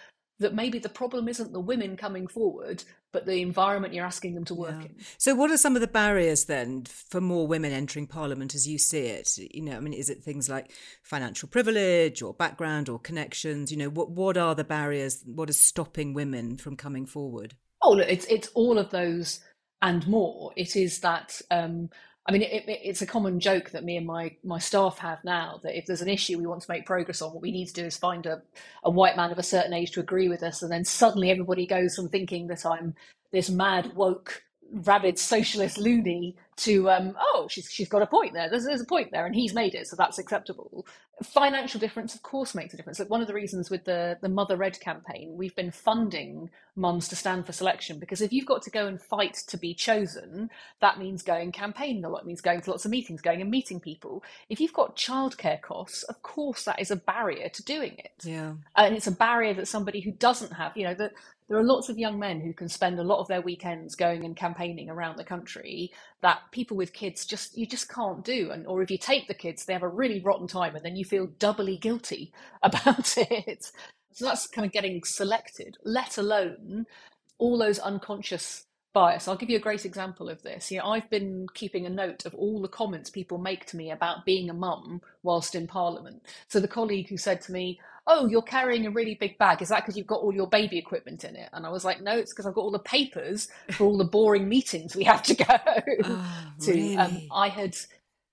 that 0.40 0.54
maybe 0.54 0.78
the 0.78 0.88
problem 0.88 1.28
isn't 1.28 1.52
the 1.52 1.60
women 1.60 1.96
coming 1.96 2.26
forward, 2.26 2.82
but 3.12 3.26
the 3.26 3.40
environment 3.40 3.94
you're 3.94 4.04
asking 4.04 4.34
them 4.34 4.44
to 4.46 4.54
work 4.54 4.74
Yeah. 4.80 4.86
in. 4.86 4.96
So, 5.18 5.34
what 5.34 5.50
are 5.50 5.56
some 5.56 5.76
of 5.76 5.80
the 5.80 5.86
barriers 5.86 6.46
then 6.46 6.84
for 6.84 7.20
more 7.20 7.46
women 7.46 7.72
entering 7.72 8.06
Parliament 8.06 8.54
as 8.54 8.66
you 8.66 8.78
see 8.78 9.06
it? 9.06 9.38
You 9.38 9.62
know, 9.62 9.76
I 9.76 9.80
mean, 9.80 9.92
is 9.92 10.10
it 10.10 10.24
things 10.24 10.48
like 10.48 10.72
financial 11.02 11.48
privilege 11.48 12.22
or 12.22 12.34
background 12.34 12.88
or 12.88 12.98
connections? 12.98 13.70
You 13.70 13.78
know, 13.78 13.90
what 13.90 14.10
what 14.10 14.36
are 14.36 14.54
the 14.54 14.64
barriers? 14.64 15.22
What 15.24 15.50
is 15.50 15.60
stopping 15.60 16.14
women 16.14 16.56
from 16.56 16.76
coming 16.76 17.06
forward? 17.06 17.54
Oh, 17.82 17.92
look, 17.92 18.08
it's 18.08 18.26
it's 18.26 18.48
all 18.54 18.78
of 18.78 18.90
those 18.90 19.40
and 19.82 20.06
more. 20.06 20.52
It 20.56 20.74
is 20.76 21.00
that. 21.00 21.40
Um, 21.50 21.90
I 22.30 22.32
mean, 22.32 22.42
it, 22.42 22.68
it, 22.68 22.80
it's 22.84 23.02
a 23.02 23.06
common 23.06 23.40
joke 23.40 23.72
that 23.72 23.84
me 23.84 23.96
and 23.96 24.06
my 24.06 24.36
my 24.44 24.60
staff 24.60 24.98
have 25.00 25.24
now 25.24 25.58
that 25.64 25.76
if 25.76 25.86
there's 25.86 26.02
an 26.02 26.08
issue 26.08 26.38
we 26.38 26.46
want 26.46 26.62
to 26.62 26.70
make 26.70 26.86
progress 26.86 27.20
on, 27.22 27.32
what 27.32 27.42
we 27.42 27.50
need 27.50 27.66
to 27.66 27.74
do 27.74 27.86
is 27.86 27.96
find 27.96 28.24
a, 28.24 28.40
a 28.84 28.90
white 28.90 29.16
man 29.16 29.32
of 29.32 29.38
a 29.40 29.42
certain 29.42 29.74
age 29.74 29.90
to 29.92 30.00
agree 30.00 30.28
with 30.28 30.44
us, 30.44 30.62
and 30.62 30.70
then 30.70 30.84
suddenly 30.84 31.32
everybody 31.32 31.66
goes 31.66 31.96
from 31.96 32.08
thinking 32.08 32.46
that 32.46 32.64
I'm 32.64 32.94
this 33.32 33.50
mad 33.50 33.94
woke 33.96 34.44
rabid 34.72 35.18
socialist 35.18 35.78
loony 35.78 36.36
to 36.56 36.88
um, 36.88 37.16
oh 37.20 37.48
she's 37.50 37.68
she's 37.72 37.88
got 37.88 38.02
a 38.02 38.06
point 38.06 38.34
there. 38.34 38.48
There's, 38.48 38.64
there's 38.64 38.80
a 38.82 38.86
point 38.86 39.10
there 39.10 39.26
and 39.26 39.34
he's 39.34 39.54
made 39.54 39.74
it 39.74 39.88
so 39.88 39.96
that's 39.96 40.18
acceptable 40.20 40.86
financial 41.22 41.78
difference 41.78 42.14
of 42.14 42.22
course 42.22 42.54
makes 42.54 42.72
a 42.72 42.76
difference. 42.76 42.98
Like 42.98 43.10
one 43.10 43.20
of 43.20 43.26
the 43.26 43.34
reasons 43.34 43.70
with 43.70 43.84
the 43.84 44.18
the 44.20 44.28
MotheRED 44.28 44.80
campaign 44.80 45.34
we've 45.36 45.54
been 45.54 45.70
funding 45.70 46.50
mums 46.76 47.08
to 47.08 47.16
stand 47.16 47.46
for 47.46 47.52
selection 47.52 47.98
because 47.98 48.20
if 48.20 48.32
you've 48.32 48.46
got 48.46 48.62
to 48.62 48.70
go 48.70 48.86
and 48.86 49.00
fight 49.00 49.34
to 49.48 49.56
be 49.58 49.74
chosen 49.74 50.50
that 50.80 50.98
means 50.98 51.22
going 51.22 51.52
campaigning 51.52 52.04
a 52.04 52.08
lot 52.08 52.22
it 52.22 52.26
means 52.26 52.40
going 52.40 52.60
to 52.60 52.70
lots 52.70 52.84
of 52.84 52.90
meetings 52.90 53.20
going 53.20 53.40
and 53.40 53.50
meeting 53.50 53.80
people. 53.80 54.22
If 54.48 54.60
you've 54.60 54.72
got 54.72 54.96
childcare 54.96 55.60
costs 55.60 56.02
of 56.04 56.22
course 56.22 56.64
that 56.64 56.80
is 56.80 56.90
a 56.90 56.96
barrier 56.96 57.48
to 57.50 57.62
doing 57.62 57.96
it. 57.98 58.12
Yeah. 58.24 58.54
and 58.76 58.96
it's 58.96 59.06
a 59.06 59.12
barrier 59.12 59.54
that 59.54 59.68
somebody 59.68 60.00
who 60.00 60.12
doesn't 60.12 60.52
have 60.52 60.76
you 60.76 60.84
know 60.84 60.94
that 60.94 61.12
there 61.50 61.58
are 61.58 61.64
lots 61.64 61.88
of 61.88 61.98
young 61.98 62.16
men 62.16 62.40
who 62.40 62.52
can 62.52 62.68
spend 62.68 63.00
a 63.00 63.02
lot 63.02 63.18
of 63.18 63.26
their 63.26 63.40
weekends 63.40 63.96
going 63.96 64.24
and 64.24 64.36
campaigning 64.36 64.88
around 64.88 65.16
the 65.16 65.24
country 65.24 65.90
that 66.20 66.42
people 66.52 66.76
with 66.76 66.92
kids 66.92 67.26
just 67.26 67.58
you 67.58 67.66
just 67.66 67.88
can't 67.88 68.24
do. 68.24 68.52
And 68.52 68.68
or 68.68 68.82
if 68.82 68.90
you 68.90 68.96
take 68.96 69.26
the 69.26 69.34
kids 69.34 69.64
they 69.64 69.72
have 69.72 69.82
a 69.82 69.88
really 69.88 70.20
rotten 70.20 70.46
time 70.46 70.76
and 70.76 70.84
then 70.84 70.94
you 70.94 71.04
feel 71.10 71.26
doubly 71.38 71.76
guilty 71.76 72.32
about 72.62 73.16
it 73.18 73.70
so 74.12 74.24
that's 74.24 74.46
kind 74.46 74.66
of 74.66 74.72
getting 74.72 75.02
selected 75.04 75.76
let 75.84 76.16
alone 76.18 76.86
all 77.38 77.58
those 77.58 77.78
unconscious 77.78 78.66
bias. 78.92 79.28
I'll 79.28 79.36
give 79.36 79.50
you 79.50 79.56
a 79.56 79.60
great 79.60 79.84
example 79.84 80.28
of 80.28 80.42
this. 80.42 80.70
You 80.70 80.78
know, 80.78 80.86
I've 80.86 81.08
been 81.10 81.46
keeping 81.54 81.86
a 81.86 81.90
note 81.90 82.26
of 82.26 82.34
all 82.34 82.60
the 82.60 82.68
comments 82.68 83.10
people 83.10 83.38
make 83.38 83.66
to 83.66 83.76
me 83.76 83.90
about 83.90 84.24
being 84.24 84.50
a 84.50 84.54
mum 84.54 85.00
whilst 85.22 85.54
in 85.54 85.66
Parliament. 85.66 86.22
So 86.48 86.60
the 86.60 86.68
colleague 86.68 87.08
who 87.08 87.16
said 87.16 87.40
to 87.42 87.52
me, 87.52 87.80
"Oh, 88.06 88.26
you're 88.26 88.42
carrying 88.42 88.86
a 88.86 88.90
really 88.90 89.14
big 89.14 89.38
bag. 89.38 89.62
Is 89.62 89.68
that 89.68 89.82
because 89.82 89.96
you've 89.96 90.06
got 90.06 90.20
all 90.20 90.34
your 90.34 90.48
baby 90.48 90.78
equipment 90.78 91.24
in 91.24 91.36
it?" 91.36 91.48
And 91.52 91.64
I 91.66 91.70
was 91.70 91.84
like, 91.84 92.02
"No, 92.02 92.16
it's 92.16 92.32
because 92.32 92.46
I've 92.46 92.54
got 92.54 92.62
all 92.62 92.70
the 92.70 92.78
papers 92.80 93.48
for 93.72 93.84
all 93.84 93.96
the 93.98 94.04
boring 94.04 94.48
meetings 94.48 94.96
we 94.96 95.04
have 95.04 95.22
to 95.24 95.34
go 95.34 95.56
Oh, 96.04 96.52
to." 96.62 96.96
Um. 96.96 97.22
I 97.32 97.48
had 97.48 97.76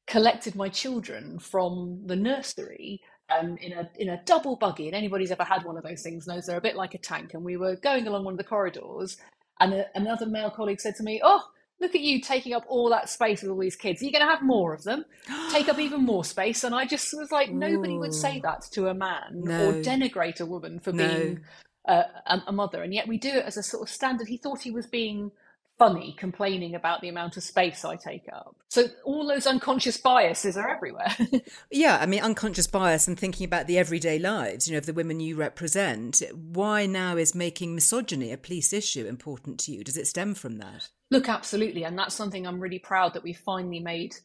collected 0.08 0.56
my 0.56 0.70
children 0.70 1.38
from 1.40 2.02
the 2.06 2.16
nursery 2.16 3.02
um, 3.30 3.58
in 3.58 3.74
a 3.74 3.90
in 3.98 4.10
a 4.10 4.22
double 4.26 4.56
buggy, 4.56 4.88
and 4.88 4.96
anybody's 4.96 5.32
ever 5.32 5.44
had 5.44 5.64
one 5.66 5.78
of 5.78 5.84
those 5.84 6.02
things 6.02 6.28
knows 6.28 6.46
they're 6.46 6.58
a 6.58 6.62
bit 6.62 6.76
like 6.78 6.94
a 6.94 6.98
tank. 6.98 7.34
And 7.34 7.44
we 7.44 7.58
were 7.58 7.76
going 7.76 8.08
along 8.08 8.24
one 8.24 8.34
of 8.34 8.38
the 8.38 8.44
corridors, 8.44 9.18
and 9.60 9.74
a, 9.74 9.86
another 9.96 10.26
male 10.26 10.50
colleague 10.50 10.80
said 10.80 10.96
to 10.96 11.04
me, 11.04 11.22
"Oh, 11.24 11.44
look 11.82 11.94
at 11.94 12.02
you 12.02 12.22
taking 12.22 12.54
up 12.54 12.64
all 12.70 12.90
that 12.90 13.10
space 13.10 13.42
with 13.42 13.52
all 13.52 13.60
these 13.60 13.76
kids. 13.76 14.02
Are 14.02 14.06
you 14.06 14.12
going 14.12 14.26
to 14.26 14.32
have 14.32 14.42
more 14.42 14.74
of 14.74 14.84
them? 14.84 15.06
Take 15.52 15.68
up 15.68 15.78
even 15.80 16.04
more 16.06 16.24
space?" 16.24 16.64
And 16.64 16.74
I 16.74 16.86
just 16.86 17.14
was 17.14 17.32
like, 17.32 17.52
nobody 17.52 17.98
would 17.98 18.14
say 18.14 18.40
that 18.44 18.62
to 18.72 18.88
a 18.88 18.94
man 18.94 19.42
No. 19.44 19.68
or 19.68 19.74
denigrate 19.74 20.40
a 20.40 20.46
woman 20.46 20.80
for 20.80 20.94
No. 20.94 21.06
being 21.06 21.40
uh, 21.88 22.04
a, 22.28 22.42
a 22.48 22.52
mother, 22.54 22.82
and 22.82 22.94
yet 22.94 23.08
we 23.10 23.18
do 23.18 23.30
it 23.30 23.46
as 23.46 23.58
a 23.58 23.64
sort 23.64 23.84
of 23.84 23.94
standard. 23.94 24.28
He 24.30 24.38
thought 24.38 24.62
he 24.62 24.72
was 24.72 24.88
being 24.88 25.32
funny 25.78 26.16
complaining 26.18 26.76
about 26.76 27.02
the 27.02 27.10
amount 27.10 27.38
of 27.38 27.44
space 27.44 27.86
I 27.86 27.96
take 27.96 28.28
up. 28.32 28.56
So 28.70 28.86
all 29.06 29.28
those 29.28 29.46
unconscious 29.46 29.98
biases 29.98 30.58
are 30.58 30.70
everywhere. 30.70 31.16
Yeah, 31.70 31.98
I 32.00 32.06
mean, 32.06 32.22
unconscious 32.22 32.68
bias 32.68 33.08
and 33.08 33.20
thinking 33.20 33.46
about 33.46 33.68
the 33.68 33.78
everyday 33.78 34.20
lives, 34.20 34.68
you 34.68 34.74
know, 34.74 34.78
of 34.80 34.86
the 34.86 34.94
women 34.94 35.20
you 35.20 35.36
represent. 35.36 36.22
Why 36.34 36.86
now 36.86 37.18
is 37.18 37.36
making 37.36 37.76
misogyny 37.76 38.32
a 38.32 38.38
police 38.38 38.74
issue 38.74 39.06
important 39.06 39.60
to 39.62 39.72
you? 39.72 39.84
Does 39.84 39.98
it 39.98 40.08
stem 40.08 40.34
from 40.34 40.58
that? 40.58 40.90
Look, 41.12 41.30
absolutely. 41.30 41.84
And 41.84 41.98
that's 41.98 42.16
something 42.16 42.48
I'm 42.48 42.60
really 42.60 42.80
proud 42.80 43.14
that 43.14 43.24
we 43.24 43.34
finally 43.34 43.80
made 43.80 44.16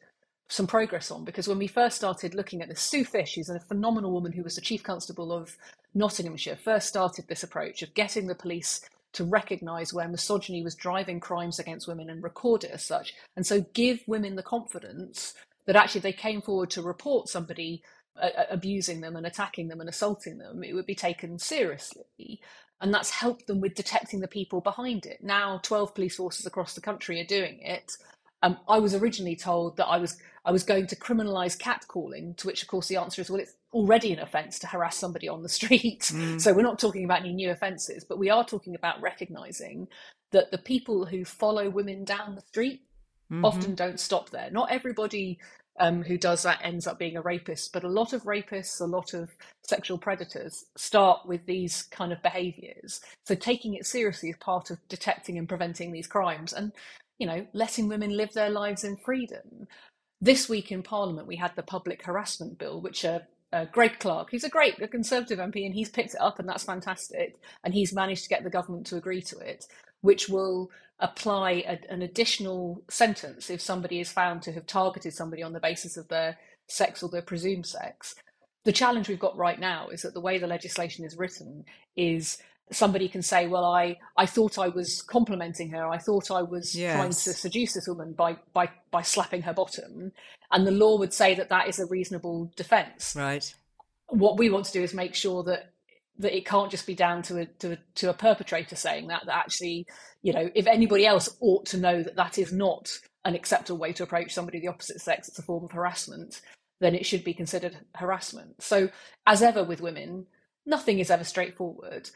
some 0.49 0.67
progress 0.67 1.11
on 1.11 1.25
because 1.25 1.49
when 1.49 1.59
we 1.59 1.67
first 1.67 1.97
started 1.97 2.35
looking 2.35 2.63
at 2.63 2.69
this, 2.69 2.81
Sue 2.81 3.05
Fish, 3.05 3.35
who's 3.35 3.49
a 3.49 3.61
phenomenal 3.61 4.13
woman 4.13 4.33
who 4.33 4.43
was 4.43 4.55
the 4.55 4.61
Chief 4.61 4.83
Constable 4.83 5.33
of 5.33 5.57
Nottinghamshire, 5.95 6.57
first 6.57 6.89
started 6.89 7.27
this 7.29 7.43
approach 7.43 7.83
of 7.83 7.95
getting 7.95 8.27
the 8.27 8.35
police 8.35 8.83
to 9.15 9.25
recognise 9.25 9.93
where 9.93 10.09
misogyny 10.09 10.63
was 10.63 10.75
driving 10.75 11.21
crimes 11.21 11.59
against 11.59 11.89
women 11.89 12.11
and 12.11 12.23
record 12.23 12.65
it 12.65 12.73
as 12.73 12.85
such. 12.85 13.15
And 13.37 13.47
so 13.47 13.63
give 13.75 14.01
women 14.07 14.37
the 14.37 14.43
confidence 14.43 15.35
that 15.67 15.77
actually 15.77 16.01
if 16.01 16.05
they 16.05 16.13
came 16.13 16.43
forward 16.43 16.71
to 16.71 16.83
report 16.83 17.29
somebody 17.29 17.83
uh, 18.21 18.31
uh, 18.37 18.45
abusing 18.51 19.01
them 19.01 19.17
and 19.17 19.27
attacking 19.27 19.69
them 19.69 19.81
and 19.81 19.89
assaulting 19.89 20.39
them, 20.39 20.65
it 20.65 20.75
would 20.75 20.87
be 20.87 20.95
taken 20.95 21.39
seriously. 21.39 22.41
And 22.81 22.93
that's 22.93 23.11
helped 23.11 23.47
them 23.47 23.61
with 23.61 23.75
detecting 23.75 24.21
the 24.21 24.29
people 24.29 24.61
behind 24.61 25.07
it. 25.07 25.23
Now, 25.23 25.61
12 25.63 25.95
police 25.95 26.17
forces 26.17 26.47
across 26.47 26.75
the 26.75 26.81
country 26.83 27.21
are 27.21 27.27
doing 27.27 27.61
it. 27.63 27.93
Um, 28.43 28.59
I 28.69 28.79
was 28.79 28.95
originally 28.95 29.37
told 29.37 29.77
that 29.77 29.87
I 29.87 29.99
was 29.99 30.19
I 30.45 30.51
was 30.51 30.65
going 30.65 30.89
to 30.89 30.97
criminalise 30.97 31.57
catcalling, 31.57 32.37
to 32.39 32.47
which, 32.49 32.63
of 32.63 32.69
course, 32.69 32.89
the 32.89 32.97
answer 32.97 33.23
is 33.23 33.31
well, 33.31 33.41
it's 33.41 33.55
already 33.73 34.13
an 34.13 34.19
offence 34.19 34.59
to 34.59 34.67
harass 34.67 34.97
somebody 34.97 35.29
on 35.29 35.43
the 35.43 35.49
street. 35.49 36.11
Mm. 36.13 36.33
So 36.41 36.53
we're 36.53 36.63
not 36.63 36.79
talking 36.79 37.05
about 37.05 37.21
any 37.21 37.33
new 37.33 37.51
offences, 37.51 38.05
but 38.05 38.19
we 38.19 38.31
are 38.31 38.45
talking 38.45 38.75
about 38.75 39.01
recognising 39.01 39.87
that 40.33 40.51
the 40.51 40.59
people 40.59 41.07
who 41.07 41.25
follow 41.25 41.71
women 41.71 42.05
down 42.05 42.35
the 42.35 42.41
street 42.41 42.83
mm-hmm. 43.31 43.45
often 43.45 43.75
don't 43.75 44.01
stop 44.01 44.31
there. 44.31 44.51
Not 44.51 44.73
everybody 44.73 45.39
um, 45.79 46.03
who 46.03 46.19
does 46.19 46.43
that 46.43 46.61
ends 46.63 46.87
up 46.87 46.99
being 46.99 47.17
a 47.17 47.23
rapist, 47.23 47.73
but 47.73 47.85
a 47.85 47.89
lot 47.89 48.13
of 48.13 48.25
rapists, 48.25 48.81
a 48.81 48.85
lot 48.85 49.15
of 49.15 49.31
sexual 49.63 49.99
predators 49.99 50.65
start 50.77 51.21
with 51.27 51.47
these 51.47 51.83
kind 51.85 52.13
of 52.13 52.23
behaviours. 52.23 53.01
So 53.25 53.35
taking 53.35 53.75
it 53.75 53.87
seriously 53.87 54.31
is 54.31 54.37
part 54.37 54.71
of 54.71 54.79
detecting 54.89 55.39
and 55.39 55.49
preventing 55.49 55.93
these 55.93 56.07
crimes 56.07 56.53
and, 56.53 56.73
you 57.23 57.29
know, 57.29 57.47
letting 57.53 57.87
women 57.87 58.17
live 58.17 58.33
their 58.33 58.51
lives 58.51 58.83
in 58.83 58.97
freedom. 58.97 59.69
This 60.21 60.49
week 60.49 60.73
in 60.73 60.83
Parliament, 60.83 61.29
we 61.29 61.37
had 61.37 61.55
the 61.55 61.63
Public 61.63 62.03
Harassment 62.03 62.59
Bill, 62.59 62.81
which 62.81 63.05
uh, 63.05 63.21
uh, 63.53 63.67
Greg 63.67 64.01
Clark, 64.01 64.33
who's 64.33 64.43
a 64.43 64.49
great 64.49 64.83
a 64.83 64.89
Conservative 64.89 65.39
MP, 65.39 65.65
and 65.65 65.73
he's 65.73 65.89
picked 65.89 66.15
it 66.15 66.21
up, 66.21 66.41
and 66.41 66.49
that's 66.49 66.65
fantastic. 66.65 67.37
And 67.63 67.73
he's 67.73 67.93
managed 67.93 68.25
to 68.25 68.29
get 68.29 68.43
the 68.43 68.51
government 68.51 68.89
to 68.89 68.97
agree 68.97 69.23
to 69.23 69.39
it, 69.39 69.67
which 70.01 70.29
will 70.29 70.69
apply 70.99 71.63
a, 71.65 71.79
an 71.93 72.03
additional 72.03 72.83
sentence 72.91 73.51
if 73.51 73.61
somebody 73.61 74.01
is 74.01 74.11
found 74.11 74.43
to 74.43 74.53
have 74.53 74.67
targeted 74.67 75.15
somebody 75.15 75.45
on 75.45 75.53
the 75.53 75.61
basis 75.61 75.97
of 75.97 76.09
their 76.09 76.37
sex 76.67 77.05
or 77.05 77.09
their 77.09 77.23
presumed 77.23 77.67
sex. 77.67 78.17
The 78.65 78.73
challenge 78.73 79.09
we've 79.09 79.21
got 79.21 79.37
right 79.37 79.61
now 79.61 79.91
is 79.91 80.03
that 80.03 80.15
the 80.15 80.21
way 80.21 80.39
the 80.39 80.49
legislation 80.49 81.05
is 81.05 81.17
written 81.17 81.67
is 81.95 82.39
somebody 82.71 83.09
can 83.09 83.23
say, 83.23 83.47
"Well, 83.47 83.65
I 83.65 83.99
I 84.17 84.27
thought 84.27 84.59
I 84.59 84.69
was 84.69 85.03
complimenting 85.03 85.71
her. 85.71 85.87
I 85.87 85.99
thought 85.99 86.31
I 86.31 86.43
was 86.43 86.75
yes. 86.75 86.95
trying 86.95 87.11
to 87.11 87.39
seduce 87.39 87.75
this 87.75 87.89
woman 87.89 88.13
by 88.13 88.37
by 88.53 88.71
by 88.91 89.03
slapping 89.03 89.43
her 89.43 89.53
bottom," 89.53 90.13
and 90.51 90.67
the 90.67 90.71
law 90.71 90.99
would 90.99 91.13
say 91.13 91.35
that 91.35 91.49
that 91.51 91.69
is 91.69 91.79
a 91.79 91.87
reasonable 91.87 92.53
defence. 92.57 93.15
Right. 93.17 93.53
What 94.09 94.39
we 94.39 94.51
want 94.51 94.67
to 94.67 94.73
do 94.73 94.83
is 94.83 94.95
make 94.95 95.15
sure 95.15 95.43
that 95.45 95.73
that 96.19 96.37
it 96.37 96.47
can't 96.47 96.71
just 96.71 96.87
be 96.87 96.95
down 96.95 97.23
to 97.23 97.39
a 97.39 97.47
to 97.47 97.73
a, 97.73 97.79
to 97.97 98.11
a 98.11 98.15
perpetrator 98.15 98.77
saying 98.77 99.09
that 99.09 99.25
that 99.27 99.37
actually 99.37 99.87
you 100.23 100.33
know 100.33 100.51
if 100.55 100.67
anybody 100.67 101.07
else 101.07 101.37
ought 101.41 101.67
to 101.67 101.79
know 101.79 102.03
that 102.03 102.17
that 102.17 102.39
is 102.39 102.53
not 102.53 102.91
an 103.25 103.35
acceptable 103.35 103.79
way 103.79 103.93
to 103.93 104.03
approach 104.03 104.33
somebody 104.33 104.59
of 104.59 104.63
the 104.63 104.69
opposite 104.69 105.01
sex 105.01 105.29
it's 105.29 105.39
a 105.39 105.43
form 105.43 105.65
of 105.65 105.73
harassment 105.73 106.41
then 106.81 106.95
it 106.95 107.07
should 107.07 107.25
be 107.25 107.33
considered 107.33 107.77
harassment 107.95 108.61
so 108.61 108.89
as 109.27 109.43
ever 109.43 109.65
with 109.65 109.81
women 109.81 110.27
nothing 110.67 110.99
is 110.99 111.11
ever 111.11 111.25
straightforward 111.25 112.11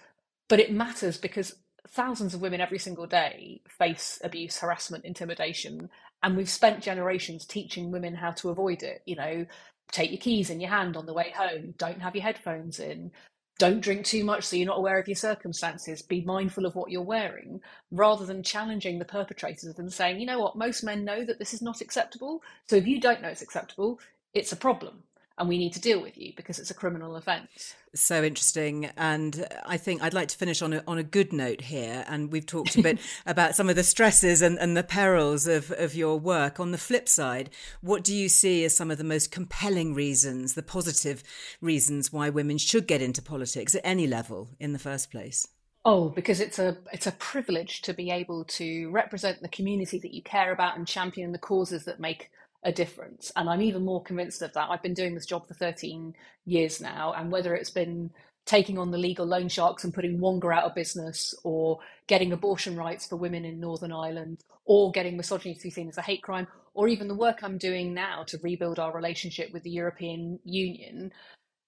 but 0.49 0.61
it 0.61 0.73
matters 0.73 1.19
because 1.19 1.57
thousands 1.89 2.35
of 2.35 2.43
women 2.43 2.61
every 2.61 2.79
single 2.79 3.07
day 3.07 3.61
face 3.69 4.21
abuse 4.25 4.59
harassment 4.59 5.05
intimidation 5.05 5.89
and 6.23 6.37
we've 6.37 6.51
spent 6.51 6.83
generations 6.83 7.47
teaching 7.47 7.91
women 7.93 8.15
how 8.15 8.33
to 8.33 8.51
avoid 8.51 8.83
it 8.83 9.03
you 9.07 9.17
know 9.17 9.47
take 9.93 10.11
your 10.11 10.21
keys 10.21 10.51
in 10.51 10.61
your 10.61 10.71
hand 10.71 10.97
on 10.97 11.07
the 11.07 11.15
way 11.15 11.33
home 11.37 11.75
don't 11.79 12.03
have 12.03 12.17
your 12.17 12.25
headphones 12.25 12.81
in 12.81 13.13
don't 13.59 13.81
drink 13.81 14.05
too 14.05 14.25
much 14.25 14.45
so 14.45 14.57
you're 14.57 14.67
not 14.67 14.79
aware 14.79 14.99
of 14.99 15.09
your 15.09 15.17
circumstances 15.17 16.03
be 16.03 16.23
mindful 16.23 16.67
of 16.67 16.75
what 16.75 16.91
you're 16.91 17.03
wearing 17.03 17.61
rather 17.93 18.27
than 18.27 18.43
challenging 18.43 18.99
the 18.99 19.07
perpetrators 19.07 19.79
and 19.79 19.93
saying 19.93 20.21
you 20.21 20.27
know 20.27 20.41
what? 20.41 20.57
Most 20.57 20.85
men 20.85 21.05
know 21.05 21.25
that 21.25 21.39
this 21.39 21.55
is 21.55 21.63
not 21.63 21.81
acceptable 21.81 22.43
so 22.69 22.77
if 22.77 22.87
you 22.87 23.01
don't 23.01 23.23
know 23.23 23.29
it's 23.29 23.43
acceptable 23.43 24.01
it's 24.35 24.53
a 24.53 24.57
problem 24.57 25.05
and 25.39 25.49
we 25.49 25.59
need 25.59 25.73
to 25.75 25.81
deal 25.81 26.01
with 26.01 26.17
you 26.17 26.33
because 26.37 26.59
it's 26.59 26.71
a 26.71 26.75
criminal 26.75 27.17
offence. 27.17 27.75
So 27.95 28.23
interesting, 28.23 28.91
and 28.97 29.47
I 29.65 29.77
think 29.77 30.03
I'd 30.03 30.15
like 30.15 30.29
to 30.29 30.37
finish 30.37 30.61
on 30.61 30.73
a 30.73 30.83
on 30.87 30.99
a 30.99 31.03
good 31.03 31.33
note 31.33 31.63
here. 31.63 32.05
And 32.09 32.31
we've 32.31 32.47
talked 32.47 32.77
a 32.77 32.83
bit 32.83 32.99
about 33.27 33.55
some 33.55 33.69
of 33.69 33.77
the 33.77 33.83
stresses 33.83 34.43
and, 34.43 34.59
and 34.59 34.77
the 34.77 34.83
perils 34.83 35.47
of 35.47 35.71
of 35.73 35.95
your 35.95 36.19
work. 36.19 36.61
On 36.61 36.73
the 36.73 36.79
flip 36.79 37.09
side, 37.09 37.51
what 37.81 38.05
do 38.05 38.15
you 38.15 38.29
see 38.29 38.65
as 38.65 38.77
some 38.77 38.91
of 38.91 38.99
the 38.99 39.05
most 39.05 39.31
compelling 39.31 39.95
reasons, 39.95 40.55
the 40.55 40.63
positive 40.63 41.23
reasons 41.61 42.13
why 42.13 42.29
women 42.29 42.59
should 42.59 42.87
get 42.87 43.03
into 43.03 43.23
politics 43.23 43.75
at 43.75 43.83
any 43.85 44.07
level 44.07 44.51
in 44.59 44.73
the 44.73 44.79
first 44.79 45.11
place? 45.11 45.49
Oh, 45.87 46.09
because 46.09 46.41
it's 46.41 46.59
a 46.59 46.77
it's 46.93 47.07
a 47.07 47.13
privilege 47.13 47.83
to 47.83 47.95
be 47.95 48.11
able 48.11 48.45
to 48.45 48.91
represent 48.91 49.41
the 49.41 49.49
community 49.49 49.99
that 50.01 50.13
you 50.13 50.21
care 50.21 50.53
about 50.53 50.77
and 50.77 50.87
champion 50.87 51.33
the 51.33 51.39
causes 51.39 51.85
that 51.85 52.01
make 52.01 52.31
a 52.63 52.73
difference. 52.73 53.33
And 53.37 53.49
I'm 53.49 53.63
even 53.63 53.85
more 53.85 54.03
convinced 54.03 54.43
of 54.43 54.53
that. 54.55 54.69
I've 54.71 54.83
been 54.83 54.95
doing 54.95 55.15
this 55.15 55.27
job 55.27 55.47
for 55.47 55.55
13 55.55 56.15
years 56.45 56.81
now, 56.81 57.13
and 57.17 57.31
whether 57.31 57.55
it's 57.55 57.71
been 57.71 58.11
taking 58.45 58.79
on 58.79 58.93
the 58.93 58.99
legal 58.99 59.27
loan 59.27 59.49
sharks 59.49 59.83
and 59.83 59.93
putting 59.93 60.21
Wonga 60.21 60.49
out 60.51 60.65
of 60.65 60.75
business, 60.75 61.35
or 61.45 61.79
getting 62.07 62.33
abortion 62.33 62.77
rights 62.77 63.07
for 63.07 63.17
women 63.17 63.45
in 63.45 63.61
Northern 63.61 63.93
Ireland, 63.93 64.41
or 64.65 64.93
getting 64.93 65.17
misogyny 65.17 65.55
to 65.55 65.63
be 65.63 65.71
seen 65.71 65.89
as 65.89 65.99
a 65.99 66.03
hate 66.03 66.23
crime, 66.23 66.47
or 66.75 66.89
even 66.89 67.09
the 67.09 67.15
work 67.15 67.43
I'm 67.43 67.59
doing 67.59 67.95
now 67.95 68.23
to 68.29 68.39
rebuild 68.43 68.79
our 68.79 68.95
relationship 68.95 69.53
with 69.53 69.63
the 69.63 69.71
European 69.71 70.39
Union, 70.45 71.11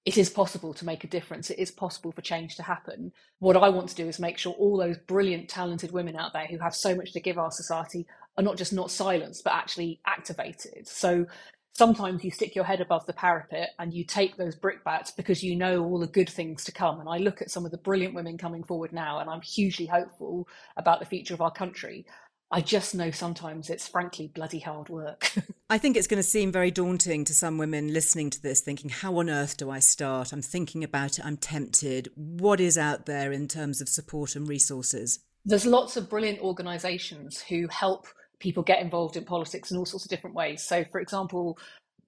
it 0.05 0.16
is 0.16 0.30
possible 0.30 0.72
to 0.74 0.86
make 0.86 1.05
a 1.05 1.09
difference. 1.09 1.51
It 1.51 1.59
is 1.59 1.70
possible 1.70 2.12
for 2.12 2.22
change 2.22 2.57
to 2.57 2.62
happen. 2.62 3.12
What 3.41 3.57
I 3.57 3.68
want 3.68 3.91
to 3.91 3.95
do 3.95 4.09
is 4.09 4.18
make 4.18 4.39
sure 4.39 4.55
all 4.55 4.78
those 4.78 4.97
brilliant, 4.97 5.49
talented 5.49 5.93
women 5.93 6.16
out 6.16 6.32
there 6.32 6.47
who 6.47 6.59
have 6.59 6.74
so 6.74 6.95
much 6.95 7.12
to 7.12 7.20
give 7.20 7.36
our 7.36 7.51
society 7.51 8.07
are 8.39 8.45
not 8.45 8.57
just 8.57 8.72
not 8.72 8.91
silenced, 8.91 9.45
but 9.45 9.53
actually 9.53 10.01
activated. 10.07 10.86
So 10.86 11.26
sometimes 11.72 12.24
you 12.24 12.30
stick 12.30 12.55
your 12.55 12.64
head 12.64 12.80
above 12.80 13.05
the 13.07 13.12
parapet 13.12 13.70
and 13.78 13.93
you 13.93 14.05
take 14.05 14.36
those 14.36 14.57
brickbats 14.57 15.11
because 15.11 15.43
you 15.43 15.57
know 15.57 15.84
all 15.84 15.99
the 15.99 16.07
good 16.07 16.30
things 16.30 16.64
to 16.64 16.72
come. 16.72 17.01
And 17.01 17.09
I 17.09 17.18
look 17.18 17.43
at 17.43 17.51
some 17.51 17.64
of 17.64 17.72
the 17.72 17.78
brilliant 17.78 18.14
women 18.14 18.39
coming 18.39 18.62
forward 18.62 18.93
now, 18.93 19.18
and 19.18 19.28
I'm 19.28 19.43
hugely 19.43 19.86
hopeful 19.86 20.49
about 20.76 21.01
the 21.01 21.07
future 21.07 21.34
of 21.34 21.41
our 21.41 21.51
country. 21.51 22.07
I 22.51 22.62
just 22.62 22.95
know 22.95 23.11
sometimes 23.11 23.68
it's 23.68 23.89
frankly 23.89 24.28
bloody 24.28 24.61
hard 24.61 24.89
work. 24.89 25.34
I 25.70 25.76
think 25.76 25.97
it's 25.97 26.07
going 26.07 26.22
to 26.22 26.28
seem 26.28 26.51
very 26.51 26.70
daunting 26.70 27.24
to 27.26 27.34
some 27.34 27.59
women 27.59 27.93
listening 27.93 28.30
to 28.30 28.41
this, 28.41 28.61
thinking, 28.61 28.89
how 28.89 29.18
on 29.18 29.28
earth 29.28 29.59
do 29.59 29.68
I 29.68 29.80
start? 29.80 30.32
I'm 30.32 30.41
thinking 30.41 30.82
about 30.82 31.18
it, 31.18 31.26
I'm 31.26 31.36
tempted. 31.36 32.09
What 32.14 32.61
is 32.61 32.78
out 32.78 33.05
there 33.05 33.32
in 33.32 33.49
terms 33.49 33.82
of 33.82 33.89
support 33.89 34.34
and 34.34 34.49
resources? 34.49 35.18
There's 35.45 35.66
lots 35.66 35.97
of 35.97 36.09
brilliant 36.09 36.41
organisations 36.41 37.43
who 37.43 37.68
help 37.68 38.07
people 38.39 38.62
get 38.62 38.80
involved 38.80 39.16
in 39.16 39.24
politics 39.24 39.70
in 39.70 39.76
all 39.76 39.86
sorts 39.86 40.05
of 40.05 40.11
different 40.11 40.36
ways. 40.36 40.62
So, 40.62 40.84
for 40.91 41.01
example, 41.01 41.59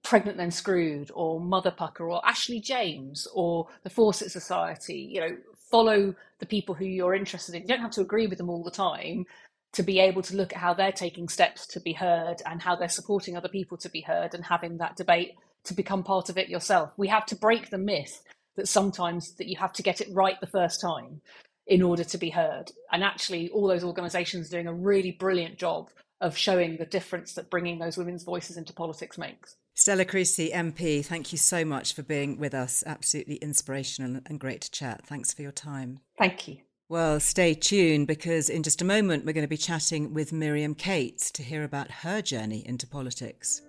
Pregnant 0.03 0.37
Then 0.37 0.51
Screwed, 0.51 1.11
or 1.13 1.39
Mother 1.39 1.71
Pukka, 1.71 2.01
or 2.01 2.25
Ashley 2.25 2.59
James, 2.59 3.27
or 3.33 3.67
the 3.83 3.89
Fawcett 3.89 4.31
Society. 4.31 5.09
You 5.11 5.21
know, 5.21 5.37
follow 5.69 6.15
the 6.39 6.45
people 6.45 6.75
who 6.75 6.85
you're 6.85 7.15
interested 7.15 7.55
in. 7.55 7.61
You 7.61 7.67
don't 7.67 7.81
have 7.81 7.91
to 7.91 8.01
agree 8.01 8.27
with 8.27 8.37
them 8.37 8.49
all 8.49 8.63
the 8.63 8.71
time 8.71 9.25
to 9.73 9.83
be 9.83 9.99
able 9.99 10.21
to 10.21 10.35
look 10.35 10.51
at 10.53 10.59
how 10.59 10.73
they're 10.73 10.91
taking 10.91 11.29
steps 11.29 11.65
to 11.67 11.79
be 11.79 11.93
heard 11.93 12.41
and 12.45 12.61
how 12.61 12.75
they're 12.75 12.89
supporting 12.89 13.37
other 13.37 13.47
people 13.47 13.77
to 13.77 13.89
be 13.89 14.01
heard 14.01 14.33
and 14.33 14.43
having 14.43 14.77
that 14.77 14.97
debate 14.97 15.35
to 15.63 15.73
become 15.73 16.03
part 16.03 16.29
of 16.29 16.37
it 16.37 16.49
yourself. 16.49 16.91
We 16.97 17.07
have 17.07 17.25
to 17.27 17.35
break 17.35 17.69
the 17.69 17.77
myth 17.77 18.21
that 18.57 18.67
sometimes 18.67 19.33
that 19.35 19.47
you 19.47 19.57
have 19.57 19.71
to 19.73 19.83
get 19.83 20.01
it 20.01 20.09
right 20.11 20.39
the 20.41 20.47
first 20.47 20.81
time 20.81 21.21
in 21.67 21.81
order 21.81 22.03
to 22.03 22.17
be 22.17 22.29
heard. 22.29 22.71
And 22.91 23.03
actually 23.03 23.49
all 23.51 23.67
those 23.67 23.83
organizations 23.83 24.47
are 24.47 24.57
doing 24.57 24.67
a 24.67 24.73
really 24.73 25.11
brilliant 25.11 25.57
job 25.57 25.89
of 26.21 26.37
showing 26.37 26.77
the 26.77 26.85
difference 26.85 27.33
that 27.33 27.49
bringing 27.49 27.79
those 27.79 27.97
women's 27.97 28.23
voices 28.23 28.55
into 28.55 28.71
politics 28.71 29.17
makes. 29.17 29.57
Stella 29.73 30.05
Creasy, 30.05 30.51
MP, 30.51 31.03
thank 31.03 31.31
you 31.31 31.37
so 31.37 31.65
much 31.65 31.93
for 31.93 32.03
being 32.03 32.37
with 32.37 32.53
us. 32.53 32.83
Absolutely 32.85 33.35
inspirational 33.37 34.21
and 34.27 34.39
great 34.39 34.61
to 34.61 34.71
chat. 34.71 35.05
Thanks 35.05 35.33
for 35.33 35.41
your 35.41 35.51
time. 35.51 35.99
Thank 36.17 36.47
you. 36.47 36.57
Well, 36.87 37.19
stay 37.19 37.53
tuned 37.53 38.07
because 38.07 38.49
in 38.49 38.63
just 38.63 38.81
a 38.81 38.85
moment 38.85 39.25
we're 39.25 39.33
going 39.33 39.45
to 39.45 39.49
be 39.49 39.57
chatting 39.57 40.13
with 40.13 40.33
Miriam 40.33 40.75
Cates 40.75 41.31
to 41.31 41.43
hear 41.43 41.63
about 41.63 41.89
her 41.89 42.21
journey 42.21 42.67
into 42.67 42.85
politics. 42.85 43.61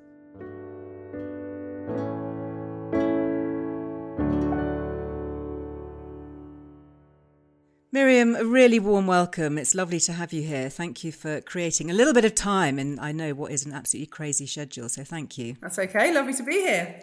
Miriam, 7.94 8.34
a 8.34 8.42
really 8.42 8.80
warm 8.80 9.06
welcome. 9.06 9.58
It's 9.58 9.74
lovely 9.74 10.00
to 10.00 10.14
have 10.14 10.32
you 10.32 10.40
here. 10.40 10.70
Thank 10.70 11.04
you 11.04 11.12
for 11.12 11.42
creating 11.42 11.90
a 11.90 11.92
little 11.92 12.14
bit 12.14 12.24
of 12.24 12.34
time 12.34 12.78
and 12.78 12.98
I 12.98 13.12
know 13.12 13.34
what 13.34 13.52
is 13.52 13.66
an 13.66 13.74
absolutely 13.74 14.06
crazy 14.06 14.46
schedule, 14.46 14.88
so 14.88 15.04
thank 15.04 15.36
you. 15.36 15.56
That's 15.60 15.78
okay. 15.78 16.10
Lovely 16.10 16.32
to 16.32 16.42
be 16.42 16.54
here. 16.54 17.02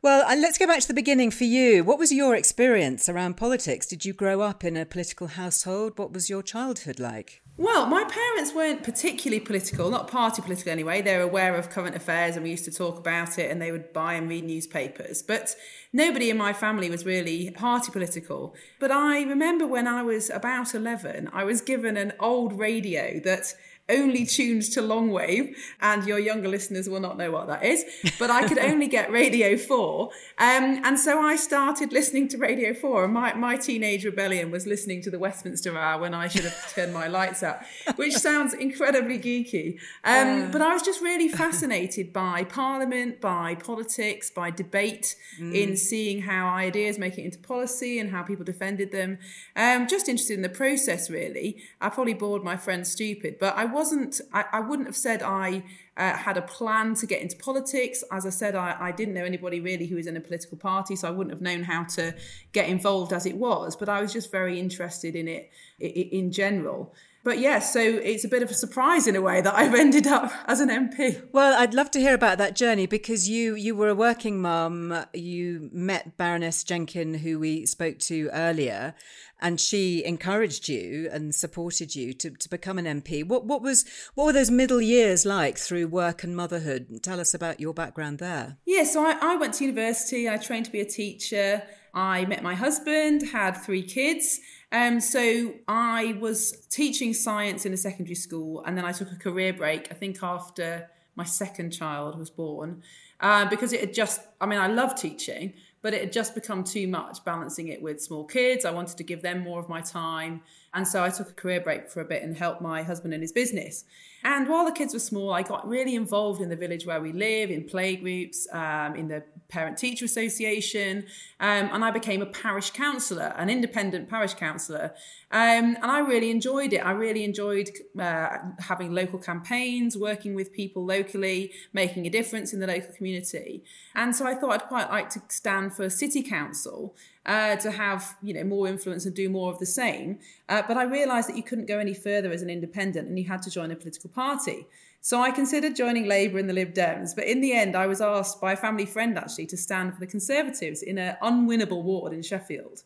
Well, 0.00 0.24
let's 0.38 0.56
go 0.56 0.66
back 0.66 0.80
to 0.80 0.88
the 0.88 0.94
beginning 0.94 1.30
for 1.30 1.44
you. 1.44 1.84
What 1.84 1.98
was 1.98 2.10
your 2.10 2.34
experience 2.34 3.06
around 3.06 3.36
politics? 3.36 3.86
Did 3.86 4.06
you 4.06 4.14
grow 4.14 4.40
up 4.40 4.64
in 4.64 4.78
a 4.78 4.86
political 4.86 5.26
household? 5.26 5.98
What 5.98 6.14
was 6.14 6.30
your 6.30 6.42
childhood 6.42 6.98
like? 6.98 7.42
Well, 7.60 7.84
my 7.84 8.04
parents 8.04 8.54
weren't 8.54 8.84
particularly 8.84 9.38
political, 9.38 9.90
not 9.90 10.08
party 10.08 10.40
political 10.40 10.72
anyway. 10.72 11.02
They're 11.02 11.20
aware 11.20 11.54
of 11.56 11.68
current 11.68 11.94
affairs 11.94 12.34
and 12.34 12.42
we 12.42 12.48
used 12.48 12.64
to 12.64 12.70
talk 12.70 12.96
about 12.96 13.38
it 13.38 13.50
and 13.50 13.60
they 13.60 13.70
would 13.70 13.92
buy 13.92 14.14
and 14.14 14.30
read 14.30 14.44
newspapers. 14.44 15.20
But 15.20 15.54
nobody 15.92 16.30
in 16.30 16.38
my 16.38 16.54
family 16.54 16.88
was 16.88 17.04
really 17.04 17.50
party 17.50 17.92
political. 17.92 18.54
But 18.78 18.90
I 18.90 19.24
remember 19.24 19.66
when 19.66 19.86
I 19.86 20.02
was 20.02 20.30
about 20.30 20.74
11, 20.74 21.28
I 21.34 21.44
was 21.44 21.60
given 21.60 21.98
an 21.98 22.14
old 22.18 22.58
radio 22.58 23.20
that 23.24 23.54
only 23.90 24.24
tuned 24.24 24.62
to 24.72 24.82
long 24.82 25.10
wave, 25.10 25.56
and 25.80 26.06
your 26.06 26.18
younger 26.18 26.48
listeners 26.48 26.88
will 26.88 27.00
not 27.00 27.18
know 27.18 27.30
what 27.30 27.46
that 27.48 27.64
is, 27.64 27.84
but 28.18 28.30
I 28.30 28.46
could 28.46 28.58
only 28.70 28.88
get 28.88 29.10
Radio 29.10 29.56
4. 29.56 30.10
Um, 30.38 30.80
and 30.84 30.98
so 30.98 31.20
I 31.20 31.36
started 31.36 31.92
listening 31.92 32.28
to 32.28 32.38
Radio 32.38 32.74
4, 32.74 33.04
and 33.04 33.12
my, 33.12 33.34
my 33.34 33.56
teenage 33.56 34.04
rebellion 34.04 34.50
was 34.50 34.66
listening 34.66 35.02
to 35.02 35.10
the 35.10 35.18
Westminster 35.18 35.76
Hour 35.76 36.00
when 36.00 36.14
I 36.14 36.28
should 36.28 36.44
have 36.44 36.72
turned 36.74 36.92
my 36.92 37.06
lights 37.06 37.42
out, 37.42 37.60
which 37.96 38.14
sounds 38.14 38.54
incredibly 38.54 39.18
geeky. 39.18 39.78
Um, 40.04 40.44
uh. 40.44 40.48
But 40.50 40.62
I 40.62 40.72
was 40.72 40.82
just 40.82 41.00
really 41.00 41.28
fascinated 41.28 42.12
by 42.12 42.44
Parliament, 42.44 43.20
by 43.20 43.54
politics, 43.54 44.30
by 44.30 44.50
debate, 44.50 45.16
mm. 45.40 45.54
in 45.54 45.76
seeing 45.76 46.22
how 46.22 46.48
ideas 46.48 46.98
make 46.98 47.18
it 47.18 47.24
into 47.24 47.38
policy 47.38 47.98
and 47.98 48.10
how 48.10 48.22
people 48.22 48.44
defended 48.44 48.92
them. 48.92 49.18
Um, 49.56 49.86
just 49.88 50.08
interested 50.08 50.34
in 50.34 50.42
the 50.42 50.48
process, 50.48 51.10
really. 51.10 51.58
I 51.80 51.88
probably 51.88 52.14
bored 52.14 52.44
my 52.44 52.56
friends 52.56 52.90
stupid, 52.90 53.38
but 53.38 53.56
I 53.56 53.64
was 53.64 53.79
wasn't, 53.80 54.20
I, 54.34 54.44
I 54.52 54.60
wouldn't 54.60 54.86
have 54.86 54.96
said 54.96 55.22
I 55.22 55.62
uh, 55.96 56.12
had 56.12 56.36
a 56.36 56.42
plan 56.42 56.94
to 56.96 57.06
get 57.06 57.22
into 57.22 57.34
politics. 57.36 58.04
As 58.12 58.26
I 58.26 58.30
said, 58.30 58.54
I, 58.54 58.76
I, 58.78 58.92
didn't 58.92 59.14
know 59.14 59.24
anybody 59.24 59.58
really 59.60 59.86
who 59.86 59.96
was 59.96 60.06
in 60.06 60.18
a 60.18 60.20
political 60.20 60.58
party, 60.58 60.96
so 60.96 61.08
I 61.08 61.10
wouldn't 61.10 61.32
have 61.32 61.40
known 61.40 61.62
how 61.62 61.84
to 61.96 62.14
get 62.52 62.68
involved 62.68 63.14
as 63.14 63.24
it 63.24 63.36
was. 63.36 63.76
But 63.76 63.88
I 63.88 64.02
was 64.02 64.12
just 64.12 64.30
very 64.30 64.60
interested 64.60 65.16
in 65.16 65.28
it 65.28 65.50
in 65.78 66.30
general. 66.30 66.94
But 67.22 67.38
yes, 67.38 67.42
yeah, 67.42 67.58
so 67.58 67.80
it's 67.80 68.24
a 68.24 68.28
bit 68.28 68.42
of 68.42 68.50
a 68.50 68.54
surprise 68.54 69.06
in 69.06 69.14
a 69.14 69.20
way 69.20 69.42
that 69.42 69.54
I've 69.54 69.74
ended 69.86 70.06
up 70.06 70.32
as 70.46 70.60
an 70.60 70.68
MP. 70.68 71.22
Well, 71.32 71.54
I'd 71.58 71.74
love 71.74 71.90
to 71.92 72.00
hear 72.00 72.14
about 72.14 72.38
that 72.38 72.56
journey 72.56 72.86
because 72.86 73.28
you 73.28 73.54
you 73.54 73.74
were 73.74 73.88
a 73.88 73.94
working 73.94 74.40
mum. 74.40 75.04
You 75.12 75.68
met 75.72 76.16
Baroness 76.16 76.64
Jenkin, 76.64 77.14
who 77.14 77.38
we 77.38 77.66
spoke 77.66 77.98
to 78.00 78.30
earlier, 78.32 78.94
and 79.38 79.60
she 79.60 80.02
encouraged 80.04 80.68
you 80.68 81.10
and 81.12 81.34
supported 81.34 81.94
you 81.94 82.14
to, 82.14 82.30
to 82.30 82.48
become 82.48 82.78
an 82.78 82.86
MP. 83.02 83.26
What 83.26 83.44
what 83.44 83.60
was 83.60 83.84
what 84.14 84.24
were 84.24 84.32
those 84.32 84.50
middle 84.50 84.80
years 84.80 85.26
like 85.26 85.58
through 85.58 85.88
work 85.88 86.24
and 86.24 86.34
motherhood? 86.34 87.02
Tell 87.02 87.20
us 87.20 87.34
about 87.34 87.60
your 87.60 87.74
background 87.74 88.18
there. 88.18 88.56
Yeah, 88.64 88.84
so 88.84 89.04
I, 89.04 89.16
I 89.20 89.36
went 89.36 89.54
to 89.54 89.64
university. 89.64 90.26
I 90.26 90.38
trained 90.38 90.66
to 90.66 90.72
be 90.72 90.80
a 90.80 90.86
teacher. 90.86 91.62
I 91.92 92.24
met 92.24 92.42
my 92.42 92.54
husband, 92.54 93.22
had 93.30 93.52
three 93.52 93.82
kids. 93.82 94.40
Um, 94.72 95.00
so 95.00 95.54
I 95.66 96.16
was 96.20 96.52
teaching 96.70 97.12
science 97.12 97.66
in 97.66 97.72
a 97.72 97.76
secondary 97.76 98.14
school, 98.14 98.62
and 98.64 98.76
then 98.76 98.84
I 98.84 98.92
took 98.92 99.10
a 99.10 99.16
career 99.16 99.52
break. 99.52 99.88
I 99.90 99.94
think 99.94 100.22
after 100.22 100.88
my 101.16 101.24
second 101.24 101.70
child 101.70 102.18
was 102.18 102.30
born, 102.30 102.82
uh, 103.20 103.48
because 103.48 103.72
it 103.72 103.80
had 103.80 103.94
just. 103.94 104.20
I 104.40 104.46
mean, 104.46 104.60
I 104.60 104.68
love 104.68 104.94
teaching, 104.94 105.54
but 105.82 105.92
it 105.92 106.00
had 106.00 106.12
just 106.12 106.34
become 106.34 106.62
too 106.62 106.86
much 106.86 107.24
balancing 107.24 107.68
it 107.68 107.82
with 107.82 108.00
small 108.00 108.24
kids. 108.24 108.64
I 108.64 108.70
wanted 108.70 108.96
to 108.98 109.04
give 109.04 109.22
them 109.22 109.40
more 109.40 109.58
of 109.58 109.68
my 109.68 109.80
time, 109.80 110.42
and 110.72 110.86
so 110.86 111.02
I 111.02 111.10
took 111.10 111.30
a 111.30 111.32
career 111.32 111.60
break 111.60 111.88
for 111.88 112.00
a 112.00 112.04
bit 112.04 112.22
and 112.22 112.36
helped 112.36 112.60
my 112.60 112.82
husband 112.82 113.12
in 113.12 113.20
his 113.20 113.32
business. 113.32 113.84
And 114.22 114.48
while 114.48 114.66
the 114.66 114.72
kids 114.72 114.92
were 114.92 115.00
small, 115.00 115.32
I 115.32 115.42
got 115.42 115.66
really 115.66 115.94
involved 115.94 116.42
in 116.42 116.50
the 116.50 116.56
village 116.56 116.84
where 116.84 117.00
we 117.00 117.12
live, 117.12 117.50
in 117.50 117.64
play 117.64 117.96
groups, 117.96 118.46
um, 118.52 118.94
in 118.94 119.08
the 119.08 119.24
Parent 119.48 119.78
Teacher 119.78 120.04
Association, 120.04 121.06
um, 121.40 121.70
and 121.72 121.84
I 121.84 121.90
became 121.90 122.20
a 122.20 122.26
parish 122.26 122.70
councillor, 122.70 123.34
an 123.36 123.48
independent 123.48 124.08
parish 124.08 124.34
councillor. 124.34 124.94
Um, 125.32 125.76
and 125.76 125.86
I 125.86 126.00
really 126.00 126.30
enjoyed 126.30 126.72
it. 126.72 126.78
I 126.78 126.90
really 126.92 127.24
enjoyed 127.24 127.70
uh, 127.98 128.28
having 128.58 128.92
local 128.92 129.18
campaigns, 129.18 129.96
working 129.96 130.34
with 130.34 130.52
people 130.52 130.84
locally, 130.84 131.52
making 131.72 132.06
a 132.06 132.10
difference 132.10 132.52
in 132.52 132.60
the 132.60 132.66
local 132.66 132.92
community. 132.94 133.64
And 133.94 134.14
so 134.14 134.26
I 134.26 134.34
thought 134.34 134.52
I'd 134.52 134.68
quite 134.68 134.90
like 134.90 135.08
to 135.10 135.22
stand 135.28 135.74
for 135.74 135.88
city 135.88 136.22
council 136.22 136.94
uh, 137.26 137.56
to 137.56 137.70
have 137.70 138.16
you 138.22 138.34
know 138.34 138.44
more 138.44 138.66
influence 138.66 139.04
and 139.06 139.14
do 139.14 139.28
more 139.28 139.52
of 139.52 139.58
the 139.58 139.66
same. 139.66 140.18
Uh, 140.48 140.62
but 140.66 140.76
I 140.76 140.84
realised 140.84 141.28
that 141.28 141.36
you 141.36 141.42
couldn't 141.42 141.66
go 141.66 141.78
any 141.78 141.94
further 141.94 142.30
as 142.32 142.42
an 142.42 142.50
independent, 142.50 143.08
and 143.08 143.18
you 143.18 143.26
had 143.26 143.42
to 143.42 143.50
join 143.50 143.70
a 143.70 143.76
political 143.76 144.10
party. 144.10 144.66
So 145.02 145.22
I 145.22 145.30
considered 145.30 145.76
joining 145.76 146.06
Labour 146.06 146.38
and 146.38 146.48
the 146.48 146.52
Lib 146.52 146.74
Dems, 146.74 147.14
but 147.14 147.24
in 147.24 147.40
the 147.40 147.54
end, 147.54 147.74
I 147.74 147.86
was 147.86 148.02
asked 148.02 148.38
by 148.40 148.52
a 148.52 148.56
family 148.56 148.84
friend 148.84 149.16
actually 149.16 149.46
to 149.46 149.56
stand 149.56 149.94
for 149.94 150.00
the 150.00 150.06
Conservatives 150.06 150.82
in 150.82 150.98
an 150.98 151.16
unwinnable 151.22 151.82
ward 151.82 152.12
in 152.12 152.22
Sheffield. 152.22 152.82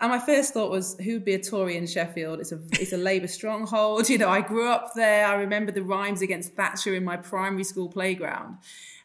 And 0.00 0.10
my 0.10 0.18
first 0.18 0.54
thought 0.54 0.70
was, 0.70 0.96
who 1.00 1.14
would 1.14 1.24
be 1.24 1.34
a 1.34 1.42
Tory 1.42 1.76
in 1.76 1.86
Sheffield? 1.86 2.38
It's 2.40 2.52
a 2.52 2.60
it's 2.72 2.92
a 2.92 2.96
Labour 2.96 3.26
stronghold. 3.26 4.08
You 4.18 4.18
know, 4.18 4.28
I 4.28 4.40
grew 4.40 4.70
up 4.70 4.94
there. 4.94 5.26
I 5.26 5.34
remember 5.34 5.72
the 5.72 5.82
rhymes 5.82 6.22
against 6.22 6.54
Thatcher 6.54 6.94
in 6.94 7.04
my 7.04 7.16
primary 7.16 7.64
school 7.64 7.88
playground. 7.88 8.58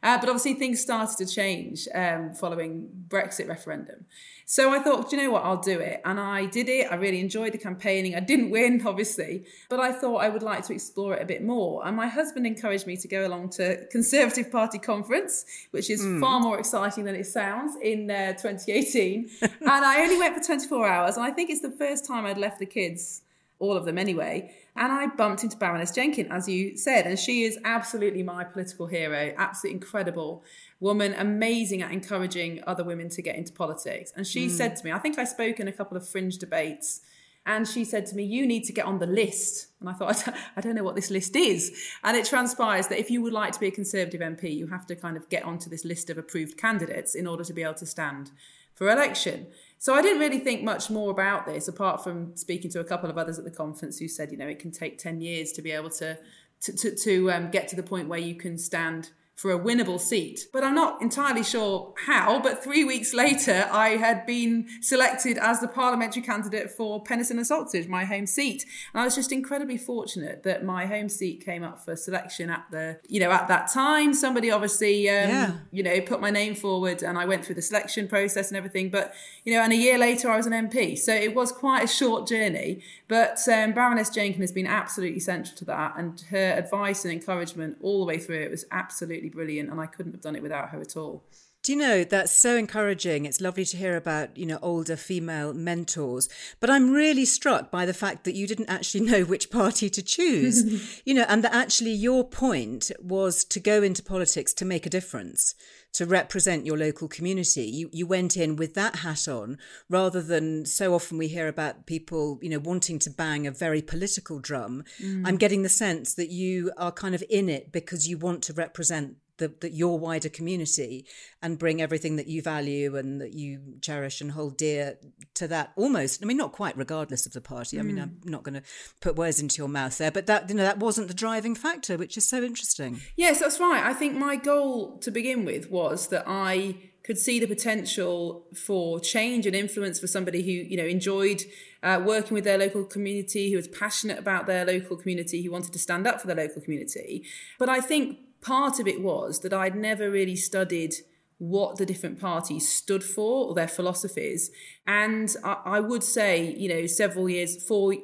Uh, 0.03 0.17
but 0.19 0.27
obviously, 0.27 0.53
things 0.53 0.81
started 0.81 1.17
to 1.17 1.25
change 1.25 1.87
um, 1.95 2.33
following 2.33 2.89
Brexit 3.07 3.47
referendum. 3.47 4.05
So 4.45 4.73
I 4.73 4.79
thought, 4.79 5.09
do 5.09 5.15
you 5.15 5.23
know 5.23 5.31
what, 5.31 5.45
I'll 5.45 5.61
do 5.61 5.79
it. 5.79 6.01
And 6.03 6.19
I 6.19 6.45
did 6.45 6.67
it. 6.67 6.91
I 6.91 6.95
really 6.95 7.21
enjoyed 7.21 7.53
the 7.53 7.57
campaigning. 7.57 8.13
I 8.13 8.19
didn't 8.19 8.49
win, 8.49 8.81
obviously, 8.85 9.45
but 9.69 9.79
I 9.79 9.93
thought 9.93 10.17
I 10.17 10.29
would 10.29 10.43
like 10.43 10.65
to 10.67 10.73
explore 10.73 11.15
it 11.15 11.21
a 11.21 11.25
bit 11.25 11.41
more. 11.41 11.85
And 11.87 11.95
my 11.95 12.07
husband 12.07 12.45
encouraged 12.45 12.85
me 12.85 12.97
to 12.97 13.07
go 13.07 13.25
along 13.25 13.51
to 13.51 13.85
Conservative 13.87 14.51
Party 14.51 14.79
conference, 14.79 15.45
which 15.71 15.89
is 15.89 16.01
mm. 16.01 16.19
far 16.19 16.41
more 16.41 16.59
exciting 16.59 17.05
than 17.05 17.15
it 17.15 17.25
sounds, 17.25 17.77
in 17.81 18.11
uh, 18.11 18.33
2018. 18.33 19.29
and 19.41 19.51
I 19.63 20.01
only 20.01 20.17
went 20.17 20.35
for 20.35 20.43
24 20.43 20.87
hours. 20.87 21.15
And 21.15 21.25
I 21.25 21.31
think 21.31 21.49
it's 21.49 21.61
the 21.61 21.71
first 21.71 22.05
time 22.05 22.25
I'd 22.25 22.37
left 22.37 22.59
the 22.59 22.65
kids 22.65 23.21
all 23.59 23.77
of 23.77 23.85
them 23.85 23.97
anyway. 23.97 24.53
And 24.75 24.91
I 24.91 25.07
bumped 25.07 25.43
into 25.43 25.55
Baroness 25.55 25.91
Jenkin, 25.91 26.31
as 26.31 26.47
you 26.47 26.75
said, 26.77 27.05
and 27.05 27.19
she 27.19 27.43
is 27.43 27.59
absolutely 27.63 28.23
my 28.23 28.43
political 28.43 28.87
hero, 28.87 29.33
absolutely 29.37 29.75
incredible 29.75 30.43
woman, 30.79 31.13
amazing 31.13 31.83
at 31.83 31.91
encouraging 31.91 32.63
other 32.65 32.83
women 32.83 33.09
to 33.09 33.21
get 33.21 33.35
into 33.35 33.53
politics. 33.53 34.11
And 34.15 34.25
she 34.25 34.47
mm. 34.47 34.51
said 34.51 34.75
to 34.77 34.85
me, 34.85 34.91
I 34.91 34.97
think 34.97 35.19
I 35.19 35.25
spoke 35.25 35.59
in 35.59 35.67
a 35.67 35.71
couple 35.71 35.95
of 35.95 36.07
fringe 36.07 36.39
debates. 36.39 37.01
And 37.45 37.67
she 37.67 37.83
said 37.83 38.05
to 38.07 38.15
me, 38.15 38.23
You 38.23 38.47
need 38.47 38.63
to 38.63 38.73
get 38.73 38.85
on 38.85 38.99
the 38.99 39.05
list. 39.05 39.67
And 39.79 39.89
I 39.89 39.93
thought, 39.93 40.27
I 40.55 40.61
don't 40.61 40.75
know 40.75 40.83
what 40.83 40.95
this 40.95 41.11
list 41.11 41.35
is. 41.35 41.71
And 42.03 42.17
it 42.17 42.25
transpires 42.25 42.87
that 42.87 42.99
if 42.99 43.11
you 43.11 43.21
would 43.21 43.33
like 43.33 43.51
to 43.53 43.59
be 43.59 43.67
a 43.67 43.71
Conservative 43.71 44.21
MP, 44.21 44.55
you 44.55 44.67
have 44.67 44.87
to 44.87 44.95
kind 44.95 45.17
of 45.17 45.29
get 45.29 45.43
onto 45.43 45.69
this 45.69 45.85
list 45.85 46.09
of 46.09 46.17
approved 46.17 46.57
candidates 46.57 47.15
in 47.15 47.27
order 47.27 47.43
to 47.43 47.53
be 47.53 47.61
able 47.61 47.73
to 47.75 47.85
stand 47.85 48.31
for 48.73 48.89
election. 48.89 49.47
So 49.83 49.93
I 49.93 50.01
didn't 50.01 50.19
really 50.19 50.39
think 50.39 50.63
much 50.63 50.89
more 50.89 51.11
about 51.11 51.45
this, 51.45 51.67
apart 51.67 52.05
from 52.05 52.37
speaking 52.37 52.71
to 52.71 52.79
a 52.79 52.85
couple 52.85 53.09
of 53.09 53.17
others 53.17 53.37
at 53.37 53.43
the 53.43 53.51
conference 53.51 53.99
who 53.99 54.07
said, 54.07 54.31
you 54.31 54.37
know, 54.37 54.47
it 54.47 54.57
can 54.57 54.71
take 54.71 54.97
10 54.97 55.19
years 55.19 55.51
to 55.51 55.61
be 55.61 55.71
able 55.71 55.89
to, 55.89 56.17
to, 56.61 56.71
to, 56.71 56.95
to 56.95 57.31
um, 57.33 57.51
get 57.51 57.67
to 57.67 57.75
the 57.75 57.83
point 57.83 58.07
where 58.07 58.17
you 58.17 58.33
can 58.33 58.57
stand 58.57 59.09
for 59.35 59.51
a 59.51 59.59
winnable 59.59 59.99
seat. 59.99 60.47
But 60.53 60.63
I'm 60.63 60.75
not 60.75 61.01
entirely 61.01 61.43
sure 61.43 61.93
how. 62.05 62.39
But 62.39 62.63
three 62.63 62.83
weeks 62.83 63.13
later, 63.13 63.67
I 63.71 63.89
had 63.89 64.25
been 64.25 64.67
selected 64.81 65.37
as 65.37 65.59
the 65.59 65.67
parliamentary 65.67 66.21
candidate 66.21 66.71
for 66.71 67.03
Penistone 67.03 67.37
and 67.37 67.47
Salters, 67.47 67.87
my 67.87 68.05
home 68.05 68.27
seat. 68.27 68.65
And 68.93 69.01
I 69.01 69.05
was 69.05 69.15
just 69.15 69.31
incredibly 69.31 69.77
fortunate 69.77 70.43
that 70.43 70.63
my 70.63 70.85
home 70.85 71.09
seat 71.09 71.43
came 71.43 71.63
up 71.63 71.83
for 71.83 71.95
selection 71.95 72.49
at 72.49 72.65
the, 72.71 72.99
you 73.07 73.19
know, 73.19 73.31
at 73.31 73.47
that 73.47 73.71
time. 73.71 74.13
Somebody 74.13 74.51
obviously, 74.51 75.09
um, 75.09 75.29
yeah. 75.29 75.51
you 75.71 75.83
know, 75.83 75.99
put 76.01 76.21
my 76.21 76.29
name 76.29 76.53
forward 76.55 77.01
and 77.01 77.17
I 77.17 77.25
went 77.25 77.43
through 77.43 77.55
the 77.55 77.61
selection 77.61 78.07
process 78.07 78.49
and 78.49 78.57
everything. 78.57 78.89
But, 78.89 79.13
you 79.45 79.53
know, 79.53 79.61
and 79.61 79.73
a 79.73 79.77
year 79.77 79.97
later, 79.97 80.29
I 80.29 80.37
was 80.37 80.45
an 80.45 80.53
MP. 80.53 80.97
So 80.97 81.13
it 81.13 81.33
was 81.33 81.51
quite 81.51 81.83
a 81.83 81.87
short 81.87 82.27
journey. 82.27 82.83
But 83.07 83.39
um, 83.47 83.73
Baroness 83.73 84.09
Jenkin 84.09 84.41
has 84.41 84.51
been 84.51 84.67
absolutely 84.67 85.19
central 85.19 85.55
to 85.57 85.65
that. 85.65 85.95
And 85.97 86.21
her 86.29 86.53
advice 86.57 87.03
and 87.03 87.11
encouragement 87.11 87.77
all 87.81 87.99
the 87.99 88.05
way 88.05 88.19
through 88.19 88.41
it 88.41 88.51
was 88.51 88.65
absolutely 88.71 89.22
absolutely 89.23 89.35
brilliant, 89.35 89.69
and 89.69 89.79
I 89.79 89.85
couldn't 89.85 90.13
have 90.13 90.21
done 90.21 90.35
it 90.35 90.41
without 90.41 90.69
her 90.69 90.81
at 90.81 90.97
all. 90.97 91.23
Do 91.63 91.71
you 91.71 91.77
know 91.77 92.03
that's 92.03 92.33
so 92.33 92.57
encouraging? 92.57 93.25
It's 93.25 93.39
lovely 93.39 93.63
to 93.63 93.77
hear 93.77 93.95
about, 93.95 94.35
you 94.35 94.45
know, 94.45 94.59
older 94.61 94.97
female 94.97 95.53
mentors. 95.53 96.27
But 96.59 96.69
I'm 96.69 96.91
really 96.91 97.23
struck 97.23 97.71
by 97.71 97.85
the 97.85 97.93
fact 97.93 98.25
that 98.25 98.35
you 98.35 98.47
didn't 98.47 98.69
actually 98.69 98.99
know 99.09 99.23
which 99.23 99.49
party 99.49 99.89
to 99.89 100.01
choose. 100.03 101.01
you 101.05 101.13
know, 101.13 101.25
and 101.29 101.41
that 101.41 101.55
actually 101.55 101.93
your 101.93 102.27
point 102.27 102.91
was 103.01 103.45
to 103.45 103.61
go 103.61 103.81
into 103.81 104.03
politics 104.03 104.53
to 104.55 104.65
make 104.65 104.85
a 104.85 104.89
difference, 104.89 105.55
to 105.93 106.05
represent 106.05 106.65
your 106.65 106.77
local 106.77 107.07
community. 107.07 107.63
You 107.63 107.89
you 107.93 108.05
went 108.05 108.35
in 108.35 108.57
with 108.57 108.73
that 108.73 108.97
hat 108.97 109.29
on 109.29 109.57
rather 109.89 110.21
than 110.21 110.65
so 110.65 110.93
often 110.93 111.17
we 111.17 111.29
hear 111.29 111.47
about 111.47 111.85
people, 111.85 112.39
you 112.41 112.49
know, 112.49 112.59
wanting 112.59 112.99
to 112.99 113.09
bang 113.09 113.47
a 113.47 113.51
very 113.51 113.81
political 113.81 114.39
drum. 114.39 114.83
Mm. 115.01 115.25
I'm 115.25 115.37
getting 115.37 115.61
the 115.61 115.69
sense 115.69 116.13
that 116.15 116.29
you 116.29 116.73
are 116.75 116.91
kind 116.91 117.15
of 117.15 117.23
in 117.29 117.47
it 117.47 117.71
because 117.71 118.09
you 118.09 118.17
want 118.17 118.43
to 118.43 118.53
represent 118.53 119.15
the, 119.37 119.53
the, 119.61 119.69
your 119.69 119.97
wider 119.97 120.29
community 120.29 121.05
and 121.41 121.57
bring 121.57 121.81
everything 121.81 122.17
that 122.17 122.27
you 122.27 122.41
value 122.41 122.95
and 122.95 123.19
that 123.19 123.33
you 123.33 123.59
cherish 123.81 124.21
and 124.21 124.31
hold 124.31 124.57
dear 124.57 124.97
to 125.33 125.47
that 125.47 125.71
almost 125.75 126.23
i 126.23 126.25
mean 126.25 126.37
not 126.37 126.51
quite 126.51 126.77
regardless 126.77 127.25
of 127.25 127.33
the 127.33 127.41
party 127.41 127.77
mm. 127.77 127.79
i 127.79 127.83
mean 127.83 127.99
i'm 127.99 128.09
mm. 128.09 128.29
not 128.29 128.43
going 128.43 128.53
to 128.53 128.61
put 129.01 129.15
words 129.15 129.39
into 129.39 129.57
your 129.57 129.67
mouth 129.67 129.97
there 129.97 130.11
but 130.11 130.27
that 130.27 130.49
you 130.49 130.55
know 130.55 130.63
that 130.63 130.79
wasn't 130.79 131.07
the 131.07 131.13
driving 131.13 131.55
factor 131.55 131.97
which 131.97 132.17
is 132.17 132.27
so 132.27 132.43
interesting 132.43 132.99
yes 133.15 133.39
that's 133.39 133.59
right 133.59 133.83
i 133.83 133.93
think 133.93 134.15
my 134.15 134.35
goal 134.35 134.97
to 134.99 135.11
begin 135.11 135.45
with 135.45 135.69
was 135.69 136.07
that 136.07 136.23
i 136.27 136.75
could 137.03 137.17
see 137.17 137.39
the 137.39 137.47
potential 137.47 138.45
for 138.55 138.99
change 138.99 139.45
and 139.45 139.55
influence 139.55 139.99
for 139.99 140.07
somebody 140.07 140.41
who 140.41 140.51
you 140.51 140.77
know 140.77 140.85
enjoyed 140.85 141.43
uh, 141.83 142.01
working 142.03 142.33
with 142.33 142.45
their 142.45 142.57
local 142.57 142.85
community, 142.85 143.51
who 143.51 143.57
was 143.57 143.67
passionate 143.67 144.17
about 144.17 144.47
their 144.47 144.65
local 144.65 144.95
community, 144.95 145.43
who 145.43 145.51
wanted 145.51 145.73
to 145.73 145.79
stand 145.79 146.07
up 146.07 146.21
for 146.21 146.27
their 146.27 146.35
local 146.37 146.61
community. 146.61 147.25
But 147.59 147.67
I 147.67 147.81
think 147.81 148.19
part 148.43 148.79
of 148.79 148.87
it 148.87 149.01
was 149.01 149.39
that 149.39 149.53
I'd 149.53 149.75
never 149.75 150.11
really 150.11 150.35
studied 150.35 150.95
what 151.39 151.77
the 151.77 151.85
different 151.85 152.21
parties 152.21 152.69
stood 152.69 153.03
for 153.03 153.47
or 153.47 153.53
their 153.53 153.67
philosophies. 153.67 154.49
And 154.87 155.35
I, 155.43 155.57
I, 155.65 155.79
would 155.81 156.03
say, 156.03 156.55
you 156.55 156.69
know, 156.69 156.85
several 156.85 157.27
years, 157.27 157.61
four, 157.61 157.95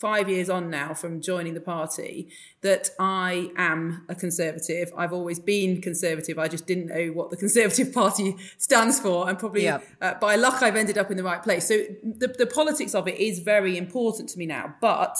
five 0.00 0.28
years 0.28 0.50
on 0.50 0.68
now 0.68 0.94
from 0.94 1.20
joining 1.20 1.54
the 1.54 1.60
party, 1.60 2.28
that 2.62 2.90
I 2.98 3.50
am 3.56 4.04
a 4.08 4.16
conservative. 4.16 4.90
I've 4.96 5.12
always 5.12 5.38
been 5.38 5.80
conservative. 5.80 6.40
I 6.40 6.48
just 6.48 6.66
didn't 6.66 6.86
know 6.86 7.12
what 7.12 7.30
the 7.30 7.36
Conservative 7.44 7.92
Party 7.92 8.34
stands 8.56 8.98
for. 8.98 9.28
And 9.28 9.38
probably 9.38 9.64
yeah. 9.64 9.78
uh, 10.00 10.14
by 10.14 10.34
luck, 10.34 10.62
I've 10.62 10.76
ended 10.76 10.98
up 10.98 11.10
in 11.10 11.16
the 11.16 11.24
right 11.24 11.42
place. 11.42 11.68
So 11.68 11.84
the, 12.02 12.28
the 12.36 12.46
politics 12.46 12.96
of 12.96 13.06
it 13.06 13.18
is 13.18 13.38
very 13.38 13.78
important 13.78 14.28
to 14.30 14.38
me 14.38 14.46
now. 14.46 14.74
But 14.80 15.18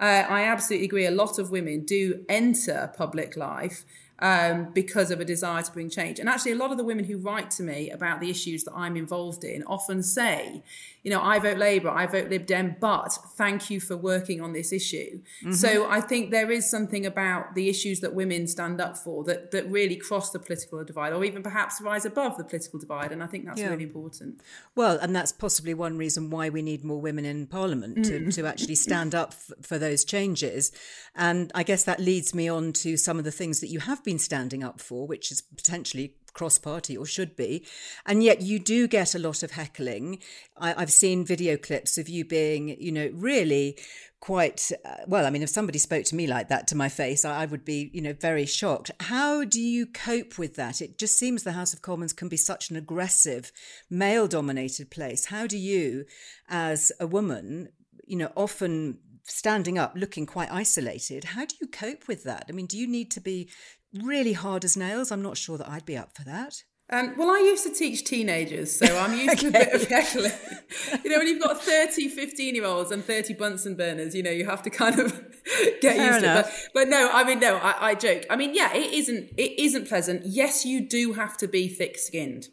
uh, 0.00 0.24
I 0.28 0.44
absolutely 0.44 0.86
agree. 0.86 1.04
A 1.04 1.10
lot 1.10 1.38
of 1.38 1.50
women 1.50 1.84
do 1.84 2.24
enter 2.28 2.90
public 2.96 3.36
life 3.36 3.84
um, 4.20 4.70
because 4.72 5.10
of 5.10 5.20
a 5.20 5.24
desire 5.24 5.62
to 5.62 5.72
bring 5.72 5.90
change. 5.90 6.18
And 6.18 6.28
actually, 6.28 6.52
a 6.52 6.56
lot 6.56 6.70
of 6.70 6.78
the 6.78 6.84
women 6.84 7.04
who 7.04 7.18
write 7.18 7.50
to 7.52 7.62
me 7.62 7.90
about 7.90 8.20
the 8.20 8.30
issues 8.30 8.64
that 8.64 8.74
I'm 8.74 8.96
involved 8.96 9.44
in 9.44 9.62
often 9.64 10.02
say, 10.02 10.62
you 11.02 11.10
know, 11.10 11.22
I 11.22 11.38
vote 11.38 11.58
Labour, 11.58 11.90
I 11.90 12.06
vote 12.06 12.28
Lib 12.28 12.46
Dem, 12.46 12.76
but 12.80 13.16
thank 13.36 13.70
you 13.70 13.80
for 13.80 13.96
working 13.96 14.40
on 14.40 14.52
this 14.52 14.72
issue. 14.72 15.20
Mm-hmm. 15.42 15.52
So 15.52 15.88
I 15.88 16.00
think 16.00 16.30
there 16.30 16.50
is 16.50 16.68
something 16.68 17.06
about 17.06 17.54
the 17.54 17.68
issues 17.68 18.00
that 18.00 18.14
women 18.14 18.46
stand 18.46 18.80
up 18.80 18.96
for 18.96 19.24
that 19.24 19.50
that 19.52 19.70
really 19.70 19.96
cross 19.96 20.30
the 20.30 20.38
political 20.38 20.82
divide, 20.84 21.12
or 21.12 21.24
even 21.24 21.42
perhaps 21.42 21.80
rise 21.80 22.04
above 22.04 22.36
the 22.36 22.44
political 22.44 22.78
divide. 22.78 23.12
And 23.12 23.22
I 23.22 23.26
think 23.26 23.46
that's 23.46 23.60
yeah. 23.60 23.68
really 23.68 23.84
important. 23.84 24.40
Well, 24.74 24.98
and 24.98 25.14
that's 25.14 25.32
possibly 25.32 25.74
one 25.74 25.96
reason 25.96 26.30
why 26.30 26.48
we 26.48 26.62
need 26.62 26.84
more 26.84 27.00
women 27.00 27.24
in 27.24 27.46
Parliament 27.46 28.04
to, 28.06 28.20
mm. 28.20 28.34
to 28.34 28.46
actually 28.46 28.74
stand 28.74 29.14
up 29.14 29.32
f- 29.32 29.52
for 29.62 29.78
those 29.78 30.04
changes. 30.04 30.72
And 31.14 31.50
I 31.54 31.62
guess 31.62 31.84
that 31.84 32.00
leads 32.00 32.34
me 32.34 32.48
on 32.48 32.72
to 32.74 32.96
some 32.96 33.18
of 33.18 33.24
the 33.24 33.32
things 33.32 33.60
that 33.60 33.68
you 33.68 33.80
have 33.80 34.04
been 34.04 34.18
standing 34.18 34.62
up 34.62 34.80
for, 34.80 35.06
which 35.06 35.32
is 35.32 35.40
potentially 35.40 36.14
cross 36.34 36.58
party 36.58 36.96
or 36.96 37.06
should 37.06 37.36
be. 37.36 37.64
And 38.06 38.22
yet 38.22 38.42
you 38.42 38.58
do 38.58 38.86
get 38.88 39.14
a 39.14 39.18
lot 39.18 39.42
of 39.42 39.52
heckling. 39.52 40.18
I, 40.56 40.78
have 40.78 40.92
seen 40.92 41.24
video 41.24 41.56
clips 41.56 41.98
of 41.98 42.08
you 42.08 42.24
being, 42.24 42.80
you 42.80 42.92
know, 42.92 43.10
really 43.12 43.76
quite 44.20 44.72
uh, 44.84 44.96
well 45.06 45.24
i 45.24 45.30
mean 45.30 45.42
if 45.42 45.48
somebody 45.48 45.78
spoke 45.78 46.04
to 46.04 46.16
me 46.16 46.26
like 46.26 46.48
that 46.48 46.66
to 46.66 46.76
my 46.76 46.88
face 46.88 47.24
I, 47.24 47.42
I, 47.42 47.46
would 47.46 47.64
be 47.64 47.90
you 47.92 48.02
know 48.02 48.12
very 48.12 48.46
shocked 48.46 48.90
how 49.00 49.44
do 49.44 49.60
you 49.60 49.86
cope 49.86 50.38
with 50.38 50.56
that 50.56 50.80
it 50.80 50.98
just 50.98 51.16
seems 51.16 51.42
the 51.42 51.52
house 51.52 51.72
of 51.72 51.82
commons 51.82 52.12
can 52.12 52.28
be 52.28 52.36
such 52.36 52.70
an 52.70 52.76
aggressive 52.76 53.52
male 53.88 54.26
dominated 54.26 54.90
place 54.90 55.26
how 55.26 55.46
do 55.46 55.56
you 55.56 56.04
as 56.48 56.90
a 56.98 57.06
woman 57.06 57.68
you 58.06 58.16
know 58.16 58.32
often 58.34 58.98
standing 59.22 59.78
up 59.78 59.92
looking 59.94 60.26
quite 60.26 60.50
isolated 60.50 61.22
how 61.22 61.44
do 61.44 61.54
you 61.60 61.68
cope 61.68 62.08
with 62.08 62.24
that 62.24 62.44
i 62.48 62.52
mean 62.52 62.66
do 62.66 62.76
you 62.76 62.88
need 62.88 63.10
to 63.12 63.20
be 63.20 63.48
really 63.94 64.32
hard 64.32 64.64
as 64.64 64.76
nails. 64.76 65.10
I'm 65.10 65.22
not 65.22 65.36
sure 65.36 65.58
that 65.58 65.68
I'd 65.68 65.86
be 65.86 65.96
up 65.96 66.14
for 66.16 66.24
that. 66.24 66.62
Um, 66.90 67.14
well, 67.18 67.28
I 67.28 67.38
used 67.40 67.64
to 67.64 67.74
teach 67.74 68.04
teenagers, 68.04 68.72
so 68.74 68.86
I'm 68.98 69.12
used 69.12 69.32
okay. 69.32 69.40
to 69.42 69.48
a 69.48 69.52
bit 69.52 69.74
of 69.74 69.84
heckling. 69.88 70.32
you 71.04 71.10
know, 71.10 71.18
when 71.18 71.26
you've 71.26 71.42
got 71.42 71.62
30, 71.62 72.08
15 72.08 72.54
year 72.54 72.64
olds 72.64 72.90
and 72.90 73.04
30 73.04 73.34
Bunsen 73.34 73.74
burners, 73.74 74.14
you 74.14 74.22
know, 74.22 74.30
you 74.30 74.46
have 74.46 74.62
to 74.62 74.70
kind 74.70 74.98
of 74.98 75.12
get 75.82 75.96
Fair 75.96 76.06
used 76.06 76.24
enough. 76.24 76.46
to 76.46 76.50
it. 76.50 76.70
But, 76.72 76.80
but, 76.84 76.88
no, 76.88 77.10
I 77.12 77.24
mean, 77.24 77.40
no, 77.40 77.56
I, 77.58 77.90
I 77.90 77.94
joke. 77.94 78.24
I 78.30 78.36
mean, 78.36 78.54
yeah, 78.54 78.72
it 78.74 78.92
isn't, 78.92 79.30
it 79.36 79.60
isn't 79.60 79.86
pleasant. 79.86 80.24
Yes, 80.24 80.64
you 80.64 80.80
do 80.80 81.12
have 81.12 81.36
to 81.38 81.48
be 81.48 81.68
thick 81.68 81.98
skinned 81.98 82.48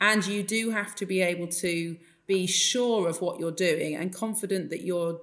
and 0.00 0.26
you 0.26 0.42
do 0.42 0.70
have 0.70 0.94
to 0.96 1.06
be 1.06 1.22
able 1.22 1.48
to 1.48 1.96
be 2.26 2.46
sure 2.46 3.08
of 3.08 3.22
what 3.22 3.40
you're 3.40 3.50
doing 3.50 3.96
and 3.96 4.14
confident 4.14 4.68
that 4.68 4.82
you're 4.82 5.18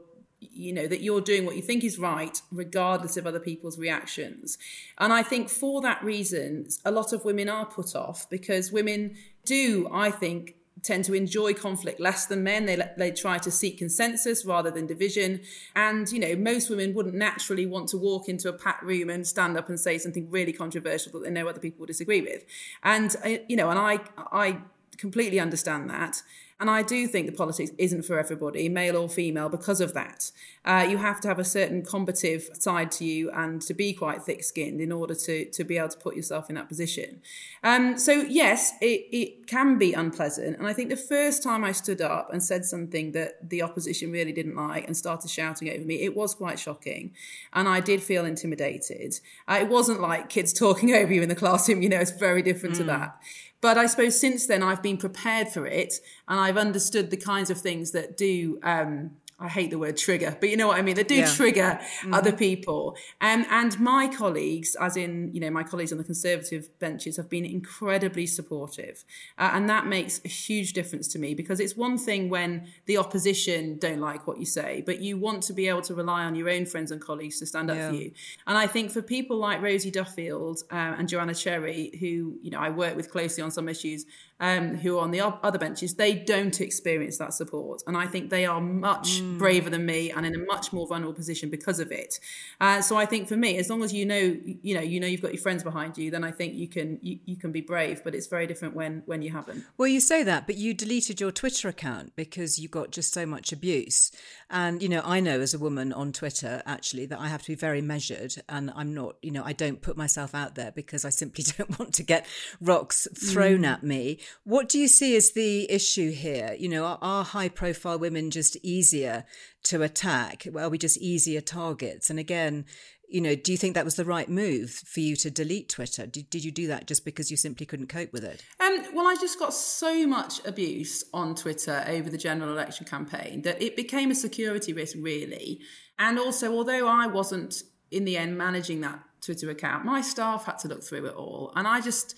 you 0.56 0.74
know 0.74 0.88
that 0.88 1.02
you're 1.02 1.22
doing 1.22 1.46
what 1.46 1.56
you 1.56 1.62
think 1.62 1.84
is 1.84 2.00
right 2.00 2.42
regardless 2.52 3.18
of 3.18 3.28
other 3.28 3.40
people's 3.40 3.78
reactions. 3.78 4.58
And 4.98 5.12
i 5.14 5.24
think 5.24 5.50
for 5.50 5.82
that 5.82 6.04
reason 6.04 6.68
a 6.84 6.92
lot 6.92 7.14
of 7.14 7.26
women 7.26 7.50
are 7.50 7.66
put 7.66 7.96
off 7.96 8.30
because 8.30 8.72
women 8.72 9.16
do 9.46 9.88
i 9.92 10.10
think 10.10 10.56
tend 10.86 11.04
to 11.06 11.14
enjoy 11.14 11.54
conflict 11.54 12.00
less 12.00 12.28
than 12.28 12.44
men. 12.44 12.66
They 12.66 12.80
they 12.98 13.12
try 13.12 13.38
to 13.40 13.52
seek 13.52 13.78
consensus 13.78 14.46
rather 14.46 14.70
than 14.70 14.86
division. 14.86 15.42
And 15.76 16.10
you 16.12 16.20
know 16.20 16.36
most 16.36 16.70
women 16.70 16.94
wouldn't 16.94 17.16
naturally 17.16 17.66
want 17.66 17.90
to 17.90 17.98
walk 17.98 18.30
into 18.30 18.50
a 18.50 18.54
packed 18.54 18.84
room 18.84 19.10
and 19.10 19.26
stand 19.26 19.58
up 19.58 19.68
and 19.68 19.80
say 19.80 19.98
something 19.98 20.30
really 20.30 20.54
controversial 20.54 21.12
that 21.14 21.24
they 21.24 21.32
know 21.32 21.48
other 21.48 21.60
people 21.60 21.80
will 21.80 21.88
disagree 21.88 22.22
with. 22.22 22.46
And 22.84 23.16
uh, 23.26 23.38
you 23.48 23.56
know 23.56 23.70
and 23.70 23.80
i 23.80 24.00
i 24.32 24.60
completely 24.98 25.40
understand 25.40 25.90
that 25.90 26.22
and 26.60 26.70
I 26.70 26.84
do 26.84 27.06
think 27.06 27.26
the 27.26 27.34
politics 27.34 27.72
isn't 27.78 28.04
for 28.04 28.18
everybody, 28.18 28.70
male 28.70 28.96
or 28.96 29.10
female, 29.10 29.50
because 29.50 29.82
of 29.82 29.94
that. 29.94 30.32
Uh, 30.64 30.88
you 30.90 30.98
have 30.98 31.20
to 31.22 31.28
have 31.28 31.38
a 31.38 31.44
certain 31.44 31.84
combative 31.84 32.50
side 32.54 32.92
to 32.94 33.04
you 33.04 33.30
and 33.32 33.62
to 33.64 33.74
be 33.74 33.92
quite 33.92 34.24
thick 34.24 34.42
skinned 34.42 34.80
in 34.80 34.92
order 34.92 35.14
to, 35.14 35.46
to 35.52 35.64
be 35.66 35.78
able 35.78 35.90
to 35.90 35.98
put 35.98 36.16
yourself 36.16 36.50
in 36.50 36.56
that 36.56 36.70
position. 36.70 37.22
Um, 37.62 37.98
so, 37.98 38.14
yes, 38.14 38.72
it, 38.80 39.06
it 39.12 39.48
can 39.48 39.78
be 39.78 39.92
unpleasant. 39.92 40.58
And 40.58 40.66
I 40.66 40.72
think 40.72 40.90
the 40.90 40.96
first 40.96 41.44
time 41.44 41.66
I 41.66 41.74
stood 41.74 42.00
up 42.00 42.32
and 42.32 42.42
said 42.42 42.64
something 42.64 43.12
that 43.12 43.50
the 43.50 43.62
opposition 43.62 44.12
really 44.12 44.32
didn't 44.32 44.56
like 44.56 44.88
and 44.88 44.96
started 44.96 45.30
shouting 45.30 45.70
over 45.70 45.84
me, 45.84 46.04
it 46.04 46.16
was 46.16 46.34
quite 46.36 46.58
shocking. 46.58 47.14
And 47.52 47.68
I 47.68 47.82
did 47.82 48.02
feel 48.02 48.24
intimidated. 48.24 49.20
Uh, 49.46 49.60
it 49.62 49.68
wasn't 49.68 50.00
like 50.00 50.30
kids 50.30 50.54
talking 50.66 50.94
over 50.94 51.14
you 51.14 51.22
in 51.22 51.28
the 51.28 51.36
classroom, 51.36 51.82
you 51.82 51.90
know, 51.90 52.00
it's 52.00 52.12
very 52.12 52.42
different 52.42 52.76
mm. 52.76 52.80
to 52.80 52.84
that. 52.86 53.20
But 53.66 53.80
I 53.80 53.88
suppose 53.88 54.20
since 54.20 54.46
then 54.46 54.62
I've 54.62 54.84
been 54.84 54.98
prepared 54.98 55.48
for 55.48 55.66
it 55.66 55.96
and 56.28 56.40
I've 56.40 56.56
understood 56.56 57.10
the 57.10 57.18
kinds 57.18 57.50
of 57.50 57.58
things 57.60 57.94
that 57.94 58.16
do 58.16 58.60
um, 58.62 59.18
I 59.38 59.50
hate 59.50 59.70
the 59.70 59.78
word 59.78 59.98
trigger, 59.98 60.38
but 60.40 60.50
you 60.50 60.56
know 60.56 60.68
what 60.68 60.78
I 60.78 60.82
mean. 60.82 60.96
They 60.96 61.04
do 61.04 61.16
yeah. 61.16 61.26
trigger 61.34 61.80
mm-hmm. 61.82 62.14
other 62.14 62.32
people, 62.32 62.96
um, 63.20 63.46
and 63.50 63.78
my 63.82 64.08
colleagues, 64.08 64.76
as 64.80 64.96
in 64.96 65.30
you 65.34 65.42
know 65.42 65.50
my 65.50 65.64
colleagues 65.64 65.92
on 65.92 65.98
the 65.98 66.06
Conservative 66.06 66.70
benches, 66.80 67.18
have 67.18 67.30
been 67.30 67.44
incredibly 67.44 68.28
supportive, 68.28 69.04
uh, 69.38 69.52
and 69.54 69.70
that 69.70 69.88
makes 69.88 70.22
a 70.24 70.30
huge 70.30 70.72
difference 70.72 71.10
to 71.10 71.20
me 71.20 71.34
because 71.34 71.60
it's 71.60 71.76
one 71.76 71.98
thing 71.98 72.30
when 72.30 72.68
the 72.86 72.98
opposition 72.98 73.78
don't 73.78 74.00
like 74.00 74.26
what 74.26 74.40
you 74.40 74.46
say, 74.46 74.82
but 74.86 75.02
you 75.02 75.18
want 75.18 75.44
to 75.44 75.54
be 75.54 75.68
able 75.68 75.82
to 75.82 75.94
rely 75.94 76.24
on 76.24 76.34
your 76.36 76.50
own 76.50 76.66
friends 76.66 76.92
and 76.92 77.02
colleagues 77.02 77.38
to 77.40 77.46
stand 77.46 77.70
up 77.70 77.76
yeah. 77.76 77.90
for 77.90 77.96
you. 77.96 78.12
And 78.48 78.58
I 78.58 78.68
think 78.68 78.90
for 78.90 79.02
people 79.02 79.36
like 79.36 79.62
Rosie 79.62 79.92
Duffield 79.92 80.64
uh, 80.72 80.96
and 80.98 81.10
Joanna 81.10 81.36
Cherry, 81.36 81.92
who 82.00 82.38
you 82.42 82.52
know 82.52 82.60
I 82.60 82.70
work 82.70 82.96
with 82.96 83.12
closely 83.12 83.44
on 83.44 83.52
some 83.52 83.68
issues, 83.68 84.06
um, 84.40 84.76
who 84.76 84.98
are 84.98 85.02
on 85.02 85.12
the 85.12 85.22
other 85.22 85.58
benches, 85.58 85.96
they 85.96 86.14
don't 86.14 86.60
experience 86.60 87.18
that 87.18 87.34
support. 87.34 87.82
And 87.88 87.96
I 87.96 88.06
think 88.06 88.30
they 88.30 88.46
are 88.46 88.60
much 88.60 89.22
mm. 89.22 89.38
braver 89.38 89.70
than 89.70 89.86
me 89.86 90.12
and 90.12 90.26
in 90.26 90.36
a 90.36 90.40
much 90.40 90.74
more 90.74 90.88
vulnerable 90.88 91.14
position 91.14 91.50
because 91.50 91.80
of 91.80 91.92
it. 91.92 92.20
Uh, 92.60 92.82
so 92.82 92.98
I 92.98 93.06
think 93.06 93.28
for 93.28 93.38
me, 93.38 93.58
as 93.58 93.70
long 93.70 93.84
as 93.84 93.94
you 93.94 94.06
know, 94.06 94.38
you 94.62 94.76
know, 94.76 94.82
you 94.82 95.00
know 95.00 95.08
you've 95.08 95.22
got 95.22 95.34
your 95.34 95.42
friends 95.42 95.64
behind 95.64 95.98
you, 95.98 96.12
then 96.12 96.24
I 96.24 96.32
think 96.32 96.56
you 96.56 96.68
can 96.68 97.00
you, 97.02 97.20
you 97.26 97.38
can 97.38 97.52
be 97.52 97.62
brave. 97.62 98.04
But 98.04 98.14
it's 98.14 98.28
very 98.28 98.46
different 98.46 98.76
when 98.76 99.04
when 99.06 99.22
you 99.22 99.32
haven't. 99.32 99.64
Well, 99.78 99.88
you 99.88 100.00
say 100.00 100.24
that, 100.24 100.48
but 100.48 100.58
you 100.58 100.74
deleted 100.74 101.22
your 101.22 101.32
Twitter 101.32 101.70
account 101.70 102.16
because 102.16 102.60
you 102.60 102.68
got 102.68 102.92
just 102.92 103.14
so 103.14 103.26
much 103.26 103.54
abuse. 103.54 104.12
And 104.50 104.82
you 104.82 104.90
know, 104.90 105.02
I 105.06 105.22
know 105.22 105.40
as 105.40 105.54
a 105.54 105.60
woman 105.60 105.94
on 105.94 106.12
Twitter 106.12 106.62
actually 106.66 107.06
that 107.08 107.20
I 107.20 107.30
have 107.30 107.42
to 107.44 107.48
be 107.52 107.56
very 107.56 107.82
measured, 107.82 108.36
and 108.50 108.72
I'm 108.76 108.94
not. 108.94 109.16
You 109.22 109.32
know, 109.32 109.44
I 109.46 109.54
don't 109.54 109.82
put 109.82 109.96
myself 109.96 110.36
out 110.36 110.56
there 110.56 110.72
because 110.72 111.06
I 111.06 111.10
simply 111.10 111.46
don't 111.58 111.80
want 111.80 111.94
to 111.94 112.04
get 112.04 112.26
rocks 112.60 113.08
thrown 113.16 113.62
mm. 113.62 113.68
at 113.68 113.84
me. 113.84 114.20
What 114.44 114.70
do 114.70 114.80
you 114.80 114.88
see 114.88 115.16
as 115.16 115.32
the 115.32 115.70
issue 115.72 116.12
here? 116.12 116.56
You 116.58 116.70
know, 116.70 116.86
are, 116.86 117.00
are 117.02 117.24
high 117.24 117.50
profile 117.50 118.00
women 118.00 118.32
just 118.32 118.58
easier 118.64 119.26
to 119.64 119.82
attack? 119.82 120.48
Are 120.56 120.70
we 120.70 120.78
just 120.78 120.98
easier 120.98 121.42
targets? 121.42 122.10
And 122.10 122.20
again, 122.20 122.66
you 123.08 123.22
know, 123.22 123.36
do 123.36 123.52
you 123.52 123.58
think 123.58 123.76
that 123.76 123.86
was 123.86 123.96
the 123.96 124.06
right 124.06 124.30
move 124.30 124.72
for 124.72 125.00
you 125.00 125.16
to 125.18 125.30
delete 125.30 125.70
Twitter? 125.70 126.06
Did, 126.06 126.30
did 126.30 126.44
you 126.44 126.52
do 126.52 126.68
that 126.68 126.88
just 126.88 127.06
because 127.06 127.30
you 127.30 127.38
simply 127.38 127.66
couldn't 127.66 127.88
cope 127.88 128.12
with 128.12 128.24
it? 128.24 128.44
Um, 128.60 128.84
well, 128.94 129.08
I 129.08 129.16
just 129.16 129.40
got 129.40 129.54
so 129.54 130.08
much 130.08 130.46
abuse 130.46 131.04
on 131.14 131.36
Twitter 131.36 131.84
over 131.88 132.10
the 132.10 132.18
general 132.18 132.52
election 132.52 132.86
campaign 132.86 133.44
that 133.44 133.62
it 133.62 133.76
became 133.76 134.12
a 134.12 134.16
security 134.16 134.74
risk, 134.74 134.98
really. 135.00 135.62
And 136.00 136.20
also, 136.20 136.52
although 136.54 136.88
I 136.88 137.08
wasn't 137.08 137.64
in 137.92 138.06
the 138.06 138.18
end 138.18 138.38
managing 138.38 138.82
that 138.82 139.00
Twitter 139.22 139.50
account, 139.50 139.86
my 139.86 140.02
staff 140.02 140.46
had 140.46 140.60
to 140.60 140.68
look 140.68 140.84
through 140.84 141.06
it 141.06 141.16
all. 141.16 141.52
And 141.56 141.68
I 141.68 141.82
just, 141.82 142.16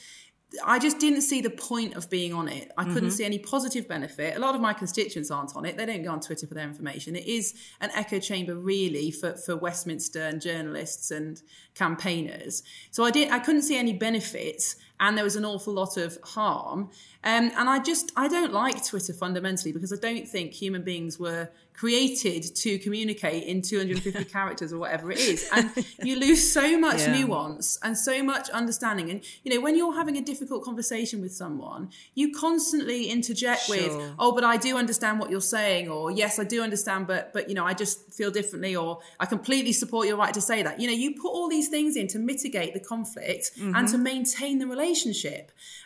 I 0.65 0.79
just 0.79 0.99
didn't 0.99 1.21
see 1.21 1.41
the 1.41 1.49
point 1.49 1.95
of 1.95 2.09
being 2.09 2.33
on 2.33 2.47
it. 2.47 2.71
I 2.77 2.85
couldn't 2.85 3.09
mm-hmm. 3.09 3.09
see 3.09 3.25
any 3.25 3.37
positive 3.37 3.87
benefit. 3.87 4.37
A 4.37 4.39
lot 4.39 4.55
of 4.55 4.61
my 4.61 4.71
constituents 4.71 5.29
aren't 5.29 5.55
on 5.57 5.65
it. 5.65 5.75
They 5.75 5.85
don't 5.85 6.03
go 6.03 6.11
on 6.11 6.21
Twitter 6.21 6.47
for 6.47 6.53
their 6.53 6.63
information. 6.63 7.17
It 7.17 7.27
is 7.27 7.53
an 7.81 7.89
echo 7.93 8.17
chamber, 8.19 8.55
really, 8.55 9.11
for, 9.11 9.33
for 9.33 9.57
Westminster 9.57 10.21
and 10.21 10.41
journalists 10.41 11.11
and 11.11 11.41
campaigners. 11.75 12.63
So 12.91 13.03
I 13.03 13.11
did. 13.11 13.29
I 13.29 13.39
couldn't 13.39 13.63
see 13.63 13.77
any 13.77 13.93
benefits. 13.93 14.77
And 14.99 15.17
there 15.17 15.23
was 15.23 15.35
an 15.35 15.45
awful 15.45 15.73
lot 15.73 15.97
of 15.97 16.17
harm. 16.23 16.89
Um, 17.23 17.51
and 17.57 17.69
I 17.69 17.79
just 17.79 18.11
I 18.15 18.27
don't 18.27 18.53
like 18.53 18.85
Twitter 18.85 19.13
fundamentally 19.13 19.71
because 19.71 19.91
I 19.91 19.97
don't 19.97 20.27
think 20.27 20.53
human 20.53 20.83
beings 20.83 21.19
were 21.19 21.49
created 21.77 22.43
to 22.55 22.79
communicate 22.79 23.43
in 23.43 23.61
250 23.61 24.23
characters 24.31 24.73
or 24.73 24.79
whatever 24.79 25.11
it 25.11 25.19
is 25.19 25.47
and 25.53 25.69
you 26.03 26.19
lose 26.19 26.51
so 26.51 26.77
much 26.79 27.01
yeah. 27.01 27.19
nuance 27.19 27.77
and 27.83 27.95
so 27.95 28.23
much 28.23 28.49
understanding 28.49 29.11
and 29.11 29.23
you 29.43 29.53
know 29.53 29.61
when 29.61 29.77
you're 29.77 29.93
having 29.93 30.17
a 30.17 30.21
difficult 30.21 30.63
conversation 30.63 31.21
with 31.21 31.31
someone 31.31 31.87
you 32.15 32.33
constantly 32.33 33.05
interject 33.11 33.65
sure. 33.65 33.75
with 33.75 34.13
oh 34.17 34.31
but 34.31 34.43
I 34.43 34.57
do 34.57 34.75
understand 34.75 35.19
what 35.19 35.29
you're 35.29 35.39
saying 35.39 35.87
or 35.87 36.09
yes 36.09 36.39
I 36.39 36.45
do 36.45 36.63
understand 36.63 37.05
but 37.05 37.31
but 37.31 37.47
you 37.47 37.53
know 37.53 37.65
I 37.65 37.75
just 37.75 38.11
feel 38.11 38.31
differently 38.31 38.75
or 38.75 38.99
I 39.19 39.27
completely 39.27 39.71
support 39.71 40.07
your 40.07 40.17
right 40.17 40.33
to 40.33 40.41
say 40.41 40.63
that 40.63 40.79
you 40.79 40.87
know 40.87 40.93
you 40.93 41.13
put 41.21 41.29
all 41.29 41.47
these 41.47 41.67
things 41.67 41.95
in 41.95 42.07
to 42.07 42.17
mitigate 42.17 42.73
the 42.73 42.79
conflict 42.79 43.51
mm-hmm. 43.55 43.75
and 43.75 43.87
to 43.89 43.99
maintain 43.99 44.57
the 44.57 44.65
relationship 44.65 44.86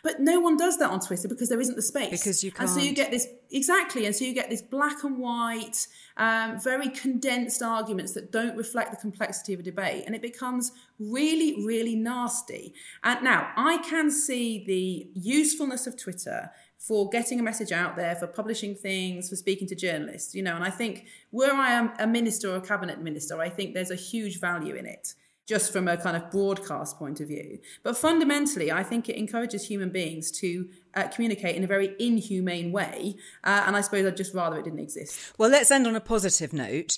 but 0.04 0.20
no 0.20 0.40
one 0.40 0.58
does 0.58 0.78
that 0.78 0.90
on 0.90 1.00
Twitter 1.00 1.28
because 1.28 1.50
there 1.50 1.62
isn't 1.62 1.76
the 1.76 1.82
space 1.82 2.10
because 2.10 2.44
you 2.44 2.52
can't 2.52 2.70
and 2.70 2.70
so 2.70 2.80
you 2.80 2.94
get 2.94 3.12
this 3.12 3.28
exactly 3.52 4.06
and 4.06 4.16
so 4.16 4.26
you 4.26 4.34
get 4.34 4.50
this 4.50 4.62
black 4.62 5.04
and 5.04 5.18
white 5.18 5.88
um, 6.18 6.60
very 6.60 6.90
condensed 6.90 7.62
arguments 7.62 8.14
that 8.14 8.32
don't 8.32 8.56
reflect 8.56 8.92
the 8.92 8.98
complexity 8.98 9.54
of 9.54 9.60
a 9.60 9.64
debate. 9.64 10.04
And 10.06 10.16
it 10.16 10.22
becomes 10.22 10.72
really, 11.00 11.66
really 11.66 11.96
nasty. 11.96 12.74
And 13.04 13.24
now 13.24 13.52
I 13.56 13.78
can 13.80 14.12
see 14.12 14.64
the 14.66 15.10
usefulness 15.20 15.88
of 15.88 15.98
Twitter 15.98 16.52
for 16.78 17.10
getting 17.10 17.40
a 17.40 17.44
message 17.44 17.72
out 17.72 17.96
there, 17.96 18.16
for 18.16 18.28
publishing 18.28 18.76
things, 18.76 19.30
for 19.30 19.36
speaking 19.36 19.68
to 19.68 19.76
journalists, 19.76 20.34
you 20.34 20.42
know, 20.42 20.56
and 20.56 20.64
I 20.64 20.72
think 20.72 21.06
where 21.30 21.54
I 21.54 21.72
am 21.72 21.92
a 22.00 22.08
minister 22.08 22.52
or 22.52 22.56
a 22.56 22.62
cabinet 22.62 23.00
minister, 23.00 23.40
I 23.40 23.50
think 23.50 23.74
there's 23.74 23.92
a 23.92 23.96
huge 23.96 24.40
value 24.40 24.76
in 24.76 24.86
it 24.86 25.14
just 25.52 25.74
from 25.74 25.86
a 25.90 25.98
kind 25.98 26.16
of 26.16 26.32
broadcast 26.32 26.98
point 26.98 27.20
of 27.20 27.28
view. 27.28 27.60
But 27.84 27.98
fundamentally, 27.98 28.72
I 28.72 28.84
think 28.84 29.10
it 29.10 29.18
encourages 29.18 29.68
human 29.68 29.90
beings 29.90 30.32
to 30.40 30.70
uh, 30.96 31.10
communicate 31.10 31.58
in 31.58 31.64
a 31.66 31.68
very 31.68 31.94
inhumane 32.00 32.72
way. 32.72 33.18
Uh, 33.44 33.66
and 33.68 33.76
I 33.76 33.82
suppose 33.82 34.06
I'd 34.06 34.16
just 34.16 34.34
rather 34.34 34.58
it 34.58 34.64
didn't 34.64 34.80
exist. 34.80 35.34
Well, 35.38 35.50
let's 35.50 35.70
end 35.70 35.88
on 35.88 35.96
a 35.98 36.00
positive 36.00 36.54
note. 36.54 36.98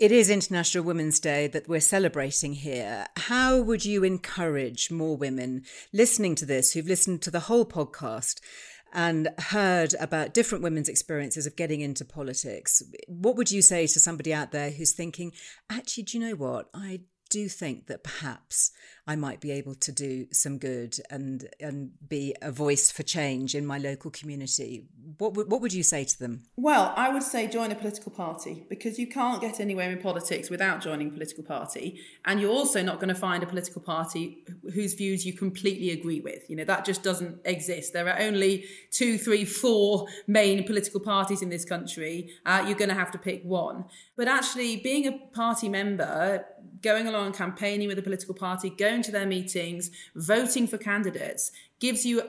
It 0.00 0.10
is 0.10 0.30
International 0.30 0.82
Women's 0.82 1.20
Day 1.20 1.46
that 1.48 1.68
we're 1.68 1.80
celebrating 1.80 2.54
here. 2.54 3.04
How 3.18 3.60
would 3.60 3.84
you 3.84 4.02
encourage 4.02 4.90
more 4.90 5.18
women 5.18 5.64
listening 5.92 6.36
to 6.36 6.46
this 6.46 6.72
who've 6.72 6.86
listened 6.86 7.20
to 7.22 7.30
the 7.30 7.40
whole 7.40 7.66
podcast? 7.66 8.40
and 8.96 9.28
heard 9.38 9.92
about 9.98 10.32
different 10.32 10.62
women's 10.62 10.88
experiences 10.88 11.48
of 11.48 11.56
getting 11.56 11.80
into 11.80 12.04
politics, 12.04 12.80
what 13.08 13.34
would 13.34 13.50
you 13.50 13.60
say 13.60 13.88
to 13.88 13.98
somebody 13.98 14.32
out 14.32 14.52
there 14.52 14.70
who's 14.70 14.92
thinking, 14.92 15.32
actually, 15.68 16.04
do 16.04 16.16
you 16.16 16.24
know 16.24 16.36
what? 16.36 16.68
I 16.72 17.00
do 17.34 17.48
think 17.48 17.88
that 17.88 18.04
perhaps 18.04 18.70
I 19.06 19.16
might 19.16 19.40
be 19.40 19.50
able 19.50 19.74
to 19.74 19.92
do 19.92 20.26
some 20.32 20.56
good 20.56 20.96
and 21.10 21.46
and 21.60 21.90
be 22.08 22.34
a 22.40 22.50
voice 22.50 22.90
for 22.90 23.02
change 23.02 23.54
in 23.54 23.66
my 23.66 23.76
local 23.76 24.10
community. 24.10 24.86
What 25.18 25.34
what 25.34 25.60
would 25.60 25.74
you 25.74 25.82
say 25.82 26.04
to 26.04 26.18
them? 26.18 26.44
Well, 26.56 26.94
I 26.96 27.10
would 27.10 27.22
say 27.22 27.46
join 27.46 27.70
a 27.70 27.74
political 27.74 28.12
party 28.12 28.64
because 28.70 28.98
you 28.98 29.06
can't 29.06 29.42
get 29.42 29.60
anywhere 29.60 29.90
in 29.90 29.98
politics 29.98 30.48
without 30.48 30.80
joining 30.80 31.08
a 31.08 31.10
political 31.12 31.44
party, 31.44 32.00
and 32.24 32.40
you're 32.40 32.50
also 32.50 32.82
not 32.82 32.96
going 32.96 33.08
to 33.08 33.14
find 33.14 33.42
a 33.42 33.46
political 33.46 33.82
party 33.82 34.44
whose 34.72 34.94
views 34.94 35.26
you 35.26 35.34
completely 35.34 35.90
agree 35.90 36.20
with. 36.20 36.48
You 36.48 36.56
know 36.56 36.64
that 36.64 36.86
just 36.86 37.02
doesn't 37.02 37.40
exist. 37.44 37.92
There 37.92 38.08
are 38.08 38.18
only 38.18 38.64
two, 38.90 39.18
three, 39.18 39.44
four 39.44 40.06
main 40.26 40.64
political 40.64 41.00
parties 41.00 41.42
in 41.42 41.50
this 41.50 41.66
country. 41.66 42.30
Uh, 42.46 42.64
you're 42.66 42.78
going 42.78 42.88
to 42.88 42.94
have 42.94 43.10
to 43.10 43.18
pick 43.18 43.42
one. 43.44 43.84
But 44.16 44.28
actually, 44.28 44.78
being 44.78 45.06
a 45.06 45.18
party 45.34 45.68
member, 45.68 46.46
going 46.82 47.06
along 47.06 47.32
campaigning 47.32 47.88
with 47.88 47.98
a 47.98 48.02
political 48.02 48.34
party, 48.34 48.70
going 48.70 48.93
going 48.94 49.02
to 49.02 49.12
their 49.12 49.26
meetings, 49.26 49.90
voting 50.14 50.66
for 50.68 50.78
candidates 50.78 51.50
gives 51.80 52.06
you 52.06 52.22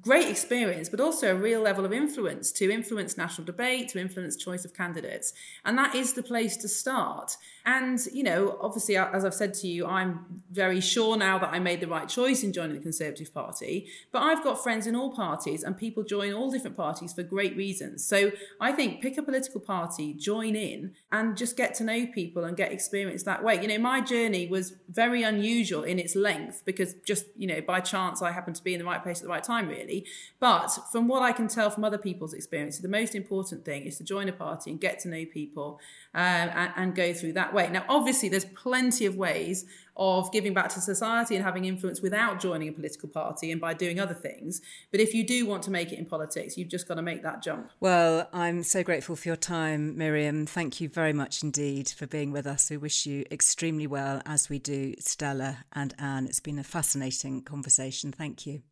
great 0.00 0.28
experience, 0.28 0.88
but 0.88 1.00
also 1.00 1.32
a 1.32 1.34
real 1.34 1.60
level 1.60 1.84
of 1.84 1.92
influence 1.92 2.52
to 2.52 2.70
influence 2.70 3.16
national 3.18 3.44
debate, 3.44 3.88
to 3.88 3.98
influence 3.98 4.36
choice 4.36 4.64
of 4.64 4.72
candidates. 4.72 5.34
And 5.64 5.76
that 5.76 5.94
is 5.94 6.12
the 6.12 6.22
place 6.22 6.56
to 6.58 6.68
start. 6.68 7.36
And, 7.64 8.00
you 8.12 8.22
know, 8.22 8.58
obviously, 8.60 8.96
as 8.96 9.24
I've 9.24 9.34
said 9.34 9.54
to 9.54 9.68
you, 9.68 9.86
I'm 9.86 10.42
very 10.50 10.80
sure 10.80 11.16
now 11.16 11.38
that 11.38 11.50
I 11.52 11.58
made 11.58 11.80
the 11.80 11.86
right 11.86 12.08
choice 12.08 12.42
in 12.42 12.52
joining 12.52 12.74
the 12.74 12.82
Conservative 12.82 13.32
Party. 13.32 13.88
But 14.10 14.22
I've 14.22 14.42
got 14.42 14.62
friends 14.62 14.86
in 14.86 14.96
all 14.96 15.14
parties, 15.14 15.62
and 15.62 15.76
people 15.76 16.02
join 16.02 16.32
all 16.32 16.50
different 16.50 16.76
parties 16.76 17.12
for 17.12 17.22
great 17.22 17.56
reasons. 17.56 18.04
So 18.04 18.32
I 18.60 18.72
think 18.72 19.00
pick 19.00 19.16
a 19.16 19.22
political 19.22 19.60
party, 19.60 20.14
join 20.14 20.56
in, 20.56 20.94
and 21.12 21.36
just 21.36 21.56
get 21.56 21.74
to 21.76 21.84
know 21.84 22.06
people 22.06 22.44
and 22.44 22.56
get 22.56 22.72
experience 22.72 23.22
that 23.22 23.44
way. 23.44 23.60
You 23.60 23.68
know, 23.68 23.78
my 23.78 24.00
journey 24.00 24.48
was 24.48 24.74
very 24.88 25.22
unusual 25.22 25.84
in 25.84 25.98
its 25.98 26.16
length 26.16 26.62
because 26.64 26.94
just, 27.06 27.26
you 27.36 27.46
know, 27.46 27.60
by 27.60 27.80
chance 27.80 28.22
I 28.22 28.32
happened 28.32 28.56
to 28.56 28.64
be 28.64 28.74
in 28.74 28.80
the 28.80 28.84
right 28.84 29.02
place 29.02 29.18
at 29.18 29.24
the 29.24 29.30
right 29.30 29.44
time, 29.44 29.68
really. 29.68 30.04
But 30.40 30.68
from 30.90 31.06
what 31.06 31.22
I 31.22 31.32
can 31.32 31.48
tell 31.48 31.70
from 31.70 31.84
other 31.84 31.98
people's 31.98 32.34
experiences, 32.34 32.82
the 32.82 32.88
most 32.88 33.14
important 33.14 33.64
thing 33.64 33.84
is 33.84 33.98
to 33.98 34.04
join 34.04 34.28
a 34.28 34.32
party 34.32 34.70
and 34.70 34.80
get 34.80 34.98
to 35.00 35.08
know 35.08 35.24
people 35.24 35.78
um, 36.14 36.50
and, 36.54 36.72
and 36.76 36.94
go 36.94 37.12
through 37.12 37.34
that 37.34 37.54
way. 37.54 37.68
Now, 37.70 37.84
obviously, 37.88 38.28
there's 38.28 38.44
plenty 38.44 39.06
of 39.06 39.16
ways 39.16 39.64
of 39.96 40.32
giving 40.32 40.54
back 40.54 40.70
to 40.70 40.80
society 40.80 41.36
and 41.36 41.44
having 41.44 41.64
influence 41.66 42.00
without 42.00 42.40
joining 42.40 42.68
a 42.68 42.72
political 42.72 43.08
party 43.08 43.50
and 43.50 43.60
by 43.60 43.74
doing 43.74 44.00
other 44.00 44.14
things. 44.14 44.62
But 44.90 45.00
if 45.00 45.14
you 45.14 45.26
do 45.26 45.46
want 45.46 45.62
to 45.64 45.70
make 45.70 45.92
it 45.92 45.98
in 45.98 46.06
politics, 46.06 46.56
you've 46.56 46.68
just 46.68 46.88
got 46.88 46.94
to 46.94 47.02
make 47.02 47.22
that 47.22 47.42
jump. 47.42 47.70
Well, 47.80 48.28
I'm 48.32 48.62
so 48.62 48.82
grateful 48.82 49.16
for 49.16 49.28
your 49.28 49.36
time, 49.36 49.96
Miriam. 49.96 50.46
Thank 50.46 50.80
you 50.80 50.88
very 50.88 51.12
much 51.12 51.42
indeed 51.42 51.88
for 51.90 52.06
being 52.06 52.32
with 52.32 52.46
us. 52.46 52.70
We 52.70 52.78
wish 52.78 53.04
you 53.06 53.24
extremely 53.30 53.86
well, 53.86 54.22
as 54.24 54.48
we 54.48 54.58
do 54.58 54.94
Stella 54.98 55.64
and 55.72 55.94
Anne. 55.98 56.26
It's 56.26 56.40
been 56.40 56.58
a 56.58 56.64
fascinating 56.64 57.42
conversation. 57.42 58.12
Thank 58.12 58.46
you. 58.46 58.62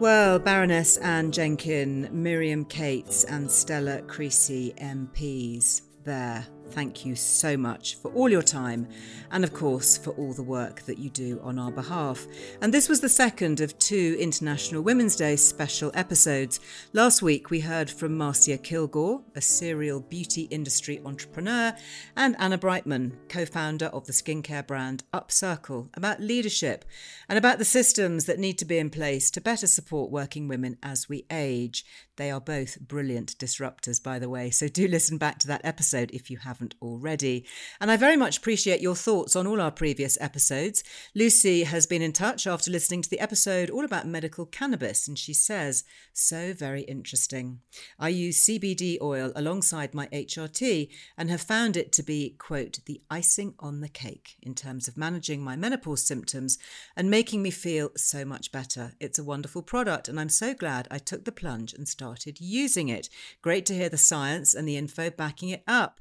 Well, 0.00 0.38
Baroness 0.38 0.96
Anne 0.96 1.30
Jenkin, 1.30 2.08
Miriam 2.10 2.64
Cates, 2.64 3.24
and 3.24 3.50
Stella 3.50 4.00
Creasy 4.00 4.72
MPs 4.78 5.82
there 6.04 6.46
Thank 6.72 7.04
you 7.04 7.16
so 7.16 7.56
much 7.56 7.96
for 7.96 8.12
all 8.12 8.28
your 8.28 8.42
time 8.42 8.86
and, 9.32 9.42
of 9.42 9.52
course, 9.52 9.98
for 9.98 10.10
all 10.10 10.32
the 10.32 10.42
work 10.42 10.82
that 10.82 10.98
you 10.98 11.10
do 11.10 11.40
on 11.42 11.58
our 11.58 11.72
behalf. 11.72 12.26
And 12.60 12.72
this 12.72 12.88
was 12.88 13.00
the 13.00 13.08
second 13.08 13.60
of 13.60 13.76
two 13.78 14.16
International 14.20 14.80
Women's 14.82 15.16
Day 15.16 15.34
special 15.34 15.90
episodes. 15.94 16.60
Last 16.92 17.22
week, 17.22 17.50
we 17.50 17.60
heard 17.60 17.90
from 17.90 18.16
Marcia 18.16 18.56
Kilgore, 18.56 19.22
a 19.34 19.40
serial 19.40 20.00
beauty 20.00 20.42
industry 20.42 21.00
entrepreneur, 21.04 21.74
and 22.16 22.36
Anna 22.38 22.56
Brightman, 22.56 23.18
co 23.28 23.44
founder 23.44 23.86
of 23.86 24.06
the 24.06 24.12
skincare 24.12 24.66
brand 24.66 25.02
Upcircle, 25.12 25.88
about 25.94 26.20
leadership 26.20 26.84
and 27.28 27.36
about 27.36 27.58
the 27.58 27.64
systems 27.64 28.26
that 28.26 28.38
need 28.38 28.58
to 28.58 28.64
be 28.64 28.78
in 28.78 28.90
place 28.90 29.30
to 29.32 29.40
better 29.40 29.66
support 29.66 30.10
working 30.10 30.46
women 30.46 30.76
as 30.82 31.08
we 31.08 31.26
age. 31.30 31.84
They 32.16 32.30
are 32.30 32.40
both 32.40 32.80
brilliant 32.80 33.38
disruptors, 33.38 34.02
by 34.02 34.18
the 34.18 34.28
way, 34.28 34.50
so 34.50 34.68
do 34.68 34.86
listen 34.86 35.16
back 35.18 35.38
to 35.40 35.46
that 35.48 35.62
episode 35.64 36.10
if 36.12 36.30
you 36.30 36.38
have 36.38 36.59
haven't 36.60 36.74
already. 36.82 37.46
And 37.80 37.90
I 37.90 37.96
very 37.96 38.16
much 38.16 38.36
appreciate 38.38 38.82
your 38.82 38.94
thoughts 38.94 39.34
on 39.34 39.46
all 39.46 39.60
our 39.60 39.70
previous 39.70 40.18
episodes. 40.20 40.84
Lucy 41.14 41.64
has 41.64 41.86
been 41.86 42.02
in 42.02 42.12
touch 42.12 42.46
after 42.46 42.70
listening 42.70 43.00
to 43.02 43.08
the 43.08 43.20
episode 43.20 43.70
all 43.70 43.84
about 43.84 44.06
medical 44.06 44.44
cannabis, 44.44 45.08
and 45.08 45.18
she 45.18 45.32
says, 45.32 45.84
so 46.12 46.52
very 46.52 46.82
interesting. 46.82 47.60
I 47.98 48.10
use 48.10 48.44
CBD 48.44 48.98
oil 49.00 49.32
alongside 49.34 49.94
my 49.94 50.06
HRT 50.08 50.90
and 51.16 51.30
have 51.30 51.40
found 51.40 51.78
it 51.78 51.92
to 51.92 52.02
be, 52.02 52.36
quote, 52.38 52.80
the 52.84 53.00
icing 53.10 53.54
on 53.58 53.80
the 53.80 53.88
cake 53.88 54.36
in 54.42 54.54
terms 54.54 54.86
of 54.86 54.98
managing 54.98 55.42
my 55.42 55.56
menopause 55.56 56.04
symptoms 56.04 56.58
and 56.94 57.10
making 57.10 57.42
me 57.42 57.50
feel 57.50 57.90
so 57.96 58.24
much 58.26 58.52
better. 58.52 58.92
It's 59.00 59.18
a 59.18 59.24
wonderful 59.24 59.62
product, 59.62 60.08
and 60.08 60.20
I'm 60.20 60.28
so 60.28 60.52
glad 60.52 60.88
I 60.90 60.98
took 60.98 61.24
the 61.24 61.32
plunge 61.32 61.72
and 61.72 61.88
started 61.88 62.38
using 62.38 62.90
it. 62.90 63.08
Great 63.40 63.64
to 63.66 63.74
hear 63.74 63.88
the 63.88 63.96
science 63.96 64.54
and 64.54 64.68
the 64.68 64.76
info 64.76 65.08
backing 65.08 65.48
it 65.48 65.62
up. 65.66 66.00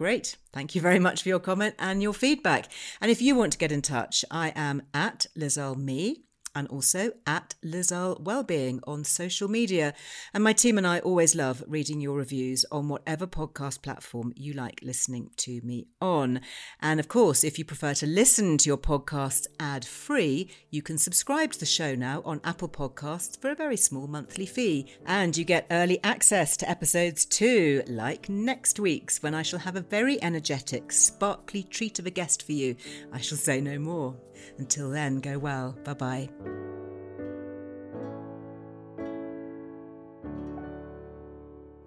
Great. 0.00 0.38
Thank 0.54 0.74
you 0.74 0.80
very 0.80 0.98
much 0.98 1.22
for 1.22 1.28
your 1.28 1.38
comment 1.38 1.74
and 1.78 2.02
your 2.02 2.14
feedback. 2.14 2.72
And 3.02 3.10
if 3.10 3.20
you 3.20 3.36
want 3.36 3.52
to 3.52 3.58
get 3.58 3.70
in 3.70 3.82
touch, 3.82 4.24
I 4.30 4.50
am 4.56 4.80
at 4.94 5.26
Liz 5.36 5.58
Earle 5.58 5.74
Me 5.74 6.24
and 6.54 6.68
also 6.68 7.12
at 7.26 7.54
Liz 7.62 7.92
Earle 7.92 8.20
Wellbeing 8.20 8.80
on 8.86 9.04
social 9.04 9.48
media. 9.48 9.94
And 10.34 10.42
my 10.42 10.52
team 10.52 10.78
and 10.78 10.86
I 10.86 10.98
always 11.00 11.34
love 11.34 11.62
reading 11.66 12.00
your 12.00 12.16
reviews 12.16 12.64
on 12.70 12.88
whatever 12.88 13.26
podcast 13.26 13.82
platform 13.82 14.32
you 14.36 14.52
like 14.52 14.80
listening 14.82 15.30
to 15.38 15.60
me 15.62 15.86
on. 16.00 16.40
And 16.80 17.00
of 17.00 17.08
course, 17.08 17.44
if 17.44 17.58
you 17.58 17.64
prefer 17.64 17.94
to 17.94 18.06
listen 18.06 18.58
to 18.58 18.68
your 18.68 18.78
podcasts 18.78 19.46
ad 19.58 19.84
free, 19.84 20.50
you 20.70 20.82
can 20.82 20.98
subscribe 20.98 21.52
to 21.52 21.60
the 21.60 21.66
show 21.66 21.94
now 21.94 22.22
on 22.24 22.40
Apple 22.44 22.68
Podcasts 22.68 23.40
for 23.40 23.50
a 23.50 23.54
very 23.54 23.76
small 23.76 24.06
monthly 24.06 24.46
fee. 24.46 24.86
And 25.06 25.36
you 25.36 25.44
get 25.44 25.66
early 25.70 26.02
access 26.02 26.56
to 26.58 26.70
episodes 26.70 27.24
too, 27.24 27.82
like 27.86 28.28
next 28.28 28.80
week's 28.80 29.22
when 29.22 29.34
I 29.34 29.42
shall 29.42 29.60
have 29.60 29.76
a 29.76 29.80
very 29.80 30.22
energetic, 30.22 30.92
sparkly 30.92 31.62
treat 31.62 31.98
of 31.98 32.06
a 32.06 32.10
guest 32.10 32.44
for 32.44 32.52
you. 32.52 32.76
I 33.12 33.20
shall 33.20 33.38
say 33.38 33.60
no 33.60 33.78
more. 33.78 34.16
Until 34.58 34.90
then, 34.90 35.20
go 35.20 35.38
well. 35.38 35.76
Bye 35.84 35.94
bye. 35.94 36.28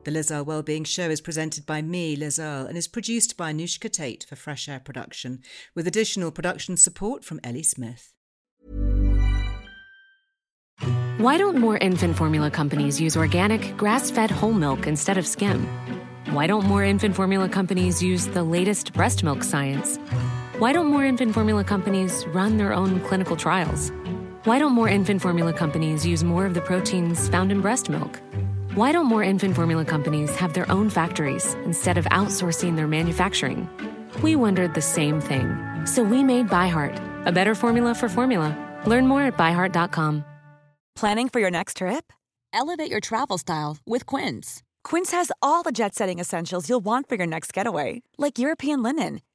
The 0.03 0.11
Liz 0.11 0.31
Earle 0.31 0.43
Wellbeing 0.43 0.83
Show 0.83 1.09
is 1.09 1.21
presented 1.21 1.65
by 1.65 1.81
me, 1.81 2.17
Liz 2.17 2.37
and 2.37 2.75
is 2.75 2.89
produced 2.89 3.37
by 3.37 3.53
Anushka 3.53 3.89
Tate 3.89 4.25
for 4.27 4.35
Fresh 4.35 4.67
Air 4.67 4.81
Production, 4.81 5.39
with 5.75 5.87
additional 5.87 6.29
production 6.29 6.75
support 6.75 7.23
from 7.23 7.39
Ellie 7.41 7.63
Smith. 7.63 8.13
Why 11.17 11.37
don't 11.37 11.57
more 11.57 11.77
infant 11.77 12.17
formula 12.17 12.51
companies 12.51 12.99
use 12.99 13.15
organic, 13.15 13.77
grass 13.77 14.11
fed 14.11 14.29
whole 14.29 14.51
milk 14.51 14.87
instead 14.87 15.17
of 15.17 15.25
skim? 15.25 15.65
Why 16.31 16.47
don't 16.47 16.65
more 16.65 16.83
infant 16.83 17.15
formula 17.15 17.47
companies 17.47 18.03
use 18.03 18.27
the 18.27 18.43
latest 18.43 18.91
breast 18.91 19.23
milk 19.23 19.41
science? 19.41 19.97
Why 20.59 20.71
don't 20.71 20.85
more 20.85 21.03
infant 21.03 21.33
formula 21.33 21.63
companies 21.63 22.25
run 22.27 22.57
their 22.57 22.73
own 22.73 22.99
clinical 23.01 23.35
trials? 23.35 23.91
Why 24.43 24.59
don't 24.59 24.73
more 24.73 24.87
infant 24.87 25.19
formula 25.19 25.51
companies 25.51 26.05
use 26.05 26.23
more 26.23 26.45
of 26.45 26.53
the 26.53 26.61
proteins 26.61 27.27
found 27.27 27.51
in 27.51 27.61
breast 27.61 27.89
milk? 27.89 28.19
Why 28.75 28.91
don't 28.91 29.07
more 29.07 29.23
infant 29.23 29.55
formula 29.55 29.83
companies 29.83 30.35
have 30.35 30.53
their 30.53 30.71
own 30.71 30.91
factories 30.91 31.55
instead 31.65 31.97
of 31.97 32.05
outsourcing 32.05 32.75
their 32.75 32.87
manufacturing? 32.87 33.67
We 34.21 34.35
wondered 34.35 34.75
the 34.75 34.81
same 34.81 35.19
thing. 35.19 35.55
So 35.85 36.03
we 36.03 36.23
made 36.23 36.49
ByHeart, 36.49 37.25
a 37.25 37.31
better 37.31 37.55
formula 37.55 37.95
for 37.95 38.07
formula. 38.07 38.55
Learn 38.85 39.07
more 39.07 39.23
at 39.23 39.37
byheart.com. 39.37 40.23
Planning 40.95 41.29
for 41.29 41.39
your 41.39 41.51
next 41.51 41.77
trip? 41.77 42.13
Elevate 42.53 42.91
your 42.91 42.99
travel 42.99 43.39
style 43.39 43.77
with 43.87 44.05
Quince. 44.05 44.61
Quince 44.83 45.11
has 45.13 45.31
all 45.41 45.63
the 45.63 45.71
jet 45.71 45.95
setting 45.95 46.19
essentials 46.19 46.69
you'll 46.69 46.79
want 46.85 47.09
for 47.09 47.15
your 47.15 47.25
next 47.25 47.53
getaway, 47.53 48.03
like 48.19 48.37
European 48.37 48.83
linen, 48.83 49.21